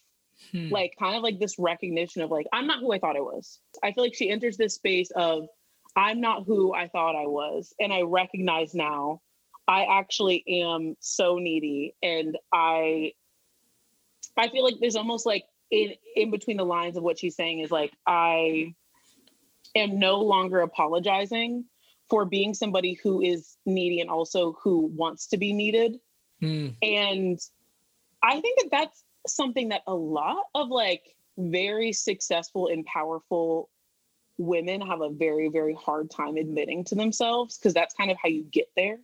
hmm. 0.52 0.68
like 0.70 0.94
kind 0.98 1.16
of 1.16 1.22
like 1.22 1.38
this 1.38 1.58
recognition 1.58 2.22
of 2.22 2.30
like 2.30 2.46
i'm 2.52 2.66
not 2.66 2.80
who 2.80 2.92
i 2.92 2.98
thought 2.98 3.16
i 3.16 3.20
was 3.20 3.60
i 3.82 3.92
feel 3.92 4.04
like 4.04 4.14
she 4.14 4.30
enters 4.30 4.56
this 4.56 4.74
space 4.74 5.10
of 5.16 5.46
i'm 5.96 6.20
not 6.20 6.44
who 6.46 6.74
i 6.74 6.88
thought 6.88 7.16
i 7.16 7.26
was 7.26 7.74
and 7.80 7.92
i 7.92 8.02
recognize 8.02 8.74
now 8.74 9.20
i 9.66 9.84
actually 9.84 10.44
am 10.62 10.96
so 11.00 11.36
needy 11.36 11.94
and 12.02 12.36
i 12.52 13.12
i 14.36 14.48
feel 14.48 14.64
like 14.64 14.76
there's 14.80 14.96
almost 14.96 15.26
like 15.26 15.44
in 15.70 15.92
in 16.16 16.30
between 16.30 16.56
the 16.56 16.64
lines 16.64 16.96
of 16.96 17.02
what 17.02 17.18
she's 17.18 17.36
saying 17.36 17.60
is 17.60 17.70
like 17.70 17.92
i 18.06 18.74
am 19.74 19.98
no 19.98 20.20
longer 20.20 20.60
apologizing 20.60 21.64
for 22.08 22.24
being 22.24 22.54
somebody 22.54 22.98
who 23.02 23.20
is 23.20 23.58
needy 23.66 24.00
and 24.00 24.08
also 24.08 24.56
who 24.62 24.86
wants 24.94 25.26
to 25.26 25.36
be 25.36 25.52
needed 25.52 25.98
hmm. 26.40 26.68
and 26.82 27.38
i 28.22 28.40
think 28.40 28.58
that 28.60 28.68
that's 28.70 29.04
something 29.34 29.70
that 29.70 29.82
a 29.86 29.94
lot 29.94 30.44
of 30.54 30.68
like 30.68 31.02
very 31.36 31.92
successful 31.92 32.68
and 32.68 32.84
powerful 32.86 33.70
women 34.38 34.80
have 34.80 35.00
a 35.00 35.10
very 35.10 35.48
very 35.48 35.74
hard 35.74 36.10
time 36.10 36.36
admitting 36.36 36.84
to 36.84 36.94
themselves 36.94 37.58
because 37.58 37.74
that's 37.74 37.94
kind 37.94 38.10
of 38.10 38.16
how 38.22 38.28
you 38.28 38.44
get 38.44 38.68
there. 38.76 38.98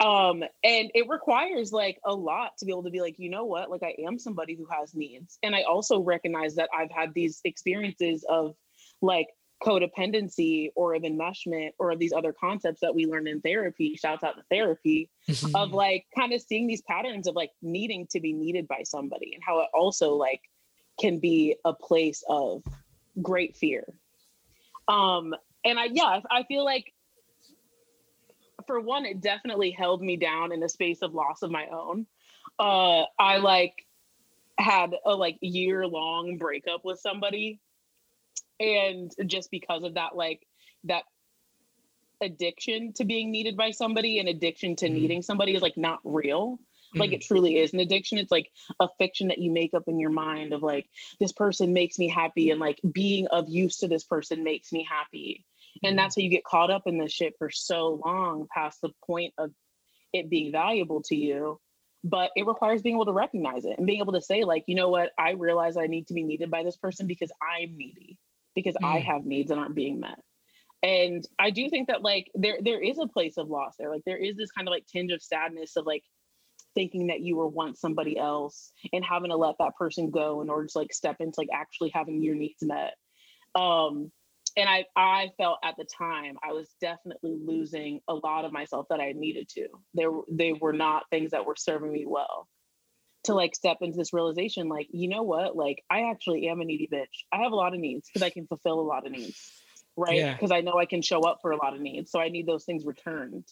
Um 0.00 0.42
and 0.62 0.90
it 0.94 1.08
requires 1.08 1.72
like 1.72 2.00
a 2.04 2.14
lot 2.14 2.56
to 2.58 2.64
be 2.64 2.72
able 2.72 2.84
to 2.84 2.90
be 2.90 3.00
like 3.00 3.18
you 3.18 3.30
know 3.30 3.44
what? 3.44 3.70
Like 3.70 3.82
i 3.82 3.94
am 4.06 4.18
somebody 4.18 4.54
who 4.54 4.66
has 4.70 4.94
needs. 4.94 5.38
And 5.42 5.54
i 5.54 5.62
also 5.62 6.00
recognize 6.00 6.54
that 6.56 6.70
i've 6.76 6.90
had 6.90 7.14
these 7.14 7.40
experiences 7.44 8.24
of 8.28 8.54
like 9.00 9.28
codependency 9.64 10.70
or 10.74 10.94
of 10.94 11.02
enmeshment 11.02 11.70
or 11.78 11.90
of 11.90 11.98
these 11.98 12.12
other 12.12 12.32
concepts 12.32 12.80
that 12.82 12.94
we 12.94 13.06
learn 13.06 13.26
in 13.26 13.40
therapy 13.40 13.96
shouts 13.96 14.22
out 14.22 14.36
to 14.36 14.42
therapy 14.50 15.08
mm-hmm. 15.28 15.56
of 15.56 15.72
like 15.72 16.04
kind 16.16 16.32
of 16.32 16.42
seeing 16.42 16.66
these 16.66 16.82
patterns 16.82 17.26
of 17.26 17.34
like 17.34 17.50
needing 17.62 18.06
to 18.06 18.20
be 18.20 18.32
needed 18.32 18.68
by 18.68 18.82
somebody 18.84 19.32
and 19.34 19.42
how 19.42 19.60
it 19.60 19.68
also 19.72 20.14
like 20.14 20.42
can 21.00 21.18
be 21.18 21.56
a 21.64 21.72
place 21.72 22.22
of 22.28 22.62
great 23.22 23.56
fear 23.56 23.84
um 24.88 25.34
and 25.64 25.78
i 25.78 25.88
yeah 25.90 26.20
i 26.30 26.42
feel 26.42 26.64
like 26.64 26.92
for 28.66 28.80
one 28.80 29.06
it 29.06 29.20
definitely 29.20 29.70
held 29.70 30.02
me 30.02 30.16
down 30.16 30.52
in 30.52 30.62
a 30.62 30.68
space 30.68 31.00
of 31.00 31.14
loss 31.14 31.42
of 31.42 31.50
my 31.50 31.66
own 31.72 32.06
uh 32.58 33.04
i 33.18 33.38
like 33.38 33.86
had 34.58 34.94
a 35.06 35.14
like 35.14 35.38
year 35.40 35.86
long 35.86 36.36
breakup 36.36 36.84
with 36.84 36.98
somebody 36.98 37.60
and 38.60 39.12
just 39.26 39.50
because 39.50 39.82
of 39.82 39.94
that 39.94 40.14
like 40.16 40.46
that 40.84 41.04
addiction 42.20 42.92
to 42.94 43.04
being 43.04 43.30
needed 43.30 43.56
by 43.56 43.70
somebody 43.70 44.18
and 44.18 44.28
addiction 44.28 44.76
to 44.76 44.88
mm. 44.88 44.92
needing 44.92 45.22
somebody 45.22 45.54
is 45.54 45.62
like 45.62 45.76
not 45.76 45.98
real 46.04 46.58
like 46.94 47.12
it 47.12 47.20
mm. 47.20 47.26
truly 47.26 47.58
is 47.58 47.72
an 47.72 47.80
addiction 47.80 48.18
it's 48.18 48.30
like 48.30 48.50
a 48.80 48.88
fiction 48.98 49.28
that 49.28 49.38
you 49.38 49.50
make 49.50 49.74
up 49.74 49.84
in 49.88 49.98
your 49.98 50.10
mind 50.10 50.52
of 50.52 50.62
like 50.62 50.88
this 51.18 51.32
person 51.32 51.72
makes 51.72 51.98
me 51.98 52.08
happy 52.08 52.50
and 52.50 52.60
like 52.60 52.80
being 52.92 53.26
of 53.28 53.48
use 53.48 53.78
to 53.78 53.88
this 53.88 54.04
person 54.04 54.44
makes 54.44 54.72
me 54.72 54.86
happy 54.88 55.44
and 55.82 55.90
mm-hmm. 55.90 55.96
that's 55.96 56.16
how 56.16 56.22
you 56.22 56.30
get 56.30 56.44
caught 56.44 56.70
up 56.70 56.86
in 56.86 56.98
this 56.98 57.12
shit 57.12 57.34
for 57.38 57.50
so 57.50 58.00
long 58.04 58.46
past 58.52 58.80
the 58.80 58.90
point 59.06 59.34
of 59.38 59.50
it 60.12 60.30
being 60.30 60.52
valuable 60.52 61.02
to 61.02 61.16
you 61.16 61.60
but 62.04 62.30
it 62.36 62.46
requires 62.46 62.82
being 62.82 62.96
able 62.96 63.06
to 63.06 63.12
recognize 63.12 63.64
it 63.64 63.76
and 63.78 63.86
being 63.86 64.00
able 64.00 64.12
to 64.12 64.20
say 64.20 64.44
like 64.44 64.64
you 64.66 64.76
know 64.76 64.88
what 64.88 65.10
i 65.18 65.32
realize 65.32 65.76
i 65.76 65.86
need 65.86 66.06
to 66.06 66.14
be 66.14 66.22
needed 66.22 66.50
by 66.50 66.62
this 66.62 66.76
person 66.76 67.06
because 67.06 67.32
i'm 67.42 67.76
needy 67.76 68.18
because 68.54 68.74
mm. 68.82 68.86
i 68.86 68.98
have 68.98 69.24
needs 69.24 69.48
that 69.48 69.58
aren't 69.58 69.74
being 69.74 70.00
met 70.00 70.18
and 70.82 71.26
i 71.38 71.50
do 71.50 71.68
think 71.68 71.88
that 71.88 72.02
like 72.02 72.30
there 72.34 72.58
there 72.62 72.82
is 72.82 72.98
a 72.98 73.06
place 73.06 73.36
of 73.36 73.48
loss 73.48 73.74
there 73.78 73.90
like 73.90 74.02
there 74.06 74.18
is 74.18 74.36
this 74.36 74.50
kind 74.50 74.68
of 74.68 74.72
like 74.72 74.86
tinge 74.86 75.12
of 75.12 75.22
sadness 75.22 75.76
of 75.76 75.86
like 75.86 76.02
thinking 76.74 77.06
that 77.06 77.20
you 77.20 77.36
were 77.36 77.46
once 77.46 77.80
somebody 77.80 78.18
else 78.18 78.72
and 78.92 79.04
having 79.04 79.30
to 79.30 79.36
let 79.36 79.54
that 79.60 79.76
person 79.76 80.10
go 80.10 80.40
in 80.40 80.50
order 80.50 80.66
to 80.66 80.78
like 80.78 80.92
step 80.92 81.16
into 81.20 81.34
like 81.38 81.48
actually 81.52 81.90
having 81.94 82.22
your 82.22 82.34
needs 82.34 82.62
met 82.62 82.94
um 83.54 84.10
and 84.56 84.68
I 84.68 84.84
I 84.96 85.30
felt 85.36 85.58
at 85.64 85.74
the 85.76 85.84
time 85.84 86.36
I 86.42 86.52
was 86.52 86.70
definitely 86.80 87.36
losing 87.42 88.00
a 88.08 88.14
lot 88.14 88.44
of 88.44 88.52
myself 88.52 88.86
that 88.90 89.00
I 89.00 89.12
needed 89.12 89.48
to. 89.50 89.68
There 89.94 90.10
they 90.30 90.52
were 90.52 90.72
not 90.72 91.04
things 91.10 91.32
that 91.32 91.44
were 91.44 91.56
serving 91.56 91.92
me 91.92 92.04
well. 92.06 92.48
To 93.24 93.34
like 93.34 93.54
step 93.54 93.78
into 93.80 93.96
this 93.96 94.12
realization, 94.12 94.68
like, 94.68 94.88
you 94.90 95.08
know 95.08 95.22
what? 95.22 95.56
Like 95.56 95.82
I 95.90 96.10
actually 96.10 96.48
am 96.48 96.60
a 96.60 96.64
needy 96.64 96.88
bitch. 96.92 97.24
I 97.32 97.38
have 97.38 97.52
a 97.52 97.56
lot 97.56 97.72
of 97.72 97.80
needs 97.80 98.08
because 98.08 98.22
I 98.22 98.30
can 98.30 98.46
fulfill 98.46 98.80
a 98.80 98.82
lot 98.82 99.06
of 99.06 99.12
needs. 99.12 99.50
Right. 99.96 100.32
Because 100.32 100.50
yeah. 100.50 100.56
I 100.56 100.60
know 100.60 100.78
I 100.78 100.86
can 100.86 101.02
show 101.02 101.20
up 101.20 101.38
for 101.40 101.52
a 101.52 101.56
lot 101.56 101.74
of 101.74 101.80
needs. 101.80 102.10
So 102.10 102.20
I 102.20 102.28
need 102.28 102.46
those 102.46 102.64
things 102.64 102.84
returned. 102.84 103.44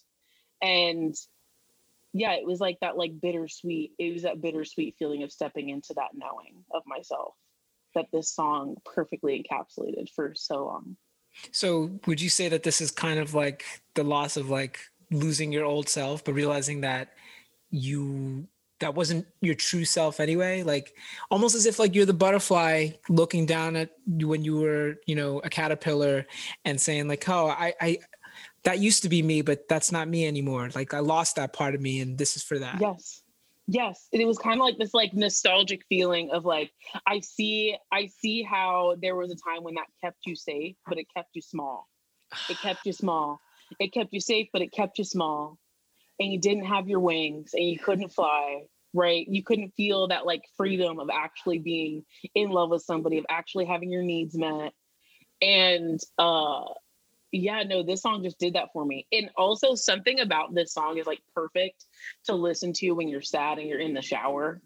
And 0.60 1.14
yeah, 2.12 2.32
it 2.32 2.46
was 2.46 2.60
like 2.60 2.78
that 2.80 2.98
like 2.98 3.20
bittersweet, 3.20 3.92
it 3.98 4.12
was 4.12 4.22
that 4.22 4.42
bittersweet 4.42 4.96
feeling 4.98 5.22
of 5.22 5.32
stepping 5.32 5.70
into 5.70 5.94
that 5.94 6.10
knowing 6.14 6.64
of 6.70 6.82
myself 6.86 7.34
that 7.94 8.06
this 8.12 8.30
song 8.30 8.76
perfectly 8.84 9.42
encapsulated 9.42 10.10
for 10.10 10.34
so 10.34 10.66
long. 10.66 10.96
So 11.50 11.98
would 12.06 12.20
you 12.20 12.28
say 12.28 12.48
that 12.48 12.62
this 12.62 12.80
is 12.80 12.90
kind 12.90 13.18
of 13.18 13.34
like 13.34 13.64
the 13.94 14.04
loss 14.04 14.36
of 14.36 14.50
like 14.50 14.80
losing 15.10 15.52
your 15.52 15.64
old 15.64 15.88
self, 15.88 16.24
but 16.24 16.34
realizing 16.34 16.82
that 16.82 17.14
you 17.70 18.48
that 18.82 18.94
wasn't 18.94 19.26
your 19.40 19.54
true 19.54 19.84
self 19.84 20.20
anyway? 20.20 20.62
Like 20.62 20.94
almost 21.30 21.54
as 21.54 21.66
if 21.66 21.78
like 21.78 21.94
you're 21.94 22.06
the 22.06 22.12
butterfly 22.12 22.90
looking 23.08 23.46
down 23.46 23.76
at 23.76 23.90
you 24.06 24.28
when 24.28 24.44
you 24.44 24.60
were 24.60 24.96
you 25.06 25.14
know 25.14 25.40
a 25.40 25.48
caterpillar 25.48 26.26
and 26.64 26.80
saying 26.80 27.08
like 27.08 27.28
oh 27.28 27.48
i 27.48 27.72
i 27.80 27.98
that 28.64 28.78
used 28.78 29.02
to 29.02 29.08
be 29.08 29.22
me 29.22 29.42
but 29.42 29.68
that's 29.68 29.90
not 29.90 30.08
me 30.08 30.26
anymore. 30.26 30.68
Like 30.74 30.94
i 30.94 30.98
lost 30.98 31.36
that 31.36 31.52
part 31.52 31.74
of 31.74 31.80
me 31.80 32.00
and 32.00 32.18
this 32.18 32.36
is 32.36 32.42
for 32.42 32.58
that. 32.58 32.80
Yes. 32.80 33.22
Yes. 33.68 34.08
It 34.12 34.26
was 34.26 34.38
kind 34.38 34.60
of 34.60 34.64
like 34.64 34.78
this 34.78 34.92
like 34.92 35.14
nostalgic 35.14 35.82
feeling 35.88 36.30
of 36.32 36.44
like 36.44 36.70
i 37.06 37.20
see 37.20 37.76
i 37.92 38.06
see 38.06 38.42
how 38.42 38.96
there 39.00 39.16
was 39.16 39.30
a 39.30 39.36
time 39.36 39.62
when 39.62 39.74
that 39.74 39.86
kept 40.02 40.18
you 40.26 40.34
safe 40.36 40.76
but 40.86 40.98
it 40.98 41.06
kept 41.16 41.30
you 41.34 41.42
small. 41.42 41.88
It 42.50 42.58
kept 42.58 42.84
you 42.84 42.92
small. 42.92 43.40
It 43.78 43.92
kept 43.92 44.12
you 44.12 44.20
safe 44.20 44.48
but 44.52 44.62
it 44.62 44.72
kept 44.72 44.98
you 44.98 45.04
small. 45.04 45.58
And 46.20 46.30
you 46.32 46.38
didn't 46.38 46.66
have 46.66 46.88
your 46.88 47.00
wings 47.00 47.54
and 47.54 47.64
you 47.64 47.78
couldn't 47.78 48.10
fly 48.10 48.62
right 48.94 49.26
you 49.28 49.42
couldn't 49.42 49.72
feel 49.76 50.08
that 50.08 50.26
like 50.26 50.42
freedom 50.56 50.98
of 50.98 51.08
actually 51.12 51.58
being 51.58 52.04
in 52.34 52.50
love 52.50 52.70
with 52.70 52.82
somebody 52.82 53.18
of 53.18 53.26
actually 53.28 53.64
having 53.64 53.90
your 53.90 54.02
needs 54.02 54.36
met 54.36 54.72
and 55.40 56.00
uh 56.18 56.64
yeah, 57.32 57.62
no, 57.62 57.82
this 57.82 58.02
song 58.02 58.22
just 58.22 58.38
did 58.38 58.54
that 58.54 58.68
for 58.72 58.84
me. 58.84 59.06
And 59.10 59.30
also 59.36 59.74
something 59.74 60.20
about 60.20 60.54
this 60.54 60.74
song 60.74 60.98
is 60.98 61.06
like 61.06 61.22
perfect 61.34 61.86
to 62.26 62.34
listen 62.34 62.74
to 62.74 62.92
when 62.92 63.08
you're 63.08 63.22
sad 63.22 63.58
and 63.58 63.66
you're 63.66 63.80
in 63.80 63.94
the 63.94 64.02
shower. 64.02 64.60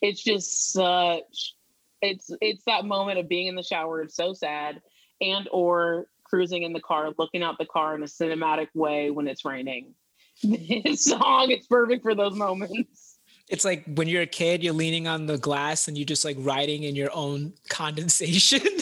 It's 0.00 0.22
just 0.22 0.72
such 0.72 1.54
it's 2.00 2.30
it's 2.40 2.62
that 2.66 2.84
moment 2.84 3.18
of 3.18 3.28
being 3.28 3.48
in 3.48 3.56
the 3.56 3.62
shower, 3.62 4.02
it's 4.02 4.14
so 4.14 4.32
sad, 4.32 4.80
and 5.20 5.48
or 5.50 6.06
cruising 6.24 6.62
in 6.62 6.72
the 6.72 6.80
car, 6.80 7.10
looking 7.18 7.42
out 7.42 7.58
the 7.58 7.66
car 7.66 7.94
in 7.94 8.02
a 8.02 8.06
cinematic 8.06 8.68
way 8.74 9.10
when 9.10 9.28
it's 9.28 9.44
raining. 9.44 9.94
This 10.42 11.04
song 11.04 11.50
is 11.50 11.66
perfect 11.66 12.02
for 12.02 12.14
those 12.14 12.34
moments 12.34 13.13
it's 13.48 13.64
like 13.64 13.84
when 13.94 14.08
you're 14.08 14.22
a 14.22 14.26
kid, 14.26 14.62
you're 14.62 14.72
leaning 14.72 15.06
on 15.06 15.26
the 15.26 15.38
glass 15.38 15.88
and 15.88 15.98
you're 15.98 16.06
just 16.06 16.24
like 16.24 16.36
riding 16.40 16.84
in 16.84 16.96
your 16.96 17.10
own 17.12 17.52
condensation. 17.68 18.60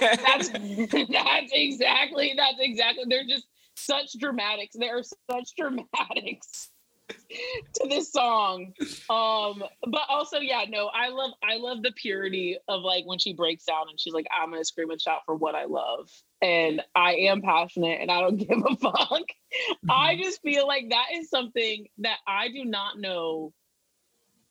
that's 0.00 0.48
that's 0.48 1.52
exactly 1.52 2.34
that's 2.36 2.58
exactly. 2.58 3.04
They're 3.08 3.26
just 3.26 3.46
such 3.76 4.18
dramatics. 4.18 4.76
There 4.78 4.98
are 4.98 5.02
such 5.02 5.50
dramatics 5.58 6.70
to 7.74 7.88
this 7.88 8.10
song. 8.10 8.72
Um, 9.10 9.62
but 9.86 10.02
also, 10.08 10.38
yeah, 10.38 10.64
no, 10.68 10.90
I 10.94 11.08
love 11.08 11.32
I 11.42 11.56
love 11.56 11.82
the 11.82 11.92
purity 11.92 12.56
of 12.68 12.82
like 12.82 13.04
when 13.06 13.18
she 13.18 13.34
breaks 13.34 13.64
down 13.64 13.86
and 13.90 14.00
she's 14.00 14.14
like, 14.14 14.26
I'm 14.32 14.50
gonna 14.50 14.64
scream 14.64 14.90
and 14.90 15.00
shout 15.00 15.20
for 15.26 15.34
what 15.34 15.54
I 15.54 15.64
love. 15.64 16.08
And 16.40 16.82
I 16.94 17.14
am 17.14 17.42
passionate 17.42 18.00
and 18.00 18.10
I 18.10 18.20
don't 18.20 18.36
give 18.36 18.58
a 18.58 18.76
fuck. 18.76 19.10
Mm-hmm. 19.10 19.90
I 19.90 20.16
just 20.16 20.40
feel 20.42 20.66
like 20.66 20.88
that 20.90 21.06
is 21.14 21.28
something 21.28 21.86
that 21.98 22.18
I 22.26 22.48
do 22.48 22.64
not 22.64 22.98
know 22.98 23.52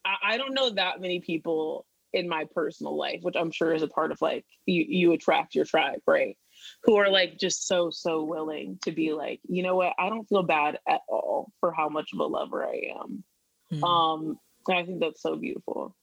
I, 0.05 0.33
I 0.33 0.37
don't 0.37 0.53
know 0.53 0.69
that 0.71 1.01
many 1.01 1.19
people 1.19 1.85
in 2.13 2.27
my 2.27 2.45
personal 2.53 2.97
life, 2.97 3.19
which 3.21 3.35
I'm 3.37 3.51
sure 3.51 3.73
is 3.73 3.83
a 3.83 3.87
part 3.87 4.11
of 4.11 4.21
like 4.21 4.45
you 4.65 4.85
you 4.87 5.13
attract 5.13 5.55
your 5.55 5.65
tribe, 5.65 6.01
right? 6.05 6.37
Who 6.83 6.97
are 6.97 7.09
like 7.09 7.37
just 7.39 7.67
so 7.67 7.89
so 7.89 8.23
willing 8.23 8.79
to 8.83 8.91
be 8.91 9.13
like, 9.13 9.39
you 9.47 9.63
know 9.63 9.75
what, 9.75 9.93
I 9.97 10.09
don't 10.09 10.27
feel 10.27 10.43
bad 10.43 10.77
at 10.87 11.01
all 11.07 11.51
for 11.59 11.71
how 11.71 11.89
much 11.89 12.09
of 12.13 12.19
a 12.19 12.25
lover 12.25 12.65
I 12.65 12.91
am. 13.01 13.23
Mm. 13.71 13.83
Um, 13.83 14.39
I 14.69 14.83
think 14.83 14.99
that's 14.99 15.21
so 15.21 15.35
beautiful. 15.35 15.95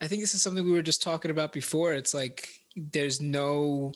I 0.00 0.08
think 0.08 0.20
this 0.20 0.34
is 0.34 0.42
something 0.42 0.64
we 0.64 0.72
were 0.72 0.82
just 0.82 1.02
talking 1.02 1.30
about 1.30 1.52
before. 1.52 1.92
It's 1.94 2.14
like 2.14 2.48
there's 2.76 3.20
no 3.20 3.92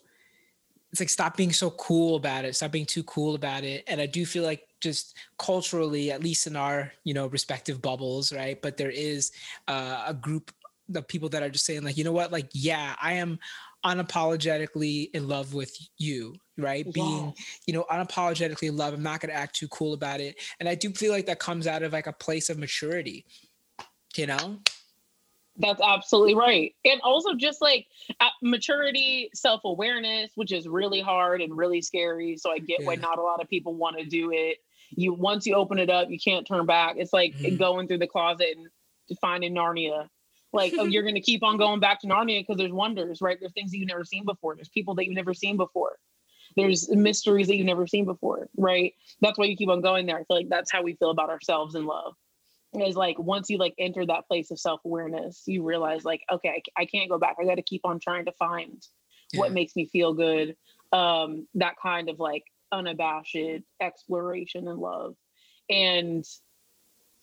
it's 0.92 1.00
like 1.00 1.08
stop 1.08 1.36
being 1.36 1.52
so 1.52 1.70
cool 1.70 2.16
about 2.16 2.44
it 2.44 2.54
stop 2.54 2.70
being 2.70 2.86
too 2.86 3.02
cool 3.04 3.34
about 3.34 3.64
it 3.64 3.84
and 3.86 4.00
i 4.00 4.06
do 4.06 4.24
feel 4.24 4.44
like 4.44 4.65
just 4.80 5.16
culturally 5.38 6.10
at 6.10 6.22
least 6.22 6.46
in 6.46 6.56
our 6.56 6.92
you 7.04 7.14
know 7.14 7.26
respective 7.28 7.80
bubbles 7.80 8.32
right 8.32 8.60
but 8.62 8.76
there 8.76 8.90
is 8.90 9.32
uh, 9.68 10.04
a 10.06 10.14
group 10.14 10.52
of 10.94 11.08
people 11.08 11.28
that 11.28 11.42
are 11.42 11.50
just 11.50 11.64
saying 11.64 11.82
like 11.82 11.96
you 11.96 12.04
know 12.04 12.12
what 12.12 12.30
like 12.30 12.48
yeah 12.52 12.94
i 13.02 13.12
am 13.12 13.38
unapologetically 13.84 15.10
in 15.14 15.28
love 15.28 15.54
with 15.54 15.76
you 15.98 16.34
right 16.58 16.92
being 16.92 17.32
you 17.66 17.74
know 17.74 17.84
unapologetically 17.90 18.68
in 18.68 18.76
love 18.76 18.94
i'm 18.94 19.02
not 19.02 19.20
going 19.20 19.30
to 19.30 19.36
act 19.36 19.54
too 19.54 19.68
cool 19.68 19.94
about 19.94 20.20
it 20.20 20.36
and 20.60 20.68
i 20.68 20.74
do 20.74 20.90
feel 20.90 21.12
like 21.12 21.26
that 21.26 21.38
comes 21.38 21.66
out 21.66 21.82
of 21.82 21.92
like 21.92 22.06
a 22.06 22.12
place 22.12 22.50
of 22.50 22.58
maturity 22.58 23.24
you 24.16 24.26
know 24.26 24.58
that's 25.58 25.80
absolutely 25.82 26.34
right. 26.34 26.74
And 26.84 27.00
also 27.02 27.34
just 27.34 27.60
like 27.60 27.86
maturity, 28.42 29.30
self-awareness, 29.34 30.32
which 30.34 30.52
is 30.52 30.68
really 30.68 31.00
hard 31.00 31.40
and 31.40 31.56
really 31.56 31.80
scary. 31.80 32.36
So 32.36 32.50
I 32.50 32.58
get 32.58 32.80
yeah. 32.80 32.86
why 32.86 32.96
not 32.96 33.18
a 33.18 33.22
lot 33.22 33.40
of 33.40 33.48
people 33.48 33.74
want 33.74 33.98
to 33.98 34.04
do 34.04 34.30
it. 34.32 34.58
You 34.90 35.14
once 35.14 35.46
you 35.46 35.54
open 35.54 35.78
it 35.78 35.90
up, 35.90 36.10
you 36.10 36.18
can't 36.18 36.46
turn 36.46 36.66
back. 36.66 36.96
It's 36.98 37.12
like 37.12 37.34
mm. 37.34 37.58
going 37.58 37.88
through 37.88 37.98
the 37.98 38.06
closet 38.06 38.56
and 38.56 38.68
finding 39.20 39.54
Narnia. 39.54 40.08
Like, 40.52 40.74
oh, 40.78 40.84
you're 40.84 41.02
gonna 41.06 41.20
keep 41.20 41.42
on 41.42 41.56
going 41.56 41.80
back 41.80 42.00
to 42.00 42.06
Narnia 42.06 42.40
because 42.40 42.56
there's 42.56 42.72
wonders, 42.72 43.20
right? 43.20 43.38
There's 43.38 43.52
things 43.52 43.70
that 43.70 43.78
you've 43.78 43.88
never 43.88 44.04
seen 44.04 44.24
before. 44.24 44.54
There's 44.54 44.68
people 44.68 44.94
that 44.96 45.06
you've 45.06 45.14
never 45.14 45.34
seen 45.34 45.56
before. 45.56 45.96
There's 46.56 46.88
mysteries 46.88 47.48
that 47.48 47.56
you've 47.56 47.66
never 47.66 47.86
seen 47.86 48.06
before, 48.06 48.48
right? 48.56 48.94
That's 49.20 49.38
why 49.38 49.44
you 49.44 49.56
keep 49.56 49.68
on 49.68 49.82
going 49.82 50.06
there. 50.06 50.16
I 50.16 50.24
feel 50.24 50.36
like 50.38 50.48
that's 50.48 50.72
how 50.72 50.82
we 50.82 50.94
feel 50.94 51.10
about 51.10 51.28
ourselves 51.28 51.74
in 51.74 51.84
love 51.84 52.14
is 52.74 52.96
like 52.96 53.18
once 53.18 53.48
you 53.48 53.58
like 53.58 53.74
enter 53.78 54.04
that 54.04 54.26
place 54.26 54.50
of 54.50 54.58
self-awareness 54.58 55.42
you 55.46 55.62
realize 55.62 56.04
like 56.04 56.22
okay 56.30 56.62
i, 56.76 56.82
I 56.82 56.84
can't 56.84 57.08
go 57.08 57.18
back 57.18 57.36
i 57.40 57.44
got 57.44 57.54
to 57.54 57.62
keep 57.62 57.82
on 57.84 57.98
trying 57.98 58.26
to 58.26 58.32
find 58.32 58.82
yeah. 59.32 59.40
what 59.40 59.52
makes 59.52 59.76
me 59.76 59.86
feel 59.86 60.12
good 60.12 60.56
um 60.92 61.46
that 61.54 61.74
kind 61.80 62.08
of 62.08 62.18
like 62.18 62.44
unabashed 62.76 63.36
exploration 63.80 64.68
and 64.68 64.78
love. 64.78 65.14
And 65.68 66.24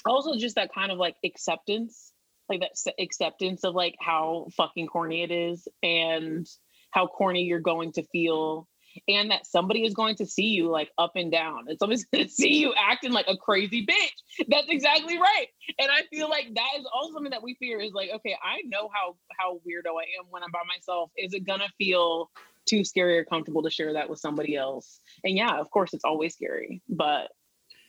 also 0.05 0.37
just 0.37 0.55
that 0.55 0.73
kind 0.73 0.91
of 0.91 0.97
like 0.97 1.15
acceptance 1.23 2.13
like 2.49 2.61
that 2.61 2.93
acceptance 2.99 3.63
of 3.63 3.73
like 3.73 3.95
how 3.99 4.47
fucking 4.57 4.87
corny 4.87 5.23
it 5.23 5.31
is 5.31 5.67
and 5.81 6.47
how 6.91 7.07
corny 7.07 7.43
you're 7.43 7.59
going 7.59 7.91
to 7.93 8.03
feel 8.11 8.67
and 9.07 9.31
that 9.31 9.47
somebody 9.47 9.83
is 9.83 9.95
going 9.95 10.15
to 10.15 10.25
see 10.25 10.47
you 10.47 10.69
like 10.69 10.91
up 10.97 11.13
and 11.15 11.31
down 11.31 11.65
and 11.67 11.79
somebody's 11.79 12.05
going 12.13 12.25
to 12.25 12.29
see 12.31 12.55
you 12.55 12.73
acting 12.77 13.11
like 13.11 13.25
a 13.27 13.37
crazy 13.37 13.85
bitch. 13.85 14.45
That's 14.47 14.67
exactly 14.69 15.17
right. 15.17 15.47
And 15.79 15.89
i 15.89 16.01
feel 16.11 16.29
like 16.29 16.53
that 16.53 16.69
is 16.79 16.85
also 16.93 17.13
something 17.13 17.31
that 17.31 17.43
we 17.43 17.55
fear 17.55 17.79
is 17.79 17.93
like 17.93 18.09
okay 18.13 18.35
i 18.43 18.61
know 18.65 18.89
how 18.93 19.15
how 19.39 19.55
weirdo 19.55 19.97
i 19.99 20.05
am 20.19 20.25
when 20.29 20.43
i'm 20.43 20.51
by 20.51 20.63
myself. 20.67 21.11
Is 21.17 21.33
it 21.33 21.45
gonna 21.45 21.69
feel 21.77 22.29
too 22.65 22.83
scary 22.83 23.17
or 23.17 23.25
comfortable 23.25 23.63
to 23.63 23.69
share 23.69 23.93
that 23.93 24.09
with 24.09 24.19
somebody 24.19 24.55
else 24.55 24.99
and 25.23 25.35
yeah 25.35 25.59
of 25.59 25.69
course 25.71 25.93
it's 25.93 26.05
always 26.05 26.33
scary 26.33 26.81
but 26.89 27.29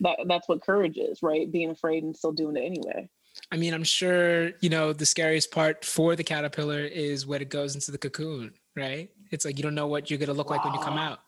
that 0.01 0.19
that's 0.27 0.49
what 0.49 0.63
courage 0.63 0.99
is 0.99 1.23
right 1.23 1.53
being 1.53 1.71
afraid 1.71 2.03
and 2.03 2.17
still 2.17 2.33
doing 2.33 2.57
it 2.57 2.61
anyway 2.61 3.09
I 3.51 3.57
mean, 3.57 3.75
I'm 3.75 3.85
sure, 3.85 4.53
you 4.61 4.69
know, 4.69 4.93
the 4.93 5.07
scariest 5.07 5.51
part 5.51 5.85
for 5.85 6.17
the 6.17 6.25
caterpillar 6.25 6.81
is 6.81 7.27
when 7.27 7.43
it 7.43 7.49
goes 7.49 7.75
into 7.75 7.91
the 7.91 7.99
cocoon, 7.99 8.53
right? 8.77 9.11
It's 9.31 9.45
like 9.45 9.57
you 9.59 9.63
don't 9.63 9.75
know 9.75 9.89
what 9.89 10.11
you're 10.11 10.19
going 10.19 10.29
to 10.29 10.35
look 10.35 10.51
wow. 10.51 10.57
like 10.57 10.65
when 10.65 10.75
you 10.75 10.81
come 10.81 10.99
out. 10.99 11.21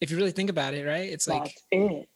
If 0.00 0.10
you 0.10 0.16
really 0.16 0.32
think 0.32 0.50
about 0.50 0.74
it, 0.74 0.86
right? 0.86 1.08
It's 1.08 1.28
like 1.28 1.54
it. 1.70 2.08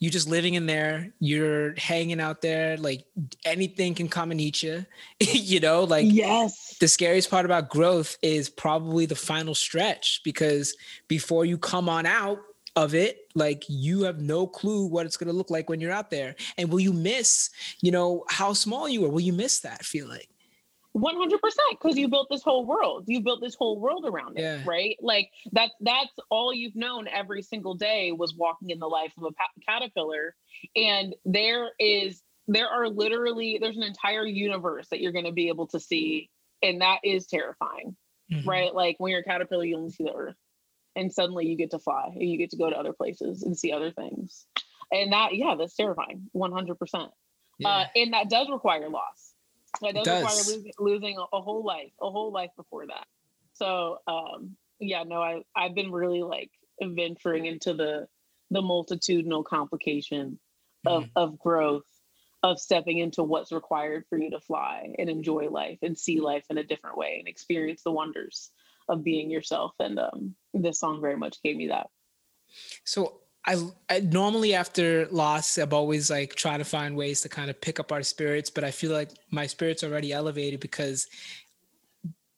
You're 0.00 0.10
just 0.10 0.28
living 0.28 0.54
in 0.54 0.66
there, 0.66 1.12
you're 1.20 1.74
hanging 1.76 2.20
out 2.20 2.40
there, 2.40 2.76
like 2.78 3.04
anything 3.44 3.94
can 3.94 4.08
come 4.08 4.30
and 4.30 4.40
eat 4.40 4.62
you. 4.62 4.84
you 5.20 5.60
know, 5.60 5.84
like 5.84 6.06
yes. 6.08 6.76
The 6.80 6.88
scariest 6.88 7.30
part 7.30 7.44
about 7.44 7.68
growth 7.68 8.16
is 8.22 8.48
probably 8.48 9.06
the 9.06 9.14
final 9.14 9.54
stretch 9.54 10.22
because 10.24 10.74
before 11.06 11.44
you 11.44 11.58
come 11.58 11.88
on 11.88 12.06
out, 12.06 12.38
of 12.76 12.94
it 12.94 13.28
like 13.34 13.64
you 13.68 14.02
have 14.02 14.20
no 14.20 14.46
clue 14.46 14.86
what 14.86 15.04
it's 15.04 15.16
going 15.16 15.26
to 15.26 15.36
look 15.36 15.50
like 15.50 15.68
when 15.68 15.80
you're 15.80 15.90
out 15.90 16.08
there 16.08 16.36
and 16.56 16.70
will 16.70 16.78
you 16.78 16.92
miss 16.92 17.50
you 17.80 17.90
know 17.90 18.24
how 18.28 18.52
small 18.52 18.88
you 18.88 19.04
are 19.04 19.08
will 19.08 19.20
you 19.20 19.32
miss 19.32 19.58
that 19.58 19.84
feeling 19.84 20.22
100% 20.96 21.38
because 21.70 21.96
you 21.96 22.08
built 22.08 22.28
this 22.30 22.42
whole 22.42 22.66
world. 22.66 23.04
You 23.06 23.20
built 23.20 23.40
this 23.40 23.54
whole 23.54 23.78
world 23.78 24.04
around 24.06 24.38
it 24.38 24.42
yeah. 24.42 24.62
right? 24.66 24.96
Like 25.00 25.30
that's 25.52 25.72
that's 25.80 26.10
all 26.30 26.52
you've 26.52 26.74
known 26.74 27.06
every 27.06 27.42
single 27.42 27.74
day 27.74 28.12
was 28.12 28.34
walking 28.34 28.70
in 28.70 28.80
the 28.80 28.88
life 28.88 29.12
of 29.16 29.24
a 29.24 29.62
caterpillar. 29.68 30.34
And 30.74 31.14
there 31.24 31.70
is 31.78 32.22
there 32.48 32.68
are 32.68 32.88
literally 32.88 33.58
there's 33.60 33.76
an 33.76 33.84
entire 33.84 34.26
universe 34.26 34.88
that 34.90 35.00
you're 35.00 35.12
going 35.12 35.26
to 35.26 35.32
be 35.32 35.48
able 35.48 35.68
to 35.68 35.78
see 35.78 36.28
and 36.62 36.80
that 36.80 36.98
is 37.04 37.26
terrifying 37.26 37.96
mm-hmm. 38.32 38.48
right? 38.48 38.74
Like 38.74 38.96
when 38.98 39.12
you're 39.12 39.20
a 39.20 39.24
caterpillar 39.24 39.64
you 39.64 39.76
only 39.76 39.90
see 39.90 40.04
the 40.04 40.12
earth 40.12 40.36
and 40.96 41.12
suddenly 41.12 41.46
you 41.46 41.56
get 41.56 41.70
to 41.70 41.78
fly 41.78 42.10
and 42.12 42.28
you 42.28 42.38
get 42.38 42.50
to 42.50 42.56
go 42.56 42.68
to 42.68 42.76
other 42.76 42.92
places 42.92 43.42
and 43.42 43.56
see 43.56 43.72
other 43.72 43.90
things. 43.90 44.46
And 44.90 45.12
that 45.12 45.36
yeah 45.36 45.54
that's 45.56 45.76
terrifying 45.76 46.28
100% 46.34 47.08
yeah. 47.58 47.68
uh, 47.68 47.84
and 47.94 48.12
that 48.12 48.28
does 48.28 48.48
require 48.50 48.88
loss 48.88 49.29
that 49.82 49.94
does, 49.94 50.04
does. 50.04 50.22
require 50.22 50.56
losing, 50.56 50.72
losing 50.78 51.16
a, 51.32 51.40
whole 51.40 51.64
life 51.64 51.92
a 52.00 52.10
whole 52.10 52.32
life 52.32 52.50
before 52.56 52.86
that 52.86 53.06
so 53.52 53.98
um 54.06 54.56
yeah 54.78 55.02
no 55.02 55.22
i 55.22 55.42
i've 55.56 55.74
been 55.74 55.92
really 55.92 56.22
like 56.22 56.50
venturing 56.82 57.46
into 57.46 57.74
the 57.74 58.06
the 58.50 58.62
multitudinal 58.62 59.44
complication 59.44 60.38
of 60.86 61.04
mm. 61.04 61.10
of 61.16 61.38
growth 61.38 61.84
of 62.42 62.58
stepping 62.58 62.98
into 62.98 63.22
what's 63.22 63.52
required 63.52 64.04
for 64.08 64.18
you 64.18 64.30
to 64.30 64.40
fly 64.40 64.94
and 64.98 65.10
enjoy 65.10 65.48
life 65.48 65.78
and 65.82 65.98
see 65.98 66.20
life 66.20 66.44
in 66.48 66.58
a 66.58 66.64
different 66.64 66.96
way 66.96 67.16
and 67.18 67.28
experience 67.28 67.82
the 67.82 67.90
wonders 67.90 68.50
of 68.88 69.04
being 69.04 69.30
yourself. 69.30 69.72
And 69.78 69.98
um, 69.98 70.34
this 70.54 70.80
song 70.80 71.00
very 71.00 71.16
much 71.16 71.42
gave 71.42 71.56
me 71.56 71.68
that. 71.68 71.88
So 72.84 73.20
I, 73.46 73.56
I, 73.88 74.00
normally 74.00 74.54
after 74.54 75.06
loss, 75.10 75.56
I'm 75.56 75.72
always 75.72 76.10
like 76.10 76.34
trying 76.34 76.58
to 76.58 76.64
find 76.64 76.96
ways 76.96 77.22
to 77.22 77.28
kind 77.28 77.50
of 77.50 77.60
pick 77.60 77.80
up 77.80 77.90
our 77.90 78.02
spirits, 78.02 78.50
but 78.50 78.64
I 78.64 78.70
feel 78.70 78.92
like 78.92 79.10
my 79.30 79.46
spirits 79.46 79.82
already 79.82 80.12
elevated 80.12 80.60
because 80.60 81.06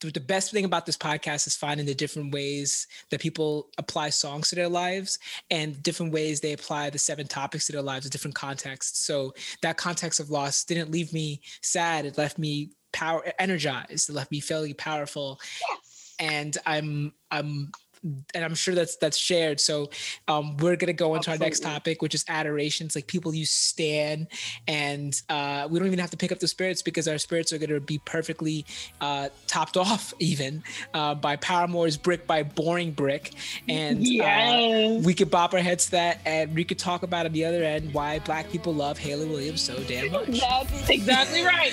the 0.01 0.21
best 0.21 0.51
thing 0.51 0.65
about 0.65 0.85
this 0.85 0.97
podcast 0.97 1.47
is 1.47 1.55
finding 1.55 1.87
the 1.87 1.95
different 1.95 2.33
ways 2.33 2.89
that 3.11 3.21
people 3.21 3.69
apply 3.79 4.11
songs 4.11 4.49
to 4.49 4.57
their 4.57 4.69
lives 4.69 5.19
and 5.51 5.81
different 5.83 6.13
ways 6.13 6.41
they 6.41 6.53
apply 6.53 6.91
the 6.91 6.99
seven 6.99 7.27
topics 7.29 7.67
to 7.67 7.73
their 7.73 7.83
lives 7.83 8.05
in 8.05 8.11
different 8.11 8.35
contexts. 8.35 9.05
So 9.05 9.33
that 9.63 9.77
context 9.77 10.19
of 10.19 10.31
loss 10.31 10.65
didn't 10.65 10.91
leave 10.91 11.13
me 11.13 11.41
sad. 11.63 12.05
It 12.05 12.19
left 12.19 12.37
me 12.37 12.71
power 12.93 13.25
energized. 13.39 14.11
It 14.11 14.13
left 14.13 14.33
me 14.33 14.41
fairly 14.41 14.75
powerful. 14.75 15.41
Yes 15.69 15.93
and 16.23 16.57
I'm 16.67 17.13
I'm 17.31 17.73
and 18.03 18.45
I'm 18.45 18.55
sure 18.55 18.75
that's 18.75 18.97
that's 18.97 19.17
shared. 19.17 19.61
So 19.61 19.91
um, 20.29 20.57
we're 20.57 20.77
gonna 20.77 20.93
go 20.93 21.15
into 21.15 21.31
Absolutely. 21.31 21.45
our 21.45 21.49
next 21.49 21.61
topic, 21.61 22.03
which 22.03 22.15
is 22.15 22.25
adorations. 22.29 22.95
Like 22.95 23.07
people 23.07 23.35
use 23.35 23.51
stan, 23.51 24.29
and 24.67 25.21
uh, 25.29 25.69
we 25.71 25.79
don't 25.79 25.87
even 25.87 25.99
have 25.99 26.11
to 26.11 26.17
pick 26.17 26.33
up 26.33 26.39
the 26.39 26.49
spirits 26.49 26.83
because 26.83 27.07
our 27.09 27.19
spirits 27.19 27.53
are 27.53 27.59
gonna 27.59 27.81
be 27.81 27.99
perfectly 27.99 28.65
uh, 29.01 29.29
topped 29.47 29.77
off, 29.77 30.15
even 30.19 30.63
uh, 30.95 31.15
by 31.15 31.37
Paramore's 31.37 31.97
"Brick" 31.97 32.27
by 32.27 32.43
Boring 32.43 32.93
Brick, 32.93 33.33
and 33.69 33.99
uh, 33.99 34.03
yes. 34.03 35.05
we 35.05 35.15
could 35.15 35.31
bop 35.31 35.55
our 35.55 35.61
heads 35.61 35.87
to 35.87 35.93
that, 35.93 36.21
and 36.25 36.55
we 36.55 36.65
could 36.65 36.79
talk 36.79 37.03
about 37.03 37.27
on 37.27 37.33
the 37.33 37.45
other 37.45 37.63
end 37.63 37.93
why 37.95 38.19
Black 38.21 38.51
people 38.51 38.75
love 38.75 38.99
Hayley 38.99 39.27
Williams 39.27 39.61
so 39.61 39.79
damn 39.85 40.11
much. 40.11 40.41
That's 40.41 40.89
exactly 40.89 41.43
right. 41.43 41.73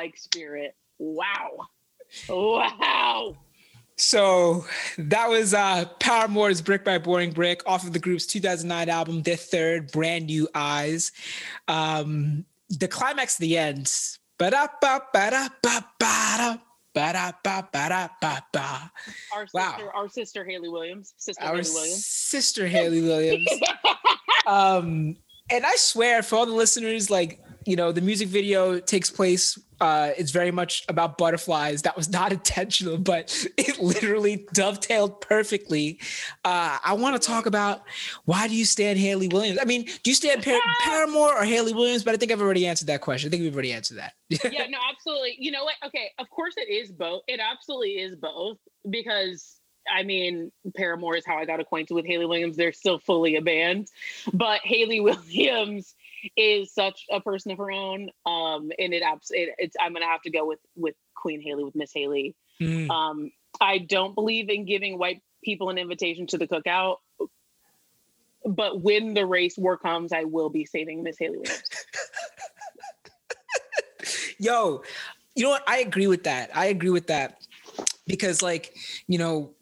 like 0.06 0.16
spirit. 0.16 0.74
Wow. 0.98 1.66
Wow. 2.28 3.36
So 3.96 4.64
that 4.98 5.28
was 5.28 5.54
uh 5.54 5.86
Paramore's 5.98 6.62
Brick 6.62 6.84
by 6.84 6.98
Boring 6.98 7.32
Brick 7.32 7.62
off 7.66 7.84
of 7.84 7.92
the 7.92 7.98
group's 7.98 8.26
2009 8.26 8.88
album, 8.88 9.22
their 9.22 9.34
third 9.36 9.90
brand 9.90 10.26
new 10.26 10.48
eyes. 10.54 11.10
Um 11.66 12.44
the 12.68 12.86
climax 12.88 13.36
of 13.36 13.40
the 13.40 13.58
end. 13.58 13.92
Ba-da-ba-ba-da-ba-ba-da. 14.38 16.58
Ba-da-ba-ba-da-ba-ba. 16.94 18.92
Our 19.34 19.46
sister, 19.46 19.50
wow. 19.54 19.90
our 19.94 20.08
sister 20.08 20.44
Hayley 20.44 20.68
Williams. 20.68 21.14
Sister 21.16 21.42
our 21.42 21.56
Hayley 21.56 21.70
Williams. 21.70 22.06
Sister 22.06 22.66
Hayley 22.66 23.02
Williams. 23.02 23.48
um, 24.46 25.16
and 25.50 25.64
I 25.64 25.74
swear 25.76 26.22
for 26.22 26.36
all 26.36 26.46
the 26.46 26.52
listeners, 26.52 27.10
like 27.10 27.40
you 27.66 27.76
know, 27.76 27.92
the 27.92 28.00
music 28.00 28.28
video 28.28 28.78
takes 28.78 29.10
place. 29.10 29.58
Uh, 29.80 30.10
it's 30.16 30.30
very 30.30 30.50
much 30.50 30.84
about 30.88 31.18
butterflies. 31.18 31.82
That 31.82 31.96
was 31.96 32.08
not 32.08 32.32
intentional, 32.38 32.96
but 32.96 33.46
it 33.56 33.78
literally 33.78 34.46
dovetailed 34.54 35.20
perfectly. 35.20 35.98
Uh, 36.44 36.78
I 36.82 36.94
want 36.94 37.20
to 37.20 37.26
talk 37.26 37.46
about 37.46 37.82
why 38.24 38.48
do 38.48 38.54
you 38.54 38.64
stand 38.64 38.98
hayley 38.98 39.28
Williams? 39.28 39.58
I 39.60 39.64
mean, 39.64 39.84
do 39.84 40.10
you 40.10 40.14
stand 40.14 40.42
Par- 40.44 40.60
Paramore 40.82 41.36
or 41.36 41.44
hayley 41.44 41.72
Williams? 41.72 42.04
But 42.04 42.14
I 42.14 42.16
think 42.16 42.32
I've 42.32 42.40
already 42.40 42.66
answered 42.66 42.86
that 42.86 43.00
question. 43.00 43.28
I 43.28 43.30
think 43.30 43.42
we've 43.42 43.54
already 43.54 43.72
answered 43.72 43.98
that. 43.98 44.12
yeah, 44.30 44.66
no, 44.68 44.78
absolutely. 44.90 45.36
You 45.38 45.50
know 45.50 45.64
what? 45.64 45.74
Okay, 45.84 46.10
of 46.18 46.30
course 46.30 46.54
it 46.56 46.70
is 46.70 46.92
both. 46.92 47.22
It 47.26 47.40
absolutely 47.40 48.00
is 48.00 48.14
both 48.14 48.58
because 48.88 49.60
I 49.92 50.02
mean, 50.02 50.50
Paramore 50.76 51.16
is 51.16 51.24
how 51.24 51.36
I 51.36 51.44
got 51.44 51.60
acquainted 51.60 51.94
with 51.94 52.06
Hayley 52.06 52.26
Williams. 52.26 52.56
They're 52.56 52.72
still 52.72 52.98
fully 52.98 53.36
a 53.36 53.42
band, 53.42 53.88
but 54.32 54.60
Hayley 54.64 55.00
Williams 55.00 55.94
is 56.36 56.72
such 56.72 57.04
a 57.10 57.20
person 57.20 57.52
of 57.52 57.58
her 57.58 57.70
own. 57.70 58.10
Um, 58.24 58.70
and 58.78 58.94
it, 58.94 59.02
it 59.30 59.54
it's 59.58 59.76
I'm 59.80 59.92
gonna 59.92 60.06
have 60.06 60.22
to 60.22 60.30
go 60.30 60.46
with 60.46 60.60
with 60.74 60.94
Queen 61.14 61.40
Hayley 61.40 61.64
with 61.64 61.74
Miss 61.74 61.92
Hayley. 61.94 62.34
Mm. 62.60 62.90
Um, 62.90 63.30
I 63.60 63.78
don't 63.78 64.14
believe 64.14 64.48
in 64.48 64.64
giving 64.64 64.98
white 64.98 65.22
people 65.42 65.70
an 65.70 65.78
invitation 65.78 66.26
to 66.28 66.38
the 66.38 66.46
cookout, 66.46 66.96
but 68.44 68.82
when 68.82 69.14
the 69.14 69.26
race 69.26 69.58
war 69.58 69.76
comes, 69.76 70.12
I 70.12 70.24
will 70.24 70.50
be 70.50 70.64
saving 70.64 71.02
Miss 71.02 71.16
Williams. 71.20 71.62
Yo, 74.38 74.82
you 75.34 75.42
know 75.42 75.50
what? 75.50 75.64
I 75.66 75.78
agree 75.78 76.06
with 76.06 76.24
that. 76.24 76.50
I 76.54 76.66
agree 76.66 76.90
with 76.90 77.06
that 77.08 77.46
because, 78.06 78.42
like, 78.42 78.76
you 79.06 79.18
know, 79.18 79.54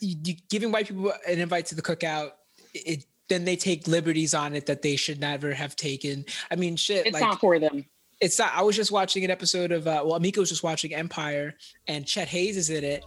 you, 0.00 0.16
you 0.24 0.34
giving 0.50 0.72
white 0.72 0.88
people 0.88 1.12
an 1.26 1.38
invite 1.38 1.66
to 1.66 1.74
the 1.74 1.82
cookout, 1.82 2.32
it 2.74 3.04
then 3.28 3.44
they 3.44 3.56
take 3.56 3.86
liberties 3.86 4.34
on 4.34 4.54
it 4.54 4.66
that 4.66 4.82
they 4.82 4.96
should 4.96 5.20
never 5.20 5.52
have 5.52 5.76
taken. 5.76 6.24
I 6.50 6.56
mean, 6.56 6.76
shit. 6.76 7.06
It's 7.06 7.14
like, 7.14 7.22
not 7.22 7.40
for 7.40 7.58
them. 7.58 7.84
It's 8.20 8.38
not. 8.38 8.52
I 8.54 8.62
was 8.62 8.74
just 8.74 8.90
watching 8.90 9.24
an 9.24 9.30
episode 9.30 9.70
of. 9.70 9.86
Uh, 9.86 10.02
well, 10.04 10.18
Amika 10.18 10.38
was 10.38 10.48
just 10.48 10.62
watching 10.62 10.94
Empire, 10.94 11.54
and 11.86 12.04
Chet 12.04 12.28
Hanks 12.28 12.56
is 12.56 12.70
in 12.70 12.82
it. 12.82 13.04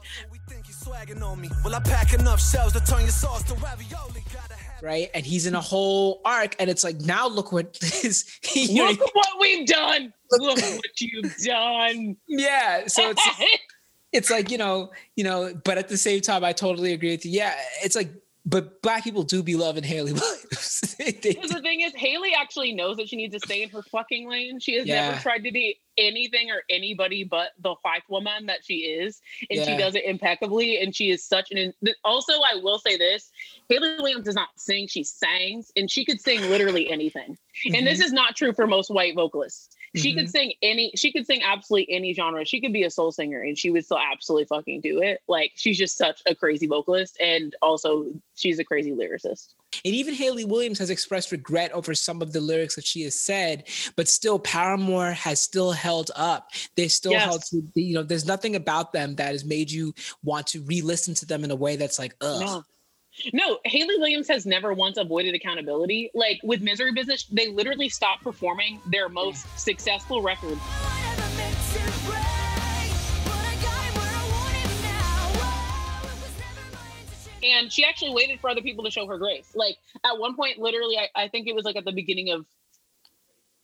Well, 1.64 1.76
I 1.76 1.80
pack 1.80 2.14
enough 2.14 2.42
shells 2.42 2.74
to 2.74 2.80
turn 2.80 3.02
your 3.02 3.10
sauce 3.10 3.44
to 3.44 3.56
ravioli. 3.56 4.24
Right, 4.82 5.12
and 5.14 5.24
he's 5.26 5.46
in 5.46 5.54
a 5.54 5.62
whole 5.62 6.22
arc, 6.26 6.56
and 6.60 6.70
it's 6.70 6.84
like 6.84 7.00
now 7.02 7.28
look 7.28 7.52
what 7.52 7.78
is. 8.04 8.40
look 8.56 9.00
know, 9.00 9.06
what 9.14 9.28
we've 9.40 9.68
done. 9.68 10.14
Look 10.32 10.58
what 10.62 11.02
you've 11.02 11.36
done. 11.46 12.16
Yeah, 12.28 12.88
so 12.88 13.10
it's 13.10 13.30
it's 14.14 14.30
like 14.32 14.50
you 14.50 14.58
know, 14.58 14.92
you 15.16 15.24
know, 15.24 15.54
but 15.66 15.78
at 15.78 15.90
the 15.90 15.98
same 15.98 16.22
time, 16.22 16.44
I 16.44 16.54
totally 16.54 16.94
agree 16.94 17.12
with 17.12 17.26
you. 17.26 17.32
Yeah, 17.32 17.54
it's 17.84 17.96
like 17.96 18.12
but 18.46 18.82
black 18.82 19.04
people 19.04 19.24
do 19.24 19.44
be 19.44 19.56
loving 19.56 19.84
Hayley 19.84 20.14
Williams. 20.14 20.96
Because 20.98 21.52
the 21.52 21.62
thing 21.62 21.82
is, 21.82 21.94
Hayley 21.96 22.34
actually 22.34 22.74
knows 22.74 22.98
that 22.98 23.10
she 23.10 23.16
needs 23.16 23.34
to 23.34 23.40
stay 23.40 23.64
in 23.64 23.70
her 23.70 23.82
fucking 23.84 24.30
lane. 24.30 24.60
She 24.60 24.76
has 24.78 24.88
yeah. 24.88 25.10
never 25.10 25.22
tried 25.22 25.44
to 25.44 25.52
be 25.52 25.80
anything 26.02 26.50
or 26.52 26.64
anybody 26.70 27.24
but 27.24 27.52
the 27.60 27.76
white 27.82 28.04
woman 28.10 28.48
that 28.48 28.60
she 28.64 28.76
is, 28.76 29.22
and 29.50 29.60
yeah. 29.60 29.66
she 29.66 29.78
does 29.78 29.96
it 29.96 30.04
impeccably. 30.06 30.82
And 30.82 30.96
she 30.96 31.10
is 31.10 31.24
such 31.24 31.52
an. 31.52 31.74
Also, 32.04 32.34
I 32.34 32.60
will 32.62 32.80
say 32.80 32.98
this: 32.98 33.32
Hayley 33.70 33.96
Williams 33.98 34.26
does 34.26 34.36
not 34.36 34.50
sing; 34.58 34.88
she 34.88 35.04
sings, 35.04 35.72
and 35.76 35.90
she 35.90 36.06
could 36.06 36.20
sing 36.20 36.42
literally 36.50 36.90
anything. 36.90 37.38
Mm-hmm. 37.66 37.76
And 37.76 37.88
this 37.88 38.00
mm-hmm. 38.00 38.06
is 38.06 38.14
not 38.14 38.36
true 38.36 38.54
for 38.54 38.68
most 38.68 38.90
white 38.90 39.16
vocalists. 39.16 39.76
She 39.96 40.12
mm-hmm. 40.12 40.20
could 40.20 40.30
sing 40.30 40.54
any, 40.62 40.92
she 40.96 41.12
could 41.12 41.26
sing 41.26 41.42
absolutely 41.44 41.94
any 41.94 42.14
genre. 42.14 42.46
She 42.46 42.62
could 42.62 42.72
be 42.72 42.84
a 42.84 42.90
soul 42.90 43.12
singer 43.12 43.42
and 43.42 43.58
she 43.58 43.72
would 43.72 43.84
still 43.84 44.00
absolutely 44.00 44.46
fucking 44.46 44.80
do 44.82 45.02
it. 45.02 45.20
Like 45.28 45.52
she's 45.56 45.78
just 45.78 45.98
such 45.98 46.22
a 46.26 46.34
crazy 46.34 46.66
vocalist 46.66 47.18
and 47.20 47.54
also 47.62 48.06
she's 48.36 48.60
a 48.60 48.64
crazy 48.64 48.92
lyricist. 48.92 49.54
And 49.84 49.94
even 49.94 50.14
Hayley 50.14 50.46
Williams 50.46 50.80
has 50.80 50.90
expressed 50.90 51.32
regret 51.32 51.72
over 51.74 51.94
some 51.94 52.22
of 52.22 52.32
the 52.32 52.40
lyrics 52.40 52.76
that 52.76 52.86
she 52.86 53.04
has 53.04 53.20
said, 53.20 53.68
but 53.96 54.08
still 54.08 54.40
Paramore 54.40 55.12
has 55.12 55.42
still 55.42 55.72
held 55.72 55.91
up. 56.16 56.52
They 56.76 56.88
still 56.88 57.12
yes. 57.12 57.26
held 57.26 57.44
to, 57.46 57.62
you 57.76 57.96
know, 57.96 58.04
there's 58.04 58.26
nothing 58.26 58.56
about 58.56 58.94
them 58.94 59.16
that 59.16 59.32
has 59.32 59.44
made 59.44 59.70
you 59.70 59.94
want 60.24 60.48
to 60.48 60.62
re-listen 60.62 61.14
to 61.16 61.26
them 61.26 61.44
in 61.44 61.52
a 61.52 61.56
way 61.56 61.76
that's 61.76 62.00
like, 62.00 62.16
ugh. 62.22 62.42
No. 62.42 62.64
No, 63.34 63.60
Hayley 63.66 63.98
Williams 63.98 64.30
has 64.30 64.46
never 64.46 64.74
once 64.74 64.96
avoided 64.98 65.36
accountability. 65.36 66.10
Like 66.14 66.40
with 66.44 66.62
Misery 66.62 66.94
Business, 66.94 67.26
they 67.26 67.50
literally 67.50 67.90
stopped 67.90 68.24
performing 68.24 68.80
their 68.88 69.10
most 69.10 69.46
successful 69.60 70.22
record. 70.22 70.58
And 77.44 77.72
she 77.72 77.84
actually 77.84 78.14
waited 78.14 78.40
for 78.40 78.50
other 78.50 78.62
people 78.62 78.84
to 78.86 78.92
show 78.92 79.06
her 79.08 79.18
grace. 79.18 79.52
Like 79.56 79.76
at 80.06 80.18
one 80.18 80.36
point, 80.36 80.60
literally, 80.60 80.98
I, 80.98 81.10
I 81.16 81.28
think 81.28 81.48
it 81.48 81.56
was 81.56 81.66
like 81.66 81.76
at 81.76 81.86
the 81.86 81.92
beginning 81.92 82.30
of 82.32 82.46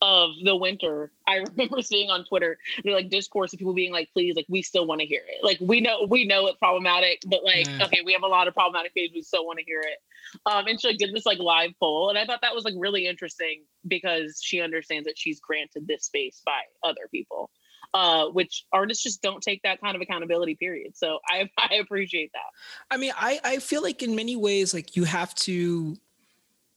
of 0.00 0.30
the 0.44 0.56
winter, 0.56 1.10
I 1.26 1.36
remember 1.56 1.82
seeing 1.82 2.10
on 2.10 2.24
Twitter 2.24 2.58
like 2.84 3.10
discourse 3.10 3.52
of 3.52 3.58
people 3.58 3.74
being 3.74 3.92
like, 3.92 4.10
please, 4.12 4.36
like 4.36 4.46
we 4.48 4.62
still 4.62 4.86
want 4.86 5.00
to 5.00 5.06
hear 5.06 5.22
it. 5.26 5.44
Like 5.44 5.58
we 5.60 5.80
know 5.80 6.06
we 6.08 6.24
know 6.24 6.46
it's 6.46 6.58
problematic, 6.58 7.20
but 7.26 7.44
like, 7.44 7.66
mm. 7.66 7.82
okay, 7.84 8.00
we 8.04 8.12
have 8.12 8.22
a 8.22 8.28
lot 8.28 8.48
of 8.48 8.54
problematic 8.54 8.92
things, 8.92 9.10
we 9.14 9.22
still 9.22 9.46
want 9.46 9.58
to 9.58 9.64
hear 9.64 9.80
it. 9.80 9.98
Um, 10.46 10.66
and 10.66 10.80
she 10.80 10.88
like, 10.88 10.98
did 10.98 11.14
this 11.14 11.26
like 11.26 11.38
live 11.38 11.70
poll. 11.80 12.10
And 12.10 12.18
I 12.18 12.24
thought 12.24 12.40
that 12.42 12.54
was 12.54 12.64
like 12.64 12.74
really 12.76 13.06
interesting 13.06 13.62
because 13.86 14.40
she 14.42 14.60
understands 14.60 15.06
that 15.06 15.18
she's 15.18 15.40
granted 15.40 15.86
this 15.86 16.04
space 16.04 16.42
by 16.44 16.60
other 16.82 17.08
people. 17.10 17.50
Uh, 17.94 18.26
which 18.26 18.66
artists 18.70 19.02
just 19.02 19.22
don't 19.22 19.42
take 19.42 19.62
that 19.62 19.80
kind 19.80 19.96
of 19.96 20.02
accountability 20.02 20.54
period. 20.56 20.94
So 20.94 21.20
I 21.26 21.48
I 21.58 21.76
appreciate 21.76 22.30
that. 22.34 22.94
I 22.94 22.98
mean, 22.98 23.12
I 23.16 23.40
I 23.42 23.58
feel 23.60 23.82
like 23.82 24.02
in 24.02 24.14
many 24.14 24.36
ways, 24.36 24.74
like 24.74 24.94
you 24.94 25.04
have 25.04 25.34
to 25.36 25.96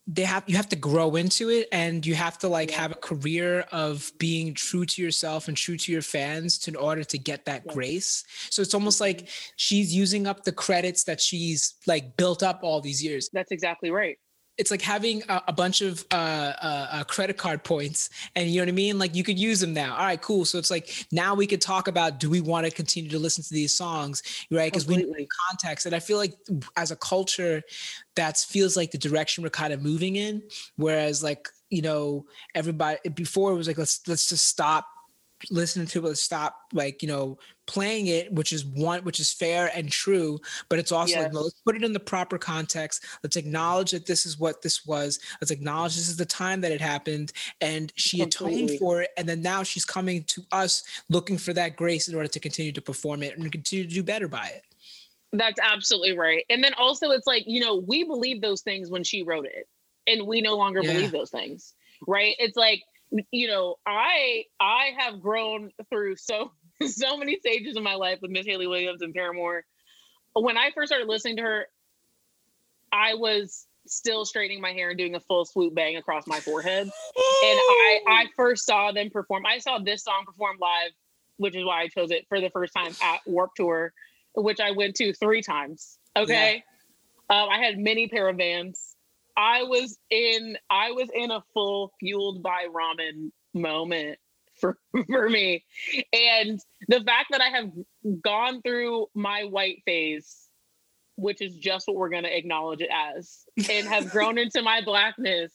they 0.08 0.24
have 0.24 0.44
you 0.48 0.56
have 0.56 0.70
to 0.70 0.76
grow 0.76 1.16
into 1.16 1.50
it 1.50 1.68
and 1.72 2.06
you 2.06 2.16
have 2.16 2.38
to 2.40 2.48
like 2.48 2.72
have 2.72 2.92
a 2.92 2.96
career 2.96 3.62
of 3.72 4.12
being 4.18 4.54
true 4.54 4.86
to 4.86 5.02
yourself 5.02 5.48
and 5.48 5.56
true 5.56 5.78
to 5.78 5.92
your 5.92 6.02
fans 6.02 6.58
to, 6.58 6.72
in 6.72 6.76
order 6.76 7.04
to 7.04 7.18
get 7.18 7.46
that 7.46 7.66
grace. 7.68 8.24
So 8.50 8.62
it's 8.62 8.74
almost 8.74 9.00
like 9.00 9.30
she's 9.58 9.94
using 9.94 10.26
up 10.26 10.44
the 10.44 10.52
credits 10.52 11.04
that 11.04 11.22
she's 11.22 11.76
like 11.86 12.18
built 12.18 12.42
up 12.42 12.62
all 12.64 12.82
these 12.82 13.04
years. 13.04 13.30
That's 13.32 13.52
exactly 13.52 13.92
right 13.92 14.18
it's 14.58 14.70
like 14.70 14.82
having 14.82 15.24
a, 15.30 15.42
a 15.50 15.54
bunch 15.54 15.82
of 15.82 16.06
uh, 16.12 16.16
uh, 16.16 16.88
uh, 16.92 17.04
credit 17.06 17.38
card 17.38 17.64
points 17.64 18.10
and 18.36 18.50
you 18.50 18.58
know 18.58 18.64
what 18.64 18.70
i 18.70 18.74
mean? 18.74 19.00
Like 19.00 19.16
you 19.16 19.24
could 19.24 19.40
use 19.40 19.60
them 19.60 19.74
now. 19.74 19.96
All 19.96 20.06
right 20.06 20.22
cool. 20.22 20.46
So 20.46 20.58
it's 20.58 20.70
like 20.70 21.06
now 21.12 21.36
we 21.36 21.48
could 21.48 21.62
talk 21.62 21.88
about 21.88 22.20
do 22.20 22.30
we 22.30 22.42
want 22.42 22.66
to 22.66 22.72
continue 22.72 23.10
to 23.12 23.20
listen 23.20 23.44
to 23.44 23.54
these 23.54 23.76
songs 23.76 24.22
right? 24.52 24.72
Because 24.72 24.88
we 24.88 24.98
need 24.98 25.28
context. 25.50 25.86
And 25.86 25.96
i 25.96 26.00
feel 26.00 26.18
like 26.18 26.34
as 26.78 26.92
a 26.92 26.96
culture 26.96 27.62
that 28.16 28.38
feels 28.38 28.76
like 28.76 28.92
the 28.92 28.98
direction 28.98 29.44
we're 29.44 29.50
kind 29.50 29.74
of 29.74 29.82
moving 29.82 30.16
in. 30.16 30.44
Whereas 30.76 31.24
like 31.24 31.48
you 31.70 31.82
know 31.82 32.26
everybody 32.54 32.98
before 33.14 33.52
it 33.52 33.56
was 33.56 33.68
like 33.68 33.78
let's 33.78 34.02
let's 34.08 34.28
just 34.28 34.48
stop 34.48 34.86
listening 35.50 35.88
to 35.88 36.06
it 36.08 36.16
stop 36.16 36.56
like 36.74 37.02
you 37.02 37.08
know 37.08 37.38
playing 37.68 38.08
it 38.08 38.32
which 38.34 38.52
is 38.52 38.66
one 38.66 39.04
which 39.04 39.20
is 39.20 39.32
fair 39.32 39.72
and 39.74 39.90
true 39.90 40.40
but 40.70 40.78
it's 40.78 40.92
also 40.92 41.16
yes. 41.16 41.24
like 41.24 41.34
let's 41.34 41.62
put 41.66 41.76
it 41.76 41.84
in 41.84 41.94
the 41.94 42.00
proper 42.00 42.38
context 42.38 43.04
let's 43.24 43.36
acknowledge 43.36 43.92
that 43.92 44.06
this 44.06 44.26
is 44.26 44.38
what 44.38 44.62
this 44.62 44.86
was 44.86 45.20
let's 45.40 45.52
acknowledge 45.52 45.96
this 45.96 46.10
is 46.10 46.18
the 46.18 46.26
time 46.26 46.62
that 46.62 46.72
it 46.72 46.82
happened 46.82 47.32
and 47.62 47.94
she 47.96 48.20
Completely. 48.20 48.64
atoned 48.64 48.80
for 48.80 49.02
it 49.02 49.10
and 49.18 49.28
then 49.28 49.42
now 49.42 49.64
she's 49.64 49.86
coming 49.86 50.24
to 50.26 50.44
us 50.52 50.84
looking 51.10 51.38
for 51.38 51.54
that 51.54 51.76
grace 51.76 52.08
in 52.08 52.16
order 52.16 52.28
to 52.28 52.40
continue 52.40 52.72
to 52.72 52.82
perform 52.82 53.24
it 53.24 53.38
and 53.38 53.52
continue 53.52 53.86
to 53.86 53.94
do 53.94 54.04
better 54.04 54.28
by 54.28 54.48
it 54.48 54.64
that's 55.34 55.60
absolutely 55.62 56.18
right 56.18 56.44
and 56.50 56.64
then 56.64 56.74
also 56.78 57.12
it's 57.12 57.28
like 57.28 57.44
you 57.48 57.62
know 57.62 57.76
we 57.76 58.04
believe 58.04 58.42
those 58.42 58.62
things 58.62 58.90
when 58.90 59.04
she 59.04 59.24
wrote 59.24 59.46
it 59.46 59.68
and 60.08 60.28
we 60.28 60.42
no 60.42 60.58
longer 60.58 60.82
yeah. 60.84 60.94
believe 60.94 61.12
those 61.12 61.30
things 61.30 61.74
right 62.08 62.36
it's 62.40 62.58
like 62.58 62.82
you 63.32 63.48
know, 63.48 63.76
I 63.86 64.46
I 64.60 64.92
have 64.98 65.22
grown 65.22 65.72
through 65.90 66.16
so 66.18 66.52
so 66.88 67.18
many 67.18 67.38
stages 67.40 67.76
of 67.76 67.84
my 67.84 67.96
life 67.96 68.20
with 68.22 68.32
Miss 68.32 68.46
Hayley 68.46 68.68
Williams 68.68 69.02
and 69.02 69.14
Paramore. 69.14 69.64
When 70.34 70.58
I 70.58 70.72
first 70.72 70.90
started 70.90 71.08
listening 71.08 71.38
to 71.38 71.44
her, 71.44 71.66
I 72.92 73.16
was 73.16 73.68
still 73.88 74.26
straightening 74.26 74.62
my 74.62 74.72
hair 74.72 74.90
and 74.90 74.98
doing 74.98 75.16
a 75.16 75.20
full 75.20 75.44
swoop 75.46 75.74
bang 75.76 75.98
across 75.98 76.28
my 76.28 76.40
forehead. 76.40 76.84
and 76.84 76.92
I 77.16 78.00
I 78.08 78.26
first 78.36 78.66
saw 78.66 78.92
them 78.92 79.10
perform. 79.10 79.46
I 79.46 79.60
saw 79.60 79.80
this 79.80 80.04
song 80.04 80.24
perform 80.26 80.58
live, 80.60 80.92
which 81.38 81.56
is 81.56 81.66
why 81.66 81.82
I 81.82 81.88
chose 81.88 82.12
it 82.12 82.26
for 82.30 82.40
the 82.40 82.50
first 82.50 82.74
time 82.74 82.94
at 83.02 83.20
Warped 83.26 83.58
Tour, 83.58 83.94
which 84.36 84.60
I 84.60 84.72
went 84.72 84.96
to 84.98 85.14
three 85.14 85.42
times. 85.42 85.98
Okay. 86.16 86.64
Yeah. 87.30 87.44
Um, 87.44 87.50
I 87.50 87.60
had 87.60 87.78
many 87.78 88.08
pair 88.08 88.28
of 88.28 88.38
vans. 88.38 88.91
I 89.42 89.64
was 89.64 89.98
in 90.12 90.56
I 90.70 90.92
was 90.92 91.10
in 91.14 91.32
a 91.32 91.42
full 91.54 91.92
fueled 92.00 92.44
by 92.44 92.68
ramen 92.72 93.32
moment 93.56 94.20
for 94.60 94.78
for 95.08 95.28
me. 95.28 95.64
And 96.14 96.60
the 96.88 97.02
fact 97.02 97.30
that 97.32 97.42
I 97.42 97.50
have 97.50 97.72
gone 98.22 98.62
through 98.62 99.08
my 99.16 99.46
white 99.46 99.82
phase, 99.84 100.48
which 101.16 101.42
is 101.42 101.56
just 101.56 101.88
what 101.88 101.98
we're 101.98 102.10
gonna 102.10 102.28
acknowledge 102.28 102.82
it 102.82 102.92
as, 102.94 103.46
and 103.58 103.88
have 103.88 104.10
grown 104.12 104.38
into 104.38 104.62
my 104.62 104.82
blackness 104.82 105.52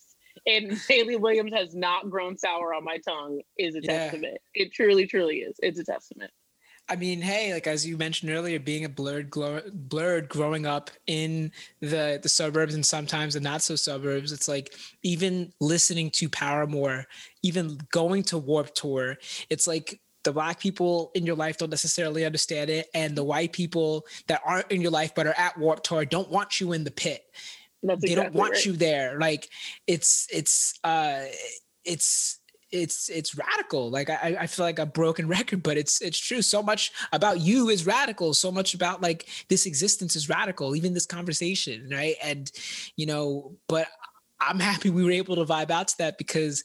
and 0.47 0.73
Hayley 0.89 1.17
Williams 1.17 1.53
has 1.55 1.75
not 1.75 2.11
grown 2.11 2.37
sour 2.37 2.75
on 2.75 2.85
my 2.85 2.99
tongue 2.99 3.41
is 3.57 3.75
a 3.75 3.81
yeah. 3.83 3.99
testament. 3.99 4.39
It 4.53 4.73
truly, 4.73 5.07
truly 5.07 5.39
is. 5.39 5.57
It's 5.63 5.79
a 5.79 5.85
testament. 5.85 6.31
I 6.89 6.97
mean, 6.97 7.21
hey, 7.21 7.53
like 7.53 7.67
as 7.67 7.85
you 7.85 7.97
mentioned 7.97 8.31
earlier, 8.31 8.61
being 8.61 8.85
a 8.85 8.89
blerd, 8.89 9.31
blerd 9.31 10.29
growing 10.29 10.67
up 10.67 10.91
in 11.07 11.51
the 11.81 12.21
the 12.23 12.29
suburbs 12.29 12.75
and 12.75 12.87
sometimes 12.87 13.35
the 13.35 13.41
not 13.41 13.63
so 13.63 13.75
suburbs, 13.75 14.31
it's 14.31 14.47
like 14.47 14.73
even 15.03 15.53
listening 15.61 16.11
to 16.11 16.29
Paramore, 16.29 17.07
even 17.43 17.79
going 17.91 18.23
to 18.25 18.39
Warped 18.39 18.77
Tour, 18.77 19.19
it's 19.51 19.67
like 19.67 20.01
the 20.23 20.33
black 20.33 20.61
people 20.61 21.11
in 21.15 21.27
your 21.27 21.37
life 21.37 21.57
don't 21.59 21.71
necessarily 21.71 22.25
understand 22.25 22.71
it, 22.71 22.89
and 22.95 23.17
the 23.17 23.25
white 23.25 23.53
people 23.53 24.07
that 24.29 24.41
aren't 24.45 24.71
in 24.71 24.81
your 24.81 24.93
life 24.93 25.13
but 25.15 25.27
are 25.27 25.35
at 25.37 25.59
Warped 25.59 25.85
Tour 25.87 26.05
don't 26.05 26.31
want 26.31 26.61
you 26.61 26.73
in 26.73 26.85
the 26.85 26.91
pit. 26.93 27.25
That's 27.83 28.01
they 28.01 28.13
exactly 28.13 28.33
don't 28.33 28.35
want 28.35 28.53
right. 28.53 28.67
you 28.67 28.73
there. 28.73 29.19
Like 29.19 29.49
it's 29.89 30.29
it's 30.33 30.79
uh 30.85 31.23
it's 31.85 32.41
it's 32.73 33.09
it's 33.09 33.37
radical. 33.37 33.91
Like 33.91 34.11
I, 34.11 34.37
I 34.41 34.47
feel 34.47 34.65
like 34.65 34.79
a 34.79 34.87
broken 34.87 35.29
record 35.37 35.63
but 35.63 35.77
it's 35.77 36.01
it's 36.01 36.19
true. 36.19 36.43
So 36.43 36.63
much 36.63 36.93
about 37.13 37.41
you 37.41 37.69
is 37.69 37.87
radical. 37.87 38.35
So 38.35 38.51
much 38.51 38.75
about 38.75 39.03
like 39.03 39.29
this 39.49 39.67
existence 39.67 40.17
is 40.17 40.29
radical 40.29 40.75
even 40.77 40.95
this 40.95 41.07
conversation 41.07 41.89
right? 41.91 42.17
And 42.23 42.51
you 42.97 43.07
know 43.07 43.53
but 43.69 43.89
i'm 44.41 44.61
happy 44.61 44.91
we 44.91 45.05
were 45.05 45.11
able 45.11 45.37
to 45.37 45.45
vibe 45.45 45.71
out 45.71 45.89
to 45.89 45.99
that 45.99 46.19
because 46.19 46.63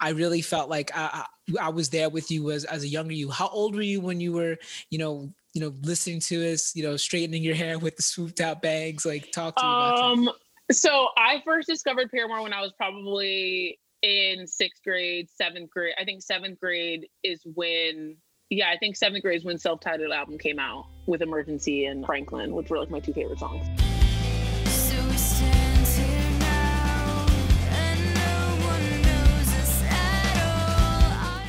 i 0.00 0.10
really 0.10 0.40
felt 0.40 0.70
like 0.70 0.90
i 0.96 1.24
i, 1.58 1.66
I 1.66 1.68
was 1.68 1.90
there 1.90 2.08
with 2.08 2.30
you 2.30 2.50
as, 2.50 2.64
as 2.64 2.84
a 2.84 2.88
younger 2.88 3.12
you. 3.12 3.30
How 3.30 3.48
old 3.48 3.74
were 3.74 3.82
you 3.82 4.00
when 4.00 4.20
you 4.20 4.32
were 4.32 4.56
you 4.90 4.98
know 4.98 5.32
you 5.52 5.60
know 5.60 5.74
listening 5.82 6.20
to 6.20 6.52
us 6.52 6.74
you 6.76 6.82
know 6.84 6.96
straightening 6.96 7.42
your 7.42 7.54
hair 7.54 7.78
with 7.78 7.96
the 7.96 8.02
swooped 8.02 8.40
out 8.40 8.62
bangs? 8.62 9.04
Like 9.04 9.32
talk 9.32 9.56
to 9.56 9.64
me 9.64 9.68
about 9.68 9.98
um 9.98 10.24
that. 10.68 10.74
so 10.74 11.08
i 11.16 11.42
first 11.44 11.68
discovered 11.68 12.10
paramore 12.10 12.42
when 12.42 12.52
i 12.52 12.60
was 12.60 12.72
probably 12.76 13.78
in 14.02 14.46
sixth 14.46 14.82
grade, 14.82 15.28
seventh 15.30 15.70
grade. 15.70 15.94
I 16.00 16.04
think 16.04 16.22
seventh 16.22 16.58
grade 16.58 17.06
is 17.22 17.42
when, 17.44 18.16
yeah, 18.48 18.70
I 18.70 18.78
think 18.78 18.96
seventh 18.96 19.22
grade 19.22 19.38
is 19.38 19.44
when 19.44 19.58
self 19.58 19.80
titled 19.80 20.12
album 20.12 20.38
came 20.38 20.58
out 20.58 20.86
with 21.06 21.22
Emergency 21.22 21.84
and 21.84 22.04
Franklin, 22.04 22.54
which 22.54 22.70
were 22.70 22.78
like 22.78 22.90
my 22.90 23.00
two 23.00 23.12
favorite 23.12 23.38
songs. 23.38 23.66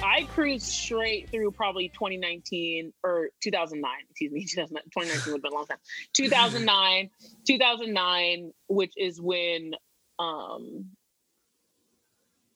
I 0.03 0.25
cruised 0.25 0.67
straight 0.67 1.29
through 1.29 1.51
probably 1.51 1.89
2019 1.89 2.93
or 3.03 3.29
2009. 3.41 3.91
Excuse 4.09 4.31
me, 4.31 4.45
2019 4.45 5.33
would 5.33 5.37
have 5.37 5.41
been 5.41 5.51
a 5.51 5.55
long 5.55 5.65
time. 5.65 5.79
2009, 6.13 7.09
2009, 7.47 8.51
which 8.67 8.93
is 8.97 9.19
when, 9.19 9.71
um, 10.19 10.91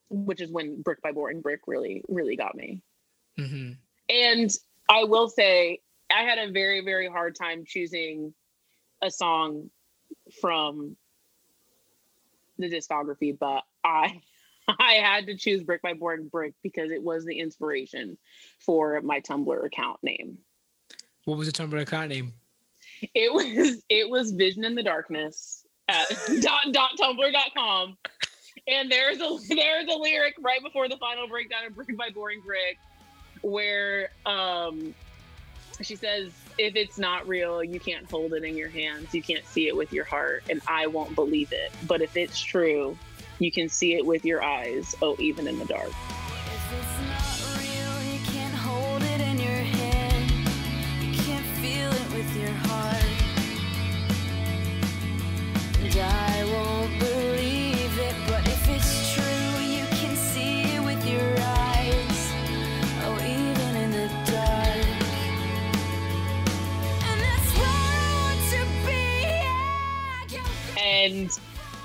which 0.10 0.41
is 0.41 0.51
when 0.51 0.82
Brick 0.82 1.01
by 1.01 1.12
Boring 1.12 1.41
Brick 1.41 1.62
really, 1.68 2.03
really 2.08 2.36
got 2.36 2.56
me. 2.56 2.82
Mm-hmm. 3.39 3.72
And 4.10 4.51
I 4.89 5.03
will 5.03 5.30
say, 5.30 5.80
I 6.12 6.24
had 6.24 6.38
a 6.38 6.51
very, 6.51 6.82
very 6.82 7.08
hard 7.08 7.36
time 7.36 7.66
choosing 7.66 8.34
a 9.01 9.10
song 9.10 9.70
from 10.41 10.95
the 12.58 12.70
discography, 12.70 13.38
but 13.38 13.64
I 13.84 14.22
I 14.68 14.93
had 14.93 15.28
to 15.28 15.38
choose 15.38 15.64
Brick 15.64 15.82
by 15.82 15.93
Boring 15.93 16.28
Brick 16.28 16.53
because 16.64 16.91
it 16.91 17.01
was 17.01 17.26
the 17.26 17.39
inspiration 17.39 18.18
for 18.60 18.99
my 19.01 19.20
Tumblr 19.20 19.66
account 19.66 19.99
name. 20.03 20.38
What 21.26 21.38
was 21.38 21.51
the 21.51 21.53
Tumblr 21.53 21.80
account 21.80 22.10
name? 22.10 22.34
It 23.14 23.32
was 23.34 23.84
it 23.89 24.10
was 24.10 24.32
Vision 24.32 24.64
in 24.64 24.76
the 24.76 24.84
Darkness 24.84 25.66
at 25.88 26.08
dot 26.41 26.72
dot 26.72 26.91
tumblr.com. 26.99 27.97
And 28.68 28.91
there's 28.91 29.20
a 29.20 29.38
there's 29.49 29.88
a 29.88 29.97
lyric 29.97 30.36
right 30.41 30.61
before 30.63 30.89
the 30.89 30.97
final 30.97 31.28
breakdown 31.28 31.66
of 31.66 31.76
Brick 31.76 31.95
by 31.97 32.09
Boring 32.09 32.41
Brick 32.45 32.78
where 33.41 34.09
um 34.26 34.95
she 35.82 35.95
says 35.95 36.32
if 36.57 36.76
it's 36.76 36.97
not 36.97 37.28
real 37.28 37.63
you 37.63 37.80
can't 37.80 38.09
hold 38.09 38.34
it 38.34 38.43
in 38.43 38.55
your 38.55 38.70
hands. 38.70 39.13
You 39.13 39.22
can't 39.22 39.45
see 39.45 39.68
it 39.68 39.76
with 39.76 39.91
your 39.93 40.05
heart 40.05 40.43
and 40.49 40.61
i 40.68 40.88
won't 40.88 41.16
believe 41.16 41.51
it. 41.51 41.72
But 41.88 42.01
if 42.01 42.18
it's 42.18 42.39
true 42.39 42.97
you 43.39 43.51
can 43.51 43.70
see 43.70 43.95
it 43.95 44.05
with 44.05 44.24
your 44.24 44.43
eyes 44.43 44.95
oh 45.01 45.16
even 45.20 45.47
in 45.47 45.59
the 45.59 45.66
dark 45.66 45.91
and 71.06 71.39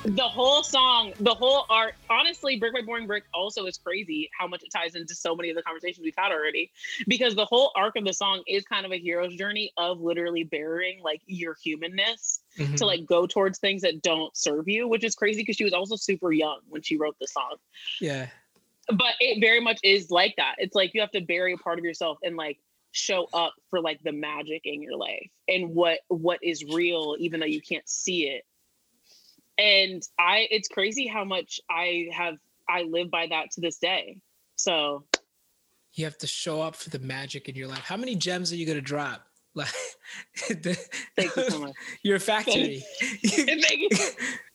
the 0.04 0.22
whole 0.22 0.62
song, 0.62 1.12
the 1.20 1.34
whole 1.34 1.66
art, 1.68 1.94
honestly, 2.08 2.58
Brick 2.58 2.72
by 2.72 2.80
Boring 2.80 3.06
Brick 3.06 3.24
also 3.34 3.66
is 3.66 3.76
crazy 3.76 4.30
how 4.38 4.46
much 4.46 4.62
it 4.62 4.70
ties 4.70 4.94
into 4.94 5.14
so 5.14 5.36
many 5.36 5.50
of 5.50 5.56
the 5.56 5.62
conversations 5.62 6.02
we've 6.02 6.14
had 6.16 6.32
already. 6.32 6.70
Because 7.06 7.34
the 7.34 7.44
whole 7.44 7.70
arc 7.76 7.96
of 7.96 8.04
the 8.04 8.14
song 8.14 8.42
is 8.46 8.64
kind 8.64 8.86
of 8.86 8.92
a 8.92 8.96
hero's 8.98 9.34
journey 9.36 9.72
of 9.76 10.00
literally 10.00 10.44
burying 10.44 11.02
like 11.02 11.20
your 11.26 11.54
humanness 11.62 12.40
mm-hmm. 12.58 12.74
to 12.76 12.86
like 12.86 13.04
go 13.04 13.26
towards 13.26 13.58
things 13.58 13.82
that 13.82 14.00
don't 14.00 14.34
serve 14.34 14.68
you, 14.68 14.88
which 14.88 15.04
is 15.04 15.14
crazy 15.14 15.42
because 15.42 15.56
she 15.56 15.64
was 15.64 15.74
also 15.74 15.96
super 15.96 16.32
young 16.32 16.60
when 16.68 16.80
she 16.80 16.96
wrote 16.96 17.16
the 17.20 17.26
song. 17.26 17.56
Yeah. 18.00 18.28
But 18.88 19.14
it 19.20 19.40
very 19.40 19.60
much 19.60 19.80
is 19.84 20.10
like 20.10 20.34
that. 20.38 20.54
It's 20.58 20.74
like 20.74 20.94
you 20.94 21.02
have 21.02 21.12
to 21.12 21.20
bury 21.20 21.52
a 21.52 21.58
part 21.58 21.78
of 21.78 21.84
yourself 21.84 22.18
and 22.22 22.36
like 22.36 22.58
show 22.92 23.28
up 23.32 23.52
for 23.68 23.80
like 23.80 24.02
the 24.02 24.12
magic 24.12 24.62
in 24.64 24.82
your 24.82 24.96
life 24.96 25.30
and 25.46 25.74
what 25.74 26.00
what 26.08 26.40
is 26.42 26.64
real 26.64 27.14
even 27.20 27.38
though 27.38 27.46
you 27.46 27.60
can't 27.60 27.88
see 27.88 28.28
it 28.28 28.42
and 29.60 30.02
i 30.18 30.48
it's 30.50 30.68
crazy 30.68 31.06
how 31.06 31.24
much 31.24 31.60
i 31.70 32.08
have 32.12 32.36
i 32.70 32.82
live 32.82 33.10
by 33.10 33.26
that 33.26 33.50
to 33.52 33.60
this 33.60 33.78
day. 33.78 34.20
So 34.56 35.04
you 35.94 36.04
have 36.04 36.18
to 36.18 36.26
show 36.26 36.62
up 36.62 36.76
for 36.76 36.90
the 36.90 37.00
magic 37.00 37.48
in 37.48 37.54
your 37.54 37.68
life. 37.68 37.80
How 37.80 37.96
many 37.96 38.14
gems 38.14 38.52
are 38.52 38.56
you 38.56 38.66
going 38.66 38.78
to 38.78 38.82
drop 38.82 39.26
like 39.54 39.68
the, 40.48 40.78
thank 41.16 41.34
you 41.36 41.50
so 41.50 41.60
a 42.14 42.18
factory. 42.20 42.82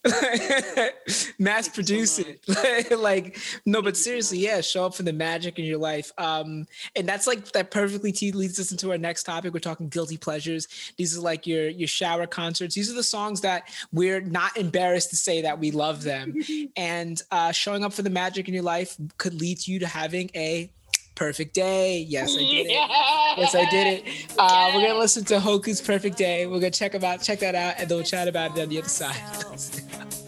Mass 1.40 1.68
produce 1.68 2.12
so 2.18 2.24
it. 2.28 3.00
like 3.00 3.40
no 3.66 3.82
but 3.82 3.98
seriously 3.98 4.38
yeah 4.38 4.62
show 4.62 4.86
up 4.86 4.94
for 4.94 5.02
the 5.04 5.12
magic 5.12 5.58
in 5.58 5.66
your 5.66 5.80
life. 5.80 6.12
Um 6.18 6.68
and 6.96 7.08
that's 7.08 7.26
like 7.28 7.52
that 7.54 7.72
perfectly 7.72 8.12
leads 8.32 8.60
us 8.60 8.72
into 8.72 8.92
our 8.92 8.98
next 8.98 9.24
topic. 9.24 9.54
We're 9.54 9.60
talking 9.60 9.90
guilty 9.90 10.18
pleasures. 10.18 10.68
These 10.98 11.18
are 11.18 11.22
like 11.22 11.48
your 11.48 11.70
your 11.70 11.88
shower 11.88 12.28
concerts. 12.28 12.76
These 12.76 12.92
are 12.92 12.96
the 12.96 13.04
songs 13.04 13.42
that 13.42 13.70
we're 13.92 14.22
not 14.22 14.56
embarrassed 14.58 15.10
to 15.10 15.16
say 15.16 15.42
that 15.42 15.60
we 15.60 15.72
love 15.72 16.04
them. 16.04 16.36
And 16.78 17.20
uh 17.32 17.52
showing 17.52 17.84
up 17.84 17.92
for 17.92 18.04
the 18.04 18.10
magic 18.12 18.48
in 18.48 18.54
your 18.54 18.64
life 18.64 18.96
could 19.18 19.42
lead 19.42 19.66
you 19.68 19.80
to 19.80 19.88
having 19.88 20.30
a 20.36 20.70
Perfect 21.16 21.54
Day. 21.54 22.00
Yes, 22.08 22.36
I 22.36 22.40
did 22.40 22.66
it. 22.68 22.72
Yes, 22.72 23.56
I 23.56 23.70
did 23.70 23.88
it. 24.06 24.36
Uh, 24.38 24.72
We're 24.74 24.88
gonna 24.88 25.00
listen 25.00 25.24
to 25.26 25.36
Hoku's 25.40 25.82
Perfect 25.82 26.18
Day. 26.18 26.46
We're 26.46 26.60
gonna 26.60 26.72
check 26.72 26.94
about 26.94 27.22
check 27.24 27.40
that 27.40 27.56
out, 27.56 27.76
and 27.78 27.90
then 27.90 27.98
we'll 27.98 28.06
chat 28.06 28.28
about 28.28 28.58
it 28.58 28.62
on 28.62 28.70
the 28.70 28.80
other 28.80 28.90
side. 28.90 29.16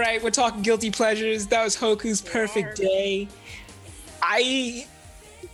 right, 0.00 0.22
we're 0.22 0.30
talking 0.30 0.62
guilty 0.62 0.90
pleasures. 0.90 1.46
That 1.48 1.62
was 1.62 1.76
Hoku's 1.76 2.22
Perfect 2.22 2.78
Day. 2.78 3.28
I 4.22 4.86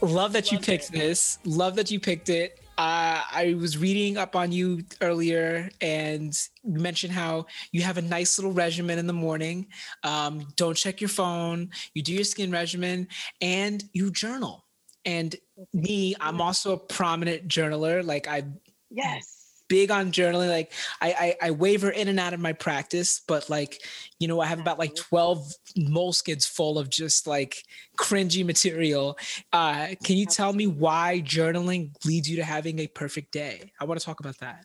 love 0.01 0.33
that 0.33 0.53
you 0.53 0.59
picked 0.59 0.93
this. 0.93 1.39
Love 1.45 1.75
that 1.77 1.91
you 1.91 1.99
picked 1.99 2.29
it. 2.29 2.61
Uh, 2.79 3.23
I 3.33 3.57
was 3.59 3.77
reading 3.79 4.19
up 4.19 4.37
on 4.37 4.53
you 4.53 4.85
earlier, 5.01 5.69
and 5.81 6.39
you 6.63 6.79
mentioned 6.79 7.13
how 7.13 7.47
you 7.73 7.83
have 7.83 7.99
a 7.99 8.03
nice 8.03 8.39
little 8.39 8.53
regimen 8.53 8.99
in 8.99 9.07
the 9.07 9.13
morning. 9.13 9.67
Um, 10.05 10.47
don't 10.57 10.77
check 10.77 11.01
your 11.01 11.09
phone. 11.09 11.71
You 11.95 12.03
do 12.03 12.13
your 12.13 12.25
skin 12.25 12.53
regimen, 12.53 13.09
and 13.41 13.83
you 13.95 14.11
journal. 14.11 14.65
And 15.05 15.35
me, 15.73 16.15
I'm 16.21 16.41
also 16.41 16.75
a 16.75 16.79
prominent 16.79 17.49
journaler. 17.49 18.05
Like 18.05 18.29
I, 18.29 18.45
yes, 18.91 19.36
big 19.69 19.91
on 19.91 20.13
journaling. 20.13 20.49
Like 20.49 20.73
I, 21.01 21.37
I, 21.41 21.49
I 21.49 21.51
waver 21.51 21.91
in 21.91 22.09
and 22.09 22.21
out 22.21 22.35
of 22.35 22.41
my 22.41 22.53
practice, 22.53 23.21
but 23.27 23.49
like, 23.51 23.83
you 24.19 24.29
know, 24.29 24.41
I 24.41 24.47
have 24.47 24.61
about 24.61 24.79
like 24.79 24.95
12 24.95 25.53
moleskins 25.79 26.49
full 26.49 26.79
of 26.79 26.91
just 26.91 27.27
like 27.27 27.65
cringy 27.99 28.45
material. 28.45 29.19
Uh, 29.53 29.89
can 30.05 30.17
you 30.17 30.27
tell 30.27 30.53
me 30.53 30.67
why 30.67 31.23
journaling 31.25 31.91
leads 32.05 32.29
you 32.29 32.37
to 32.37 32.45
having 32.45 32.79
a 32.79 32.87
perfect 32.87 33.33
day? 33.33 33.73
I 33.81 33.85
want 33.85 34.01
to 34.01 34.07
talk 34.07 34.21
about 34.21 34.39
that. 34.39 34.65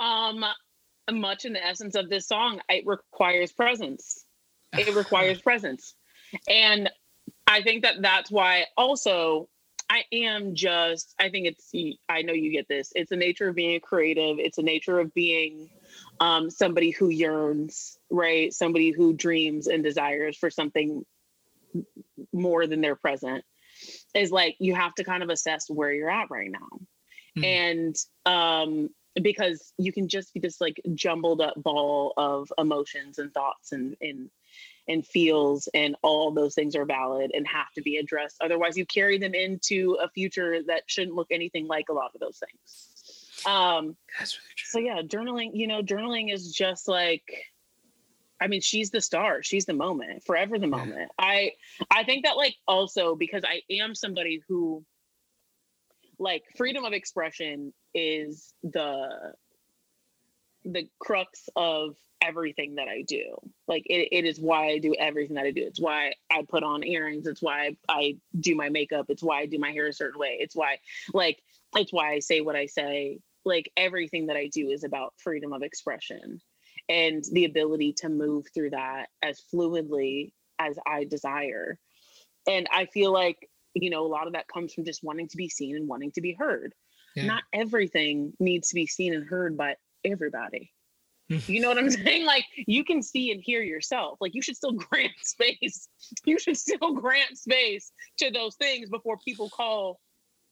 Um, 0.00 0.44
much 1.10 1.44
in 1.44 1.52
the 1.52 1.64
essence 1.64 1.94
of 1.94 2.08
this 2.08 2.26
song, 2.26 2.60
it 2.68 2.86
requires 2.86 3.52
presence. 3.52 4.24
It 4.72 4.94
requires 4.96 5.40
presence. 5.40 5.94
And 6.48 6.90
I 7.46 7.62
think 7.62 7.82
that 7.82 8.02
that's 8.02 8.30
why 8.30 8.66
also 8.76 9.48
I 9.90 10.04
am 10.12 10.54
just, 10.54 11.14
I 11.18 11.30
think 11.30 11.46
it's, 11.46 11.72
I 12.08 12.22
know 12.22 12.34
you 12.34 12.52
get 12.52 12.68
this. 12.68 12.92
It's 12.94 13.10
the 13.10 13.16
nature 13.16 13.48
of 13.48 13.54
being 13.54 13.80
creative. 13.80 14.38
It's 14.38 14.56
the 14.56 14.62
nature 14.62 15.00
of 15.00 15.14
being 15.14 15.70
um, 16.20 16.50
somebody 16.50 16.90
who 16.90 17.08
yearns, 17.08 17.98
right? 18.10 18.52
Somebody 18.52 18.90
who 18.90 19.14
dreams 19.14 19.66
and 19.66 19.82
desires 19.82 20.36
for 20.36 20.50
something 20.50 21.04
more 22.32 22.66
than 22.66 22.82
their 22.82 22.96
present 22.96 23.44
is 24.14 24.30
like, 24.30 24.56
you 24.58 24.74
have 24.74 24.94
to 24.96 25.04
kind 25.04 25.22
of 25.22 25.30
assess 25.30 25.70
where 25.70 25.92
you're 25.92 26.10
at 26.10 26.30
right 26.30 26.50
now. 26.50 26.68
Mm-hmm. 27.38 27.44
And 27.44 27.96
um, 28.26 28.90
because 29.22 29.72
you 29.78 29.92
can 29.92 30.08
just 30.08 30.34
be 30.34 30.40
this 30.40 30.60
like 30.60 30.80
jumbled 30.94 31.40
up 31.40 31.54
ball 31.56 32.12
of 32.16 32.52
emotions 32.58 33.18
and 33.18 33.32
thoughts 33.32 33.72
and, 33.72 33.96
and 34.00 34.28
and 34.88 35.06
feels 35.06 35.68
and 35.74 35.96
all 36.02 36.30
those 36.30 36.54
things 36.54 36.74
are 36.74 36.84
valid 36.84 37.30
and 37.34 37.46
have 37.46 37.70
to 37.74 37.82
be 37.82 37.96
addressed 37.96 38.36
otherwise 38.40 38.76
you 38.76 38.86
carry 38.86 39.18
them 39.18 39.34
into 39.34 39.96
a 40.02 40.08
future 40.10 40.62
that 40.66 40.82
shouldn't 40.86 41.14
look 41.14 41.28
anything 41.30 41.66
like 41.66 41.88
a 41.88 41.92
lot 41.92 42.10
of 42.14 42.20
those 42.20 42.38
things 42.38 43.44
um 43.46 43.96
That's 44.18 44.36
really 44.36 44.54
true. 44.56 44.68
so 44.70 44.78
yeah 44.78 45.02
journaling 45.02 45.50
you 45.54 45.66
know 45.66 45.82
journaling 45.82 46.32
is 46.32 46.52
just 46.52 46.88
like 46.88 47.24
I 48.40 48.46
mean, 48.46 48.60
she's 48.60 48.90
the 48.90 49.00
star. 49.00 49.42
She's 49.42 49.66
the 49.66 49.74
moment, 49.74 50.24
forever 50.24 50.58
the 50.58 50.66
moment. 50.66 51.10
Yeah. 51.18 51.26
I 51.26 51.52
I 51.90 52.04
think 52.04 52.24
that 52.24 52.36
like 52.36 52.54
also 52.66 53.16
because 53.16 53.42
I 53.44 53.62
am 53.70 53.94
somebody 53.94 54.42
who 54.48 54.84
like 56.18 56.44
freedom 56.56 56.84
of 56.84 56.92
expression 56.92 57.72
is 57.94 58.52
the 58.62 59.32
the 60.72 60.88
crux 60.98 61.48
of 61.56 61.96
everything 62.20 62.74
that 62.74 62.88
I 62.88 63.02
do. 63.02 63.36
Like 63.66 63.84
it, 63.86 64.08
it 64.12 64.24
is 64.24 64.40
why 64.40 64.68
I 64.68 64.78
do 64.78 64.94
everything 64.98 65.36
that 65.36 65.46
I 65.46 65.52
do. 65.52 65.64
It's 65.64 65.80
why 65.80 66.14
I 66.30 66.42
put 66.48 66.62
on 66.62 66.84
earrings. 66.84 67.26
It's 67.26 67.42
why 67.42 67.76
I 67.88 68.16
do 68.38 68.54
my 68.54 68.68
makeup. 68.68 69.06
It's 69.08 69.22
why 69.22 69.40
I 69.40 69.46
do 69.46 69.58
my 69.58 69.70
hair 69.70 69.86
a 69.86 69.92
certain 69.92 70.18
way. 70.18 70.36
It's 70.40 70.56
why 70.56 70.78
like 71.14 71.38
it's 71.76 71.92
why 71.92 72.12
I 72.12 72.18
say 72.18 72.40
what 72.40 72.56
I 72.56 72.66
say. 72.66 73.20
like 73.44 73.72
everything 73.76 74.26
that 74.26 74.36
I 74.36 74.48
do 74.48 74.68
is 74.68 74.84
about 74.84 75.14
freedom 75.16 75.52
of 75.52 75.62
expression 75.62 76.40
and 76.88 77.24
the 77.32 77.44
ability 77.44 77.94
to 77.98 78.08
move 78.08 78.46
through 78.54 78.70
that 78.70 79.06
as 79.22 79.42
fluidly 79.52 80.32
as 80.58 80.78
I 80.86 81.04
desire. 81.04 81.78
And 82.46 82.66
I 82.72 82.86
feel 82.86 83.12
like, 83.12 83.48
you 83.74 83.90
know, 83.90 84.04
a 84.04 84.08
lot 84.08 84.26
of 84.26 84.34
that 84.34 84.48
comes 84.48 84.72
from 84.72 84.84
just 84.84 85.04
wanting 85.04 85.28
to 85.28 85.36
be 85.36 85.48
seen 85.48 85.76
and 85.76 85.88
wanting 85.88 86.12
to 86.12 86.20
be 86.20 86.32
heard. 86.32 86.74
Yeah. 87.16 87.26
Not 87.26 87.42
everything 87.52 88.32
needs 88.38 88.68
to 88.68 88.74
be 88.74 88.86
seen 88.86 89.14
and 89.14 89.26
heard 89.26 89.56
by 89.56 89.76
everybody. 90.04 90.72
you 91.28 91.60
know 91.60 91.68
what 91.68 91.78
I'm 91.78 91.90
saying? 91.90 92.24
Like 92.24 92.44
you 92.54 92.84
can 92.84 93.02
see 93.02 93.30
and 93.32 93.42
hear 93.42 93.62
yourself. 93.62 94.18
Like 94.20 94.34
you 94.34 94.42
should 94.42 94.56
still 94.56 94.72
grant 94.90 95.12
space. 95.22 95.88
You 96.24 96.38
should 96.38 96.56
still 96.56 96.94
grant 96.94 97.36
space 97.36 97.92
to 98.18 98.30
those 98.30 98.56
things 98.56 98.88
before 98.88 99.18
people 99.18 99.50
call 99.50 100.00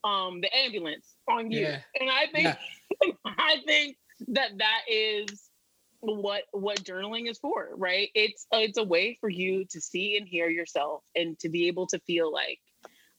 um 0.05 0.41
the 0.41 0.55
ambulance 0.55 1.15
on 1.29 1.51
you. 1.51 1.61
Yeah. 1.61 1.79
And 1.99 2.11
I 2.11 2.27
think 2.27 2.57
yeah. 3.03 3.13
I 3.25 3.57
think 3.67 3.97
that 4.29 4.59
that 4.59 4.83
is 4.91 5.49
what 6.01 6.43
what 6.53 6.85
journaling 6.85 7.29
is 7.29 7.39
for, 7.39 7.71
right? 7.77 8.11
It's 8.15 8.47
it's 8.53 8.79
a 8.79 8.85
way 8.85 9.17
for 9.21 9.31
you 9.31 9.65
to 9.71 9.81
see 9.81 10.19
and 10.19 10.29
hear 10.29 10.49
yourself 10.49 11.03
and 11.15 11.39
to 11.39 11.49
be 11.49 11.69
able 11.69 11.87
to 11.89 11.99
feel 12.01 12.31
like 12.31 12.61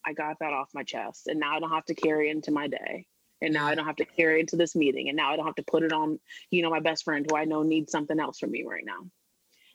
I 0.06 0.14
got 0.14 0.38
that 0.40 0.54
off 0.54 0.70
my 0.76 0.84
chest 0.84 1.28
and 1.28 1.40
now 1.40 1.56
I 1.56 1.60
don't 1.60 1.72
have 1.72 1.86
to 1.86 1.96
carry 1.96 2.30
into 2.30 2.52
my 2.52 2.68
day. 2.68 3.08
And 3.42 3.54
now 3.54 3.68
I 3.68 3.76
don't 3.76 3.86
have 3.86 3.98
to 3.98 4.06
carry 4.06 4.38
it 4.38 4.42
into 4.42 4.56
this 4.56 4.76
meeting. 4.76 5.10
And 5.10 5.18
now 5.18 5.32
I 5.32 5.36
don't 5.36 5.46
have 5.46 5.56
to 5.56 5.64
put 5.64 5.84
it 5.84 5.94
on, 5.94 6.20
you 6.50 6.62
know, 6.62 6.70
my 6.70 6.80
best 6.80 7.04
friend 7.04 7.26
who 7.30 7.38
I 7.38 7.46
know 7.46 7.64
needs 7.64 7.92
something 7.92 8.20
else 8.20 8.40
from 8.40 8.52
me 8.52 8.64
right 8.64 8.86
now. 8.86 9.06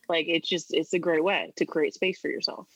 Like 0.09 0.27
it's 0.29 0.49
just 0.49 0.75
it's 0.75 0.93
a 0.95 0.99
great 0.99 1.23
way 1.23 1.53
to 1.57 1.65
create 1.65 1.95
space 1.95 2.19
for 2.19 2.29
yourself. 2.29 2.67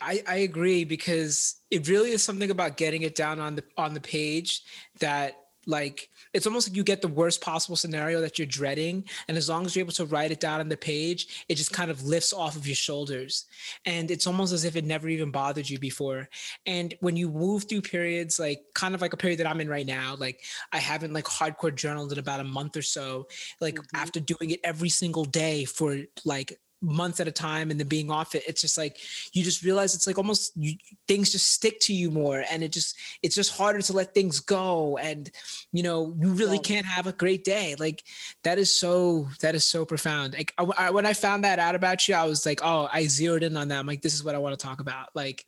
I, 0.00 0.22
I 0.26 0.36
agree 0.36 0.84
because 0.84 1.56
it 1.70 1.88
really 1.88 2.12
is 2.12 2.22
something 2.22 2.50
about 2.50 2.76
getting 2.76 3.02
it 3.02 3.14
down 3.14 3.38
on 3.38 3.56
the 3.56 3.64
on 3.76 3.92
the 3.92 4.00
page 4.00 4.62
that 5.00 5.36
like 5.66 6.08
it's 6.32 6.46
almost 6.46 6.68
like 6.68 6.76
you 6.76 6.82
get 6.82 7.02
the 7.02 7.08
worst 7.08 7.40
possible 7.40 7.76
scenario 7.76 8.20
that 8.20 8.38
you're 8.38 8.46
dreading 8.46 9.04
and 9.28 9.36
as 9.36 9.48
long 9.48 9.64
as 9.64 9.74
you're 9.74 9.84
able 9.84 9.92
to 9.92 10.04
write 10.06 10.30
it 10.30 10.40
down 10.40 10.60
on 10.60 10.68
the 10.68 10.76
page 10.76 11.44
it 11.48 11.54
just 11.56 11.72
kind 11.72 11.90
of 11.90 12.04
lifts 12.04 12.32
off 12.32 12.56
of 12.56 12.66
your 12.66 12.76
shoulders 12.76 13.46
and 13.86 14.10
it's 14.10 14.26
almost 14.26 14.52
as 14.52 14.64
if 14.64 14.76
it 14.76 14.84
never 14.84 15.08
even 15.08 15.30
bothered 15.30 15.68
you 15.68 15.78
before 15.78 16.28
and 16.66 16.94
when 17.00 17.16
you 17.16 17.30
move 17.30 17.64
through 17.64 17.82
periods 17.82 18.38
like 18.38 18.62
kind 18.74 18.94
of 18.94 19.00
like 19.00 19.12
a 19.12 19.16
period 19.16 19.38
that 19.38 19.46
i'm 19.46 19.60
in 19.60 19.68
right 19.68 19.86
now 19.86 20.16
like 20.18 20.40
i 20.72 20.78
haven't 20.78 21.12
like 21.12 21.24
hardcore 21.24 21.74
journaled 21.74 22.12
in 22.12 22.18
about 22.18 22.40
a 22.40 22.44
month 22.44 22.76
or 22.76 22.82
so 22.82 23.26
like 23.60 23.76
mm-hmm. 23.76 23.96
after 23.96 24.20
doing 24.20 24.50
it 24.50 24.60
every 24.64 24.88
single 24.88 25.24
day 25.24 25.64
for 25.64 25.98
like 26.24 26.58
months 26.84 27.20
at 27.20 27.28
a 27.28 27.32
time 27.32 27.70
and 27.70 27.80
then 27.80 27.86
being 27.86 28.10
off 28.10 28.34
it 28.34 28.42
it's 28.46 28.60
just 28.60 28.76
like 28.76 28.98
you 29.32 29.42
just 29.42 29.62
realize 29.62 29.94
it's 29.94 30.06
like 30.06 30.18
almost 30.18 30.52
you, 30.56 30.74
things 31.08 31.30
just 31.30 31.52
stick 31.52 31.80
to 31.80 31.94
you 31.94 32.10
more 32.10 32.44
and 32.50 32.62
it 32.62 32.72
just 32.72 32.96
it's 33.22 33.34
just 33.34 33.56
harder 33.56 33.80
to 33.80 33.92
let 33.92 34.14
things 34.14 34.40
go 34.40 34.96
and 34.98 35.30
you 35.72 35.82
know 35.82 36.14
you 36.20 36.28
really 36.30 36.58
can't 36.58 36.86
have 36.86 37.06
a 37.06 37.12
great 37.12 37.44
day. 37.44 37.74
Like 37.78 38.02
that 38.42 38.58
is 38.58 38.74
so 38.74 39.28
that 39.40 39.54
is 39.54 39.64
so 39.64 39.84
profound. 39.84 40.34
Like 40.34 40.52
I, 40.58 40.64
I, 40.78 40.90
when 40.90 41.06
i 41.06 41.12
found 41.12 41.44
that 41.44 41.58
out 41.58 41.74
about 41.74 42.06
you 42.08 42.14
i 42.14 42.24
was 42.24 42.46
like 42.46 42.60
oh 42.62 42.88
i 42.92 43.06
zeroed 43.06 43.42
in 43.42 43.56
on 43.56 43.68
that. 43.68 43.78
I'm 43.78 43.86
like 43.86 44.02
this 44.02 44.14
is 44.14 44.24
what 44.24 44.34
i 44.34 44.38
want 44.38 44.58
to 44.58 44.66
talk 44.66 44.80
about. 44.80 45.08
Like 45.14 45.44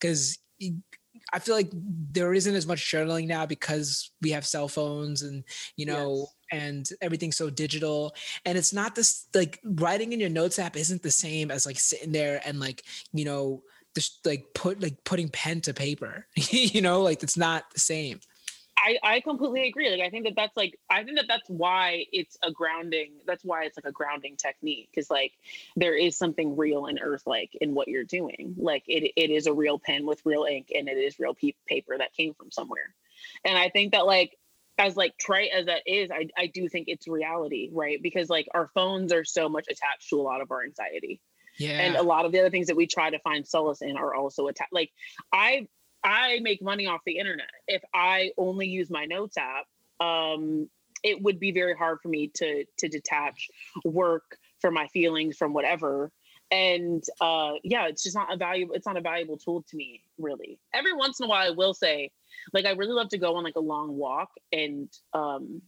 because 0.00 0.38
I 1.32 1.38
feel 1.38 1.54
like 1.54 1.70
there 1.72 2.34
isn't 2.34 2.54
as 2.54 2.66
much 2.66 2.80
journaling 2.80 3.26
now 3.26 3.46
because 3.46 4.10
we 4.20 4.30
have 4.30 4.46
cell 4.46 4.68
phones 4.68 5.22
and 5.22 5.44
you 5.76 5.86
know 5.86 6.18
yes 6.18 6.28
and 6.52 6.88
everything's 7.00 7.36
so 7.36 7.50
digital 7.50 8.14
and 8.44 8.56
it's 8.56 8.72
not 8.72 8.94
this 8.94 9.26
like 9.34 9.58
writing 9.64 10.12
in 10.12 10.20
your 10.20 10.28
notes 10.28 10.58
app 10.58 10.76
isn't 10.76 11.02
the 11.02 11.10
same 11.10 11.50
as 11.50 11.66
like 11.66 11.78
sitting 11.80 12.12
there 12.12 12.40
and 12.44 12.60
like 12.60 12.84
you 13.12 13.24
know 13.24 13.62
just 13.94 14.24
like 14.24 14.46
put 14.54 14.80
like 14.80 15.02
putting 15.04 15.28
pen 15.28 15.60
to 15.60 15.74
paper 15.74 16.26
you 16.34 16.80
know 16.80 17.02
like 17.02 17.22
it's 17.22 17.36
not 17.36 17.64
the 17.72 17.80
same 17.80 18.20
I, 18.82 18.98
I 19.02 19.20
completely 19.20 19.68
agree. 19.68 19.90
Like 19.90 20.00
I 20.00 20.10
think 20.10 20.24
that 20.24 20.34
that's 20.34 20.56
like 20.56 20.78
I 20.90 21.04
think 21.04 21.16
that 21.18 21.26
that's 21.28 21.48
why 21.48 22.04
it's 22.10 22.36
a 22.42 22.50
grounding. 22.50 23.12
That's 23.26 23.44
why 23.44 23.64
it's 23.64 23.76
like 23.76 23.84
a 23.84 23.92
grounding 23.92 24.36
technique 24.36 24.88
because 24.92 25.08
like 25.08 25.32
there 25.76 25.96
is 25.96 26.16
something 26.16 26.56
real 26.56 26.86
and 26.86 26.98
earth 27.00 27.22
like 27.24 27.56
in 27.60 27.74
what 27.74 27.86
you're 27.86 28.02
doing. 28.02 28.54
Like 28.56 28.82
it 28.88 29.12
it 29.14 29.30
is 29.30 29.46
a 29.46 29.52
real 29.52 29.78
pen 29.78 30.04
with 30.04 30.24
real 30.24 30.46
ink 30.50 30.72
and 30.74 30.88
it 30.88 30.96
is 30.96 31.20
real 31.20 31.34
pe- 31.34 31.52
paper 31.68 31.96
that 31.96 32.12
came 32.12 32.34
from 32.34 32.50
somewhere. 32.50 32.94
And 33.44 33.56
I 33.56 33.68
think 33.68 33.92
that 33.92 34.04
like 34.04 34.36
as 34.78 34.96
like 34.96 35.16
trite 35.18 35.50
as 35.54 35.66
that 35.66 35.82
is, 35.86 36.10
I, 36.10 36.28
I 36.36 36.46
do 36.46 36.68
think 36.68 36.88
it's 36.88 37.06
reality, 37.06 37.70
right? 37.72 38.02
Because 38.02 38.28
like 38.28 38.48
our 38.54 38.70
phones 38.74 39.12
are 39.12 39.24
so 39.24 39.48
much 39.48 39.66
attached 39.70 40.08
to 40.10 40.20
a 40.20 40.22
lot 40.22 40.40
of 40.40 40.50
our 40.50 40.62
anxiety. 40.64 41.20
Yeah. 41.58 41.80
And 41.80 41.96
a 41.96 42.02
lot 42.02 42.24
of 42.24 42.32
the 42.32 42.40
other 42.40 42.50
things 42.50 42.68
that 42.68 42.76
we 42.76 42.86
try 42.86 43.10
to 43.10 43.18
find 43.18 43.46
solace 43.46 43.82
in 43.82 43.96
are 43.96 44.14
also 44.14 44.48
attached. 44.48 44.72
Like 44.72 44.90
I 45.32 45.68
I 46.02 46.40
make 46.40 46.62
money 46.62 46.86
off 46.86 47.02
the 47.04 47.18
internet. 47.18 47.50
If 47.68 47.82
I 47.94 48.32
only 48.38 48.66
use 48.66 48.90
my 48.90 49.04
notes 49.04 49.36
app, 49.36 49.66
um, 50.04 50.68
it 51.02 51.22
would 51.22 51.38
be 51.38 51.52
very 51.52 51.74
hard 51.74 51.98
for 52.02 52.08
me 52.08 52.30
to 52.36 52.64
to 52.78 52.88
detach 52.88 53.48
work 53.84 54.36
from 54.60 54.74
my 54.74 54.86
feelings 54.88 55.36
from 55.36 55.52
whatever. 55.52 56.10
And 56.50 57.02
uh 57.20 57.54
yeah, 57.62 57.86
it's 57.86 58.02
just 58.02 58.16
not 58.16 58.32
a 58.32 58.36
valuable 58.36 58.74
it's 58.74 58.86
not 58.86 58.96
a 58.96 59.00
valuable 59.00 59.36
tool 59.36 59.64
to 59.68 59.76
me, 59.76 60.02
really. 60.18 60.58
Every 60.72 60.92
once 60.92 61.20
in 61.20 61.26
a 61.26 61.28
while 61.28 61.46
I 61.46 61.50
will 61.50 61.74
say, 61.74 62.10
like 62.52 62.64
I 62.64 62.72
really 62.72 62.92
love 62.92 63.08
to 63.10 63.18
go 63.18 63.36
on 63.36 63.44
like 63.44 63.56
a 63.56 63.60
long 63.60 63.96
walk 63.96 64.30
and 64.52 64.88
um 65.12 65.62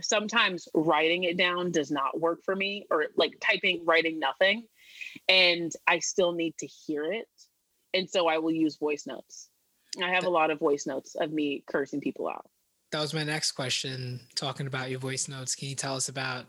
sometimes 0.00 0.68
writing 0.74 1.24
it 1.24 1.38
down 1.38 1.70
does 1.70 1.90
not 1.90 2.20
work 2.20 2.40
for 2.44 2.54
me 2.54 2.86
or 2.90 3.06
like 3.16 3.32
typing 3.40 3.82
writing 3.84 4.18
nothing 4.18 4.64
and 5.28 5.72
I 5.86 6.00
still 6.00 6.32
need 6.32 6.54
to 6.58 6.66
hear 6.66 7.12
it 7.12 7.28
and 7.94 8.08
so 8.08 8.28
I 8.28 8.38
will 8.38 8.52
use 8.52 8.76
voice 8.76 9.06
notes. 9.06 9.48
I 10.02 10.10
have 10.10 10.24
a 10.24 10.30
lot 10.30 10.50
of 10.50 10.58
voice 10.58 10.86
notes 10.86 11.14
of 11.14 11.32
me 11.32 11.64
cursing 11.66 12.00
people 12.00 12.28
out 12.28 12.46
that 12.92 13.00
was 13.00 13.14
my 13.14 13.24
next 13.24 13.52
question 13.52 14.20
talking 14.34 14.66
about 14.66 14.90
your 14.90 14.98
voice 14.98 15.28
notes 15.28 15.54
can 15.54 15.68
you 15.68 15.74
tell 15.74 15.96
us 15.96 16.08
about 16.08 16.46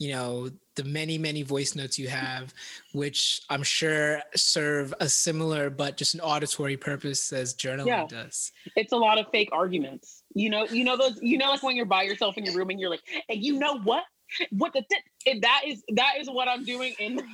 you 0.00 0.12
know 0.12 0.50
the 0.76 0.84
many 0.84 1.18
many 1.18 1.42
voice 1.42 1.76
notes 1.76 1.98
you 1.98 2.08
have 2.08 2.52
which 2.94 3.42
i'm 3.50 3.62
sure 3.62 4.20
serve 4.34 4.92
a 4.98 5.08
similar 5.08 5.68
but 5.68 5.96
just 5.96 6.14
an 6.14 6.20
auditory 6.20 6.76
purpose 6.76 7.32
as 7.32 7.54
journaling 7.54 7.86
yeah. 7.86 8.06
does. 8.06 8.50
It's 8.76 8.92
a 8.92 8.96
lot 8.96 9.18
of 9.18 9.26
fake 9.30 9.50
arguments. 9.52 10.24
You 10.34 10.50
know 10.50 10.64
you 10.64 10.84
know 10.84 10.96
those 10.96 11.18
you 11.22 11.38
know 11.38 11.50
like 11.50 11.62
when 11.62 11.76
you're 11.76 11.86
by 11.86 12.02
yourself 12.02 12.38
in 12.38 12.44
your 12.44 12.54
room 12.54 12.70
and 12.70 12.80
you're 12.80 12.90
like 12.90 13.02
and 13.28 13.44
you 13.44 13.58
know 13.58 13.78
what? 13.80 14.04
What 14.50 14.72
the 14.72 14.84
th- 14.88 15.40
that 15.42 15.62
is 15.66 15.82
that 15.96 16.12
is 16.20 16.30
what 16.30 16.46
i'm 16.46 16.64
doing 16.64 16.94
in 17.00 17.16
the 17.16 17.22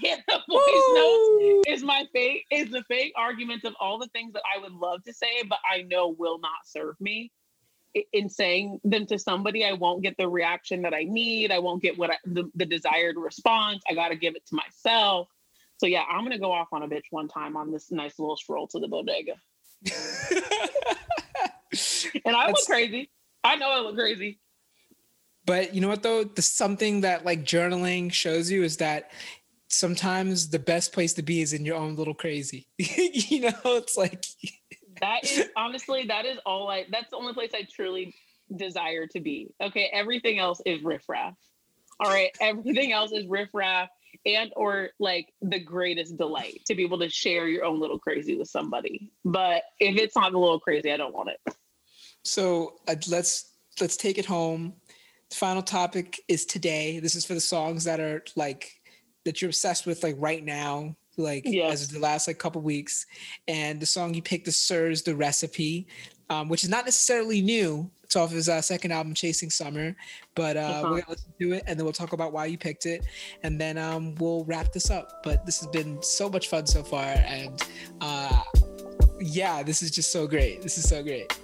voice 0.49 0.89
notes 0.95 1.65
is 1.69 1.83
my 1.83 2.05
fake 2.13 2.47
is 2.51 2.71
the 2.71 2.83
fake 2.89 3.13
arguments 3.17 3.67
of 3.67 3.75
all 3.79 3.99
the 3.99 4.09
things 4.09 4.33
that 4.33 4.43
i 4.55 4.59
would 4.59 4.73
love 4.73 5.05
to 5.05 5.13
say 5.13 5.43
but 5.47 5.59
i 5.71 5.83
know 5.83 6.17
will 6.19 6.39
not 6.39 6.65
serve 6.65 6.99
me 6.99 7.31
in 8.13 8.29
saying 8.29 8.81
them 8.85 9.07
to 9.07 9.19
somebody, 9.19 9.65
I 9.65 9.73
won't 9.73 10.03
get 10.03 10.17
the 10.17 10.29
reaction 10.29 10.83
that 10.83 10.95
I 10.95 11.05
need. 11.05 11.51
I 11.51 11.59
won't 11.59 11.83
get 11.83 11.99
what 11.99 12.11
I, 12.11 12.17
the, 12.25 12.51
the 12.55 12.67
desired 12.67 13.17
response. 13.17 13.83
I 13.91 13.95
got 13.95 14.09
to 14.09 14.17
give 14.17 14.37
it 14.37 14.47
to 14.49 14.55
myself. 14.55 15.29
So 15.79 15.87
yeah, 15.87 16.05
I'm 16.09 16.25
gonna 16.25 16.39
go 16.39 16.53
off 16.53 16.69
on 16.73 16.83
a 16.83 16.89
bitch 16.89 17.05
one 17.11 17.29
time 17.29 17.57
on 17.57 17.71
this 17.71 17.91
nice 17.91 18.19
little 18.19 18.37
stroll 18.37 18.67
to 18.69 18.79
the 18.79 18.89
bodega. 18.89 19.35
and 22.25 22.35
I 22.35 22.49
look 22.49 22.65
crazy. 22.67 23.11
I 23.45 23.57
know 23.57 23.71
I 23.71 23.81
look 23.81 23.95
crazy. 23.95 24.41
But 25.45 25.75
you 25.75 25.81
know 25.81 25.89
what 25.89 26.03
though? 26.03 26.25
The 26.25 26.43
something 26.43 27.03
that 27.03 27.25
like 27.25 27.45
journaling 27.45 28.13
shows 28.13 28.51
you 28.51 28.63
is 28.65 28.79
that 28.79 29.11
sometimes 29.69 30.49
the 30.49 30.59
best 30.59 30.93
place 30.93 31.13
to 31.15 31.23
be 31.23 31.43
is 31.43 31.53
in 31.53 31.65
your 31.65 31.77
own 31.77 31.95
little 31.95 32.15
crazy. 32.15 32.67
you 32.79 33.41
know, 33.41 33.53
it's 33.65 33.97
like 33.97 34.25
that 35.01 35.25
is 35.25 35.49
honestly 35.57 36.07
that 36.07 36.25
is 36.27 36.39
all 36.47 36.69
I 36.69 36.87
that's 36.91 37.11
the 37.11 37.17
only 37.17 37.35
place 37.35 37.51
I 37.55 37.67
truly 37.71 38.15
desire 38.55 39.07
to 39.09 39.21
be. 39.21 39.55
Okay, 39.61 39.91
everything 39.93 40.39
else 40.39 40.61
is 40.65 40.83
riffraff. 40.83 41.35
All 41.99 42.11
right, 42.11 42.31
everything 42.41 42.93
else 42.93 43.13
is 43.13 43.27
riffraff 43.27 43.89
and 44.25 44.53
or 44.57 44.91
like 44.99 45.33
the 45.43 45.59
greatest 45.59 46.17
delight 46.17 46.61
to 46.67 46.75
be 46.75 46.83
able 46.83 46.99
to 46.99 47.09
share 47.09 47.49
your 47.49 47.65
own 47.65 47.81
little 47.81 47.99
crazy 47.99 48.37
with 48.37 48.49
somebody. 48.49 49.11
But 49.25 49.63
if 49.81 49.97
it's 49.97 50.17
not 50.17 50.35
a 50.35 50.39
little 50.39 50.61
crazy, 50.61 50.93
I 50.93 50.97
don't 50.97 51.15
want 51.15 51.31
it. 51.31 51.55
So 52.25 52.75
uh, 52.89 52.97
let's 53.09 53.53
let's 53.81 53.97
take 53.97 54.19
it 54.19 54.27
home. 54.27 54.75
The 55.31 55.37
final 55.37 55.63
topic 55.63 56.21
is 56.29 56.45
today. 56.45 56.99
This 57.01 57.15
is 57.15 57.25
for 57.25 57.35
the 57.35 57.41
songs 57.41 57.85
that 57.85 58.01
are 58.01 58.25
like 58.37 58.73
that 59.25 59.41
you're 59.41 59.49
obsessed 59.49 59.87
with 59.87 60.03
like 60.03 60.17
right 60.19 60.45
now 60.45 60.97
like 61.17 61.43
yes. 61.45 61.73
as 61.83 61.89
the 61.89 61.99
last 61.99 62.27
like 62.27 62.39
couple 62.39 62.61
weeks. 62.63 63.07
And 63.49 63.81
the 63.81 63.87
song 63.87 64.15
you 64.15 64.23
picked 64.23 64.49
is 64.49 64.57
Sir's 64.57 65.03
The 65.03 65.15
Recipe, 65.15 65.87
um, 66.31 66.49
which 66.49 66.65
is 66.65 66.71
not 66.71 66.85
necessarily 66.85 67.41
new. 67.41 67.91
It's 68.05 68.15
off 68.15 68.31
his 68.31 68.49
uh, 68.49 68.63
second 68.63 68.93
album, 68.93 69.15
Chasing 69.15 69.51
Summer. 69.51 69.97
But 70.35 70.57
uh, 70.57 70.61
uh-huh. 70.61 70.83
we're 70.85 71.01
gonna 71.01 71.11
listen 71.11 71.33
to 71.41 71.53
it 71.53 71.65
and 71.67 71.79
then 71.79 71.85
we'll 71.85 71.93
talk 71.93 72.13
about 72.13 72.33
why 72.33 72.47
you 72.47 72.59
picked 72.59 72.87
it. 72.87 73.05
And 73.43 73.61
then 73.61 73.79
um, 73.79 74.15
we'll 74.17 74.45
wrap 74.45 74.73
this 74.73 74.91
up. 74.91 75.23
But 75.23 75.45
this 75.45 75.61
has 75.61 75.69
been 75.69 76.03
so 76.03 76.29
much 76.29 76.49
fun 76.49 76.67
so 76.67 76.83
far. 76.83 77.05
And 77.05 77.61
uh, 78.01 78.43
yeah, 79.21 79.63
this 79.63 79.83
is 79.83 79.91
just 79.91 80.13
so 80.13 80.27
great. 80.27 80.63
This 80.63 80.79
is 80.79 80.89
so 80.89 81.03
great. 81.03 81.37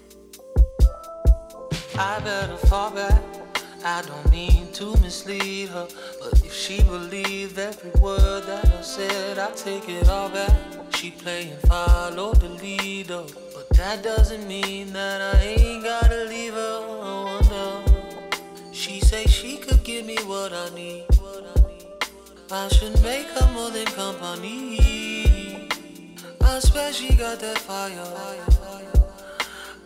I 1.99 2.21
better 2.21 2.57
fall 2.57 2.91
back. 2.91 3.42
I 3.85 4.01
don't 4.03 4.31
mean 4.31 4.71
to 4.75 4.97
mislead 4.99 5.71
her, 5.71 5.89
but 6.21 6.35
if 6.45 6.53
she 6.53 6.83
believed 6.85 7.59
every 7.59 7.91
word 8.01 8.45
that 8.47 8.65
I 8.65 8.81
said, 8.81 9.41
I 9.41 9.51
take 9.53 9.89
it 9.89 10.09
all 10.09 10.29
back. 10.29 10.53
She 10.95 11.11
playing 11.11 11.57
follow 11.67 12.33
the 12.35 12.49
leader, 12.49 13.25
but 13.53 13.69
that 13.77 14.05
doesn't 14.05 14.47
mean 14.47 14.93
that 14.93 15.35
I 15.35 15.41
ain't 15.41 15.83
gotta 15.83 16.25
leave 16.27 16.53
her. 16.55 16.79
Oh, 16.81 17.41
no. 17.51 18.73
She 18.73 19.01
say 19.01 19.25
she 19.25 19.57
could 19.57 19.83
give 19.83 20.07
me 20.07 20.17
what 20.27 20.53
I 20.53 20.69
need. 20.77 21.07
I 22.53 22.69
should 22.69 23.03
make 23.03 23.27
her 23.29 23.53
more 23.53 23.71
than 23.71 23.87
company. 23.87 25.69
I 26.41 26.61
swear 26.61 26.93
she 26.93 27.15
got 27.15 27.41
that 27.41 27.59
fire. 27.59 28.05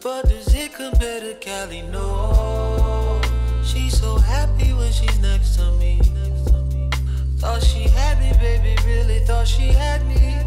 But 0.02 0.28
does 0.28 0.54
it 0.54 0.74
compare 0.74 1.20
to 1.20 1.34
Cali? 1.34 1.80
No. 1.82 2.85
She's 3.76 4.00
so 4.00 4.16
happy 4.16 4.72
when 4.72 4.90
she's 4.90 5.18
next 5.20 5.56
to 5.56 5.70
me. 5.72 6.00
Thought 7.36 7.62
she 7.62 7.82
had 7.82 8.18
me, 8.18 8.32
baby, 8.40 8.74
really 8.86 9.18
thought 9.18 9.46
she 9.46 9.64
had 9.68 10.00
me. 10.06 10.42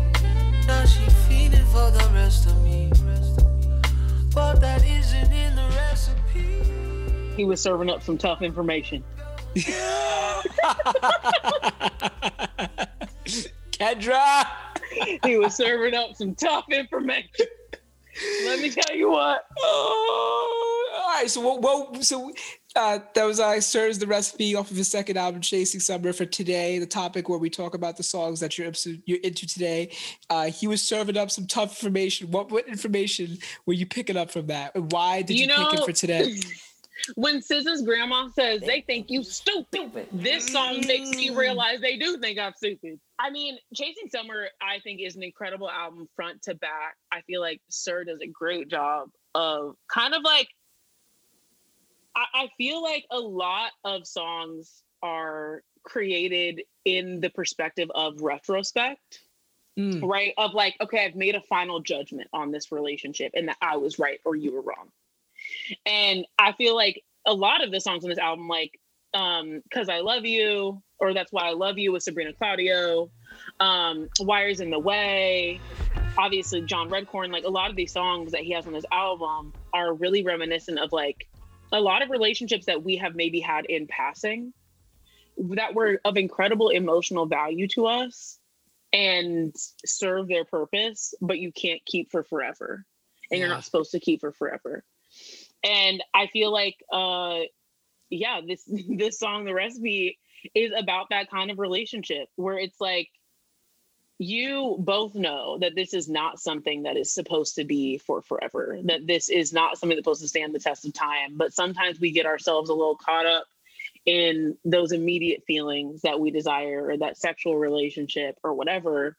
Now 0.65 0.83
she 0.85 1.07
feeding 1.29 1.63
for 1.65 1.91
the 1.91 2.09
rest 2.11 2.47
of 2.47 2.59
me. 2.63 2.91
But 4.33 4.55
that 4.61 4.83
isn't 4.83 5.31
in 5.31 5.55
the 5.55 5.61
recipe. 5.75 7.35
He 7.37 7.45
was 7.45 7.61
serving 7.61 7.91
up 7.91 8.01
some 8.01 8.17
tough 8.17 8.41
information. 8.41 9.03
Kendra. 13.77 14.47
He 15.23 15.37
was 15.37 15.53
serving 15.53 15.93
up 15.93 16.15
some 16.15 16.33
tough 16.33 16.65
information. 16.71 17.45
Let 18.45 18.59
me 18.59 18.71
tell 18.71 18.95
you 18.95 19.11
what. 19.11 19.45
Oh, 19.59 20.91
all 20.95 21.09
right. 21.09 21.29
So 21.29 21.41
what? 21.41 21.61
what 21.61 22.03
so 22.03 22.33
uh, 22.75 22.99
that 23.15 23.23
was 23.25 23.39
uh, 23.39 23.59
Sir's 23.59 23.97
the 23.97 24.07
recipe 24.07 24.55
off 24.55 24.69
of 24.69 24.77
his 24.77 24.87
second 24.87 25.17
album, 25.17 25.41
Chasing 25.41 25.79
Summer, 25.79 26.13
for 26.13 26.25
today. 26.25 26.77
The 26.79 26.85
topic 26.85 27.27
where 27.27 27.39
we 27.39 27.49
talk 27.49 27.73
about 27.73 27.97
the 27.97 28.03
songs 28.03 28.39
that 28.39 28.57
you're 28.57 28.71
you're 29.05 29.19
into 29.23 29.47
today. 29.47 29.95
Uh, 30.29 30.45
he 30.45 30.67
was 30.67 30.81
serving 30.81 31.17
up 31.17 31.31
some 31.31 31.47
tough 31.47 31.71
information. 31.83 32.29
What 32.31 32.51
what 32.51 32.67
information 32.67 33.37
were 33.65 33.73
you 33.73 33.85
picking 33.85 34.17
up 34.17 34.31
from 34.31 34.47
that? 34.47 34.75
Why 34.75 35.21
did 35.21 35.37
you, 35.37 35.43
You 35.43 35.47
know- 35.47 35.69
pick 35.71 35.79
it 35.79 35.85
for 35.85 35.91
today? 35.93 36.35
When 37.15 37.39
SZA's 37.39 37.81
grandma 37.81 38.27
says 38.27 38.61
they 38.61 38.81
think 38.81 39.09
you 39.09 39.23
stupid, 39.23 40.07
this 40.11 40.47
song 40.47 40.85
makes 40.85 41.11
me 41.11 41.29
realize 41.29 41.79
they 41.79 41.97
do 41.97 42.17
think 42.17 42.37
I'm 42.37 42.53
stupid. 42.53 42.99
I 43.17 43.29
mean, 43.29 43.57
Chasing 43.73 44.09
Summer, 44.09 44.47
I 44.61 44.79
think, 44.79 45.01
is 45.01 45.15
an 45.15 45.23
incredible 45.23 45.69
album 45.69 46.07
front 46.15 46.41
to 46.43 46.55
back. 46.55 46.95
I 47.11 47.21
feel 47.21 47.41
like 47.41 47.61
Sir 47.69 48.03
does 48.03 48.19
a 48.21 48.27
great 48.27 48.69
job 48.69 49.09
of 49.35 49.75
kind 49.87 50.13
of 50.13 50.23
like 50.23 50.49
I, 52.19 52.43
I 52.43 52.49
feel 52.57 52.83
like 52.83 53.05
a 53.11 53.19
lot 53.19 53.71
of 53.85 54.05
songs 54.05 54.83
are 55.01 55.63
created 55.83 56.63
in 56.83 57.21
the 57.21 57.29
perspective 57.29 57.89
of 57.95 58.21
retrospect 58.21 59.21
Mm, 59.79 60.03
right? 60.03 60.33
Of 60.37 60.53
like, 60.53 60.75
okay, 60.81 61.05
I've 61.05 61.15
made 61.15 61.35
a 61.35 61.41
final 61.41 61.79
judgment 61.79 62.27
on 62.33 62.51
this 62.51 62.71
relationship 62.71 63.31
and 63.33 63.47
that 63.47 63.57
I 63.61 63.77
was 63.77 63.97
right 63.97 64.19
or 64.25 64.35
you 64.35 64.53
were 64.53 64.61
wrong. 64.61 64.89
And 65.85 66.25
I 66.37 66.51
feel 66.51 66.75
like 66.75 67.03
a 67.25 67.33
lot 67.33 67.63
of 67.63 67.71
the 67.71 67.79
songs 67.79 68.03
on 68.03 68.09
this 68.09 68.19
album, 68.19 68.49
like 68.49 68.77
um, 69.13 69.61
Cause 69.73 69.87
I 69.87 70.01
Love 70.01 70.25
You, 70.25 70.81
or 70.99 71.13
That's 71.13 71.31
Why 71.31 71.47
I 71.47 71.53
Love 71.53 71.77
You 71.77 71.93
with 71.93 72.03
Sabrina 72.03 72.33
Claudio, 72.33 73.09
um, 73.61 74.09
Wires 74.19 74.59
in 74.59 74.69
the 74.69 74.79
Way, 74.79 75.61
obviously 76.17 76.61
John 76.63 76.89
Redcorn, 76.89 77.31
like 77.31 77.45
a 77.45 77.49
lot 77.49 77.69
of 77.69 77.77
these 77.77 77.93
songs 77.93 78.33
that 78.33 78.41
he 78.41 78.51
has 78.51 78.67
on 78.67 78.73
this 78.73 78.85
album 78.91 79.53
are 79.73 79.93
really 79.93 80.23
reminiscent 80.23 80.77
of 80.77 80.91
like 80.91 81.25
a 81.71 81.79
lot 81.79 82.01
of 82.01 82.09
relationships 82.09 82.65
that 82.65 82.83
we 82.83 82.97
have 82.97 83.15
maybe 83.15 83.39
had 83.39 83.65
in 83.65 83.87
passing 83.87 84.53
that 85.37 85.73
were 85.73 86.01
of 86.03 86.17
incredible 86.17 86.69
emotional 86.69 87.25
value 87.25 87.67
to 87.69 87.85
us 87.85 88.39
and 88.91 89.55
serve 89.85 90.27
their 90.27 90.45
purpose, 90.45 91.13
but 91.21 91.39
you 91.39 91.51
can't 91.51 91.81
keep 91.85 92.11
for 92.11 92.23
forever. 92.23 92.85
And 93.31 93.39
you're 93.39 93.49
not 93.49 93.63
supposed 93.63 93.91
to 93.91 93.99
keep 93.99 94.21
for 94.21 94.31
forever. 94.31 94.83
And 95.63 96.03
I 96.13 96.27
feel 96.27 96.51
like 96.51 96.77
uh 96.91 97.41
yeah, 98.09 98.41
this 98.45 98.63
this 98.89 99.19
song, 99.19 99.45
The 99.45 99.53
Recipe, 99.53 100.17
is 100.55 100.71
about 100.75 101.07
that 101.11 101.29
kind 101.29 101.51
of 101.51 101.59
relationship 101.59 102.27
where 102.35 102.57
it's 102.57 102.81
like 102.81 103.09
you 104.19 104.75
both 104.79 105.15
know 105.15 105.57
that 105.59 105.75
this 105.75 105.93
is 105.93 106.09
not 106.09 106.41
something 106.41 106.83
that 106.83 106.97
is 106.97 107.13
supposed 107.13 107.55
to 107.55 107.63
be 107.63 107.97
for 107.97 108.21
forever, 108.21 108.77
that 108.83 109.07
this 109.07 109.29
is 109.29 109.53
not 109.53 109.77
something 109.77 109.95
that's 109.95 110.03
supposed 110.03 110.21
to 110.21 110.27
stand 110.27 110.53
the 110.53 110.59
test 110.59 110.85
of 110.85 110.93
time. 110.93 111.37
But 111.37 111.53
sometimes 111.53 112.01
we 112.01 112.11
get 112.11 112.25
ourselves 112.25 112.69
a 112.69 112.73
little 112.73 112.97
caught 112.97 113.25
up 113.25 113.45
in 114.05 114.57
those 114.65 114.91
immediate 114.91 115.43
feelings 115.47 116.01
that 116.01 116.19
we 116.19 116.31
desire 116.31 116.87
or 116.89 116.97
that 116.97 117.17
sexual 117.17 117.55
relationship 117.55 118.37
or 118.43 118.53
whatever. 118.53 119.15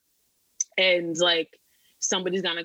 And 0.76 1.16
like 1.16 1.58
somebody's 1.98 2.42
gonna 2.42 2.64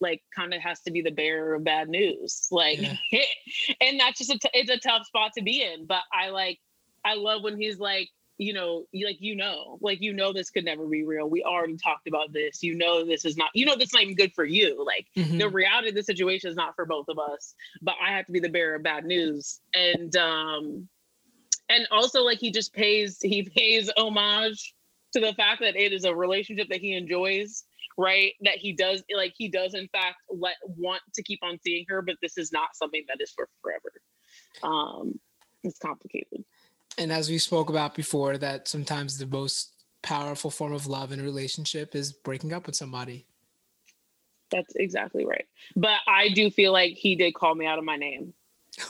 like 0.00 0.22
kind 0.36 0.52
of 0.52 0.60
has 0.60 0.80
to 0.80 0.90
be 0.90 1.00
the 1.00 1.10
bearer 1.10 1.54
of 1.54 1.64
bad 1.64 1.88
news. 1.88 2.46
Like 2.50 2.78
Yeah. 2.78 2.96
and 3.80 3.98
that's 3.98 4.18
just 4.18 4.30
a 4.30 4.38
t- 4.38 4.50
it's 4.52 4.70
a 4.70 4.78
tough 4.78 5.06
spot 5.06 5.32
to 5.38 5.42
be 5.42 5.62
in. 5.62 5.86
But 5.86 6.02
I 6.12 6.28
like 6.28 6.58
I 7.06 7.14
love 7.14 7.42
when 7.42 7.58
he's 7.58 7.78
like, 7.78 8.10
you 8.40 8.52
know, 8.52 8.86
like 8.92 9.20
you 9.20 9.36
know, 9.36 9.78
like 9.80 10.00
you 10.00 10.12
know 10.12 10.32
this 10.32 10.50
could 10.50 10.64
never 10.64 10.86
be 10.86 11.04
real. 11.04 11.28
We 11.28 11.44
already 11.44 11.76
talked 11.76 12.08
about 12.08 12.32
this. 12.32 12.62
You 12.62 12.74
know 12.74 13.04
this 13.04 13.24
is 13.24 13.36
not 13.36 13.50
you 13.54 13.66
know 13.66 13.76
this 13.76 13.88
is 13.88 13.94
not 13.94 14.02
even 14.02 14.16
good 14.16 14.32
for 14.34 14.44
you. 14.44 14.84
Like 14.84 15.06
mhm. 15.16 15.38
the 15.38 15.48
reality 15.48 15.90
of 15.90 15.94
the 15.94 16.02
situation 16.02 16.50
is 16.50 16.56
not 16.56 16.74
for 16.74 16.86
both 16.86 17.06
of 17.08 17.18
us 17.18 17.54
but 17.82 17.94
i 18.02 18.12
have 18.12 18.26
to 18.26 18.32
be 18.32 18.40
the 18.40 18.48
bearer 18.48 18.76
of 18.76 18.82
bad 18.82 19.04
news 19.04 19.60
and 19.74 20.16
um 20.16 20.88
and 21.68 21.86
also 21.90 22.22
like 22.22 22.38
he 22.38 22.50
just 22.50 22.72
pays 22.72 23.18
he 23.20 23.42
pays 23.42 23.90
homage 23.96 24.74
to 25.12 25.20
the 25.20 25.34
fact 25.34 25.60
that 25.60 25.76
it 25.76 25.92
is 25.92 26.04
a 26.04 26.14
relationship 26.14 26.68
that 26.68 26.80
he 26.80 26.94
enjoys 26.94 27.64
right 27.98 28.32
that 28.42 28.56
he 28.56 28.72
does 28.72 29.02
like 29.14 29.34
he 29.36 29.48
does 29.48 29.74
in 29.74 29.88
fact 29.88 30.16
let 30.30 30.56
want 30.64 31.02
to 31.14 31.22
keep 31.22 31.40
on 31.42 31.58
seeing 31.62 31.84
her 31.88 32.02
but 32.02 32.16
this 32.22 32.38
is 32.38 32.52
not 32.52 32.74
something 32.74 33.04
that 33.08 33.18
is 33.20 33.32
for 33.32 33.48
forever 33.62 33.92
um 34.62 35.18
it's 35.62 35.78
complicated 35.78 36.44
And 37.00 37.10
as 37.10 37.30
we 37.30 37.38
spoke 37.38 37.70
about 37.70 37.94
before, 37.94 38.36
that 38.36 38.68
sometimes 38.68 39.16
the 39.16 39.26
most 39.26 39.72
powerful 40.02 40.50
form 40.50 40.74
of 40.74 40.86
love 40.86 41.12
in 41.12 41.20
a 41.20 41.22
relationship 41.22 41.94
is 41.94 42.12
breaking 42.12 42.52
up 42.52 42.66
with 42.66 42.76
somebody. 42.76 43.24
That's 44.50 44.74
exactly 44.76 45.24
right. 45.24 45.46
But 45.74 46.00
I 46.06 46.28
do 46.28 46.50
feel 46.50 46.72
like 46.72 46.92
he 46.92 47.16
did 47.16 47.32
call 47.32 47.54
me 47.54 47.64
out 47.64 47.78
of 47.78 47.84
my 47.86 47.96
name 47.96 48.34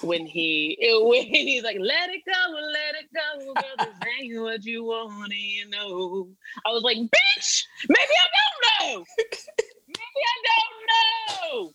when 0.00 0.26
he 0.26 0.76
when 1.02 1.22
he's 1.22 1.62
like, 1.62 1.76
"Let 1.78 2.10
it 2.10 2.22
go, 2.26 2.32
let 2.72 2.96
it 2.96 3.08
go, 3.14 3.54
girl. 3.54 3.76
This 3.78 4.08
ain't 4.20 4.42
what 4.42 4.64
you 4.64 4.82
want, 4.82 5.32
you 5.32 5.70
know." 5.70 6.28
I 6.66 6.70
was 6.70 6.82
like, 6.82 6.96
"Bitch, 6.96 7.62
maybe 7.88 8.00
I 8.00 8.28
don't 8.34 8.98
know. 8.98 9.04
Maybe 9.86 10.20
I 10.26 10.38
don't 10.50 11.54
know." 11.54 11.72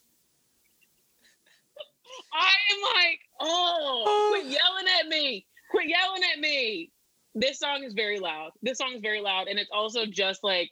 I 2.34 2.52
am 2.72 2.80
like, 2.94 3.20
"Oh, 3.40 4.32
quit 4.32 4.44
oh. 4.44 4.50
yelling 4.50 4.86
at 5.00 5.08
me! 5.08 5.46
Quit 5.70 5.88
yelling 5.88 6.22
at 6.34 6.40
me!" 6.40 6.90
This 7.34 7.58
song 7.58 7.84
is 7.84 7.92
very 7.92 8.18
loud. 8.18 8.52
This 8.62 8.78
song 8.78 8.94
is 8.94 9.00
very 9.00 9.20
loud, 9.20 9.48
and 9.48 9.58
it's 9.58 9.70
also 9.72 10.06
just 10.06 10.42
like 10.42 10.70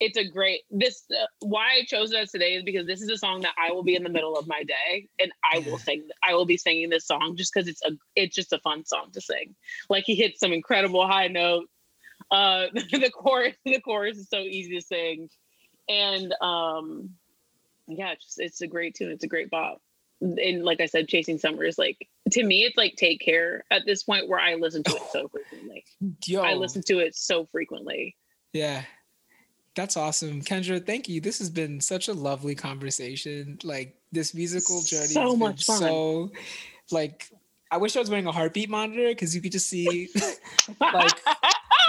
it's 0.00 0.18
a 0.18 0.24
great 0.24 0.62
this 0.70 1.04
uh, 1.10 1.26
why 1.40 1.78
i 1.80 1.84
chose 1.84 2.12
it 2.12 2.28
today 2.30 2.54
is 2.54 2.62
because 2.62 2.86
this 2.86 3.00
is 3.00 3.08
a 3.08 3.16
song 3.16 3.40
that 3.40 3.54
i 3.58 3.72
will 3.72 3.82
be 3.82 3.94
in 3.94 4.02
the 4.02 4.10
middle 4.10 4.36
of 4.36 4.46
my 4.46 4.62
day 4.62 5.08
and 5.18 5.32
i 5.52 5.58
will 5.60 5.78
sing 5.78 6.06
i 6.26 6.34
will 6.34 6.44
be 6.44 6.56
singing 6.56 6.90
this 6.90 7.06
song 7.06 7.34
just 7.36 7.52
because 7.52 7.68
it's 7.68 7.82
a 7.84 7.92
it's 8.14 8.34
just 8.34 8.52
a 8.52 8.58
fun 8.58 8.84
song 8.84 9.10
to 9.12 9.20
sing. 9.20 9.54
Like 9.88 10.04
he 10.04 10.14
hits 10.14 10.40
some 10.40 10.52
incredible 10.52 11.06
high 11.06 11.28
notes. 11.28 11.72
Uh 12.30 12.66
the 12.72 13.10
chorus 13.14 13.54
the 13.64 13.80
chorus 13.80 14.18
is 14.18 14.28
so 14.28 14.38
easy 14.38 14.78
to 14.78 14.82
sing. 14.82 15.28
And 15.88 16.34
um 16.40 17.10
yeah 17.88 18.12
it's 18.12 18.24
just 18.24 18.40
it's 18.40 18.60
a 18.60 18.66
great 18.66 18.94
tune. 18.94 19.10
It's 19.10 19.24
a 19.24 19.28
great 19.28 19.50
bop 19.50 19.80
and 20.20 20.64
like 20.64 20.80
i 20.80 20.86
said 20.86 21.06
chasing 21.08 21.38
summer 21.38 21.64
is 21.64 21.78
like 21.78 22.08
to 22.30 22.42
me 22.42 22.62
it's 22.64 22.76
like 22.76 22.94
take 22.96 23.20
care 23.20 23.64
at 23.70 23.82
this 23.86 24.02
point 24.02 24.28
where 24.28 24.40
i 24.40 24.54
listen 24.54 24.82
to 24.82 24.94
it 24.96 25.02
so 25.12 25.28
frequently 25.32 25.84
Yo, 26.24 26.40
i 26.42 26.54
listen 26.54 26.82
to 26.82 26.98
it 27.00 27.14
so 27.14 27.46
frequently 27.46 28.16
Yeah. 28.52 28.82
That's 29.74 29.98
awesome. 29.98 30.40
Kendra, 30.40 30.80
thank 30.84 31.06
you. 31.06 31.20
This 31.20 31.38
has 31.38 31.50
been 31.50 31.82
such 31.82 32.08
a 32.08 32.14
lovely 32.14 32.54
conversation. 32.54 33.58
Like 33.62 33.94
this 34.10 34.32
musical 34.32 34.80
journey 34.80 35.08
So 35.08 35.36
much 35.36 35.64
fun. 35.66 35.78
so 35.78 36.32
like 36.90 37.28
I 37.70 37.76
wish 37.76 37.94
I 37.94 37.98
was 38.00 38.08
wearing 38.08 38.26
a 38.26 38.32
heartbeat 38.32 38.70
monitor 38.70 39.08
because 39.08 39.34
you 39.34 39.42
could 39.42 39.52
just 39.52 39.68
see 39.68 40.08
like 40.80 41.20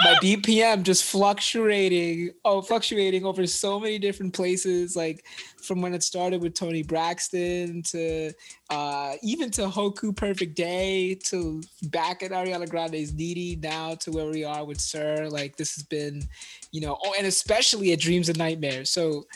my 0.00 0.14
BPM 0.22 0.82
just 0.82 1.04
fluctuating, 1.04 2.30
oh, 2.44 2.62
fluctuating 2.62 3.24
over 3.24 3.46
so 3.46 3.80
many 3.80 3.98
different 3.98 4.32
places. 4.32 4.94
Like 4.94 5.24
from 5.60 5.82
when 5.82 5.94
it 5.94 6.02
started 6.02 6.40
with 6.40 6.54
Toni 6.54 6.82
Braxton 6.82 7.82
to 7.84 8.32
uh, 8.70 9.14
even 9.22 9.50
to 9.52 9.62
Hoku 9.62 10.14
Perfect 10.14 10.54
Day 10.54 11.14
to 11.26 11.62
back 11.84 12.22
at 12.22 12.30
Ariana 12.30 12.68
Grande's 12.68 13.12
Needy 13.12 13.56
now 13.56 13.94
to 13.96 14.10
where 14.10 14.30
we 14.30 14.44
are 14.44 14.64
with 14.64 14.80
Sir. 14.80 15.28
Like 15.28 15.56
this 15.56 15.74
has 15.74 15.84
been, 15.84 16.22
you 16.70 16.80
know, 16.80 16.98
oh, 17.04 17.14
and 17.18 17.26
especially 17.26 17.92
at 17.92 18.00
Dreams 18.00 18.28
and 18.28 18.38
Nightmares. 18.38 18.90
So, 18.90 19.26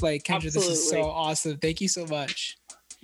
like 0.00 0.22
Kendra, 0.22 0.52
this 0.52 0.56
is 0.56 0.88
so 0.88 1.02
awesome. 1.02 1.58
Thank 1.58 1.80
you 1.80 1.88
so 1.88 2.06
much. 2.06 2.58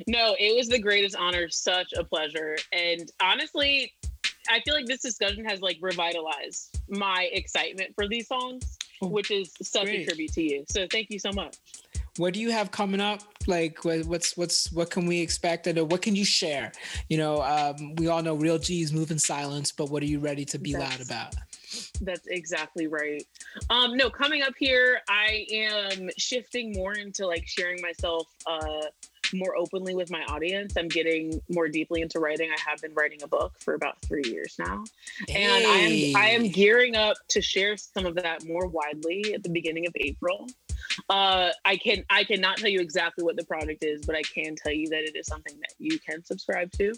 No, 0.07 0.37
it 0.39 0.57
was 0.57 0.69
the 0.69 0.79
greatest 0.79 1.17
honor, 1.17 1.49
such 1.49 1.93
a 1.97 2.05
pleasure. 2.05 2.57
And 2.73 3.11
honestly, 3.21 3.93
I 4.51 4.61
feel 4.61 4.75
like 4.75 4.87
this 4.87 5.03
discussion 5.03 5.45
has 5.45 5.61
like 5.61 5.79
revitalized 5.81 6.81
my 6.89 7.29
excitement 7.33 7.95
for 7.95 8.09
these 8.09 8.27
songs, 8.29 8.79
Oh, 9.01 9.09
which 9.09 9.31
is 9.31 9.53
such 9.63 9.85
great. 9.85 10.01
a 10.01 10.07
tribute 10.07 10.33
to 10.33 10.43
you. 10.43 10.65
So 10.69 10.87
thank 10.91 11.09
you 11.11 11.19
so 11.21 11.31
much. 11.33 11.57
What 12.17 12.35
do 12.35 12.41
you 12.41 12.51
have 12.51 12.73
coming 12.73 13.01
up 13.01 13.23
Like, 13.47 13.83
what's 13.85 14.37
what's 14.37 14.71
what 14.73 14.91
can 14.91 15.07
we 15.07 15.21
expect, 15.21 15.67
and 15.69 15.91
what 15.91 16.03
can 16.03 16.15
you 16.15 16.25
share? 16.25 16.71
You 17.09 17.17
know, 17.17 17.41
um, 17.43 17.95
we 17.95 18.09
all 18.09 18.23
know 18.23 18.35
real 18.35 18.59
G's 18.59 18.93
move 18.93 19.11
in 19.11 19.19
silence, 19.19 19.73
but 19.73 19.89
what 19.89 20.03
are 20.03 20.07
you 20.07 20.19
ready 20.19 20.45
to 20.47 20.59
be 20.59 20.75
That's, 20.75 20.99
loud 20.99 21.01
about? 21.07 21.35
That's 22.03 22.27
exactly 22.27 22.89
right. 22.89 23.25
Um, 23.71 23.97
no, 23.97 24.11
coming 24.11 24.43
up 24.43 24.53
here, 24.59 25.01
I 25.09 25.47
am 25.51 26.11
shifting 26.19 26.73
more 26.73 26.93
into 26.93 27.27
like 27.27 27.47
sharing 27.47 27.81
myself 27.81 28.27
uh, 28.47 28.83
more 29.35 29.57
openly 29.57 29.95
with 29.95 30.11
my 30.11 30.23
audience. 30.25 30.75
I'm 30.77 30.89
getting 30.89 31.41
more 31.49 31.69
deeply 31.69 32.03
into 32.03 32.21
writing. 32.21 32.51
I 32.51 32.71
have 32.71 32.81
been 32.81 32.95
writing 32.95 33.23
a 33.23 33.29
book 33.29 33.55
for 33.61 33.75
about 33.75 34.01
three 34.03 34.25
years 34.25 34.57
now, 34.59 34.85
hey. 35.29 35.45
and 35.45 35.67
I 35.67 35.77
am 35.77 36.17
I 36.17 36.29
am 36.31 36.49
gearing 36.49 36.97
up 36.97 37.17
to 37.29 37.41
share 37.41 37.77
some 37.77 38.07
of 38.07 38.15
that 38.17 38.47
more 38.47 38.67
widely 38.67 39.35
at 39.35 39.43
the 39.43 39.51
beginning 39.51 39.87
of 39.87 39.93
April. 39.97 40.47
Uh, 41.09 41.51
I 41.65 41.77
can 41.77 42.05
I 42.11 42.25
cannot 42.25 42.59
tell 42.59 42.71
you 42.71 42.81
exactly 42.81 43.25
what 43.25 43.37
the 43.37 43.45
project 43.45 43.85
is, 43.85 44.05
but 44.07 44.17
I 44.17 44.23
can 44.23 44.55
tell 44.57 44.73
you 44.73 44.89
that 44.89 45.05
it 45.05 45.17
is 45.17 45.27
something 45.27 45.55
that 45.61 45.75
you 45.79 45.99
can 45.99 46.25
subscribe 46.25 46.71
to, 46.73 46.95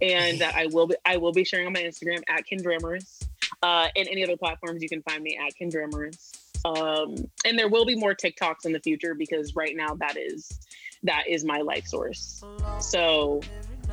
and 0.00 0.38
that 0.40 0.54
I 0.54 0.66
will 0.66 0.86
be 0.86 0.96
I 1.06 1.16
will 1.16 1.32
be 1.32 1.44
sharing 1.44 1.66
on 1.66 1.72
my 1.72 1.82
Instagram 1.82 2.22
at 2.28 2.44
Kendramorous, 2.50 3.22
uh, 3.62 3.88
and 3.96 4.08
any 4.08 4.22
other 4.24 4.36
platforms 4.36 4.82
you 4.82 4.88
can 4.88 5.02
find 5.02 5.22
me 5.22 5.38
at 5.38 5.54
Kendramorous. 5.60 6.36
Um, 6.64 7.14
and 7.46 7.58
there 7.58 7.68
will 7.68 7.86
be 7.86 7.96
more 7.96 8.14
TikToks 8.14 8.66
in 8.66 8.72
the 8.72 8.80
future 8.80 9.14
because 9.14 9.54
right 9.56 9.74
now 9.74 9.94
that 9.94 10.16
is 10.18 10.60
that 11.02 11.24
is 11.28 11.44
my 11.44 11.58
life 11.58 11.86
source. 11.86 12.42
So 12.80 13.40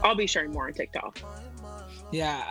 I'll 0.03 0.15
be 0.15 0.27
sharing 0.27 0.51
more 0.51 0.67
on 0.67 0.73
TikTok. 0.73 1.19
Yeah, 2.11 2.43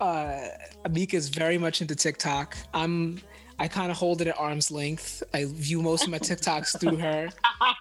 uh, 0.00 0.40
Amika 0.84 1.14
is 1.14 1.28
very 1.28 1.56
much 1.58 1.80
into 1.80 1.96
TikTok. 1.96 2.56
I'm 2.74 3.20
I 3.58 3.66
kind 3.66 3.90
of 3.90 3.96
hold 3.96 4.20
it 4.20 4.28
at 4.28 4.38
arm's 4.38 4.70
length. 4.70 5.22
I 5.34 5.46
view 5.46 5.82
most 5.82 6.04
of 6.04 6.10
my 6.10 6.18
TikToks 6.18 6.78
through 6.78 6.96
her. 6.96 7.28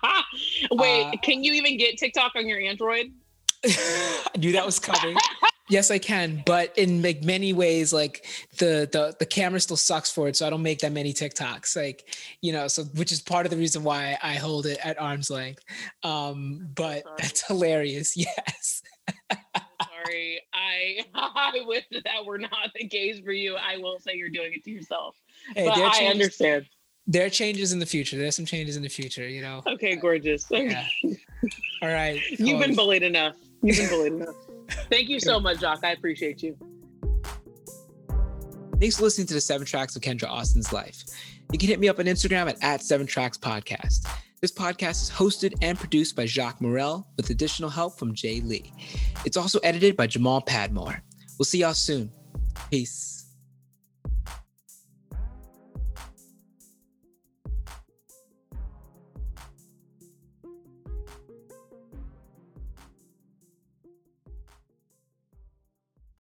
Wait, 0.72 1.04
uh, 1.04 1.12
can 1.22 1.44
you 1.44 1.54
even 1.54 1.78
get 1.78 1.98
TikTok 1.98 2.32
on 2.36 2.48
your 2.48 2.60
Android? 2.60 3.12
I 3.66 4.38
knew 4.38 4.52
that 4.54 4.66
was 4.66 4.80
coming. 4.80 5.18
yes, 5.70 5.92
I 5.92 6.00
can, 6.00 6.44
but 6.46 6.78
in 6.78 7.02
like 7.02 7.24
many 7.24 7.54
ways, 7.54 7.94
like 7.94 8.26
the 8.58 8.90
the 8.92 9.16
the 9.20 9.26
camera 9.26 9.60
still 9.60 9.78
sucks 9.78 10.12
for 10.12 10.28
it, 10.28 10.36
so 10.36 10.48
I 10.48 10.50
don't 10.50 10.62
make 10.62 10.80
that 10.80 10.92
many 10.92 11.14
TikToks. 11.14 11.76
Like, 11.76 12.16
you 12.42 12.52
know, 12.54 12.68
so 12.68 12.84
which 12.96 13.12
is 13.12 13.22
part 13.22 13.46
of 13.46 13.50
the 13.50 13.58
reason 13.58 13.84
why 13.84 14.18
I 14.22 14.36
hold 14.36 14.66
it 14.66 14.80
at 14.84 15.00
arm's 15.00 15.30
length. 15.30 15.64
Um, 16.04 16.70
but 16.76 17.04
that's 17.18 17.46
hilarious. 17.46 18.16
Yes. 18.28 18.82
sorry. 19.82 20.42
I 20.54 21.00
I 21.14 21.62
wish 21.66 21.86
that 21.92 22.26
were 22.26 22.38
not 22.38 22.72
the 22.76 22.88
case 22.88 23.20
for 23.20 23.32
you. 23.32 23.56
I 23.56 23.78
will 23.78 24.00
say 24.00 24.16
you're 24.16 24.30
doing 24.30 24.54
it 24.54 24.64
to 24.66 24.72
yourself. 24.72 25.16
Hey, 25.56 25.66
but 25.66 25.78
I 25.78 25.92
changes, 25.92 26.14
understand. 26.14 26.66
There 27.06 27.26
are 27.26 27.30
changes 27.30 27.72
in 27.72 27.80
the 27.80 27.86
future. 27.86 28.18
There's 28.18 28.36
some 28.36 28.46
changes 28.46 28.76
in 28.76 28.84
the 28.84 28.90
future, 28.90 29.28
you 29.28 29.42
know. 29.42 29.64
Okay, 29.66 29.96
gorgeous. 29.96 30.46
Yeah. 30.50 30.86
All 31.82 31.90
right. 31.90 32.22
You've 32.32 32.60
been 32.60 32.76
bullied 32.76 33.04
enough. 33.04 33.36
You've 33.62 33.78
been 33.78 33.90
bullied 33.90 34.14
enough. 34.14 34.36
Thank 34.90 35.10
you 35.10 35.20
so 35.20 35.40
much, 35.40 35.60
Jacques. 35.60 35.84
I 35.84 35.92
appreciate 35.92 36.44
you. 36.44 36.58
Thanks 38.80 38.98
for 38.98 39.04
listening 39.04 39.28
to 39.28 39.34
the 39.34 39.42
seven 39.42 39.66
tracks 39.66 39.96
of 39.96 40.02
Kendra 40.02 40.30
Austin's 40.30 40.72
life. 40.72 41.04
You 41.52 41.58
can 41.58 41.68
hit 41.68 41.80
me 41.80 41.88
up 41.88 41.98
on 42.00 42.06
Instagram 42.06 42.50
at, 42.50 42.58
at 42.62 42.84
seven 42.84 43.08
tracks 43.08 43.38
podcast. 43.38 44.08
This 44.40 44.52
podcast 44.52 45.02
is 45.02 45.10
hosted 45.10 45.56
and 45.64 45.80
produced 45.80 46.16
by 46.16 46.28
Jacques 46.28 46.62
Morel 46.62 47.08
with 47.18 47.32
additional 47.32 47.72
help 47.72 47.98
from 47.98 48.14
Jay 48.14 48.40
Lee. 48.42 48.72
It's 49.26 49.36
also 49.36 49.58
edited 49.60 49.98
by 49.98 50.06
Jamal 50.06 50.44
Padmore. 50.44 51.02
We'll 51.40 51.46
see 51.46 51.60
y'all 51.60 51.74
soon. 51.74 52.12
Peace. 52.70 53.17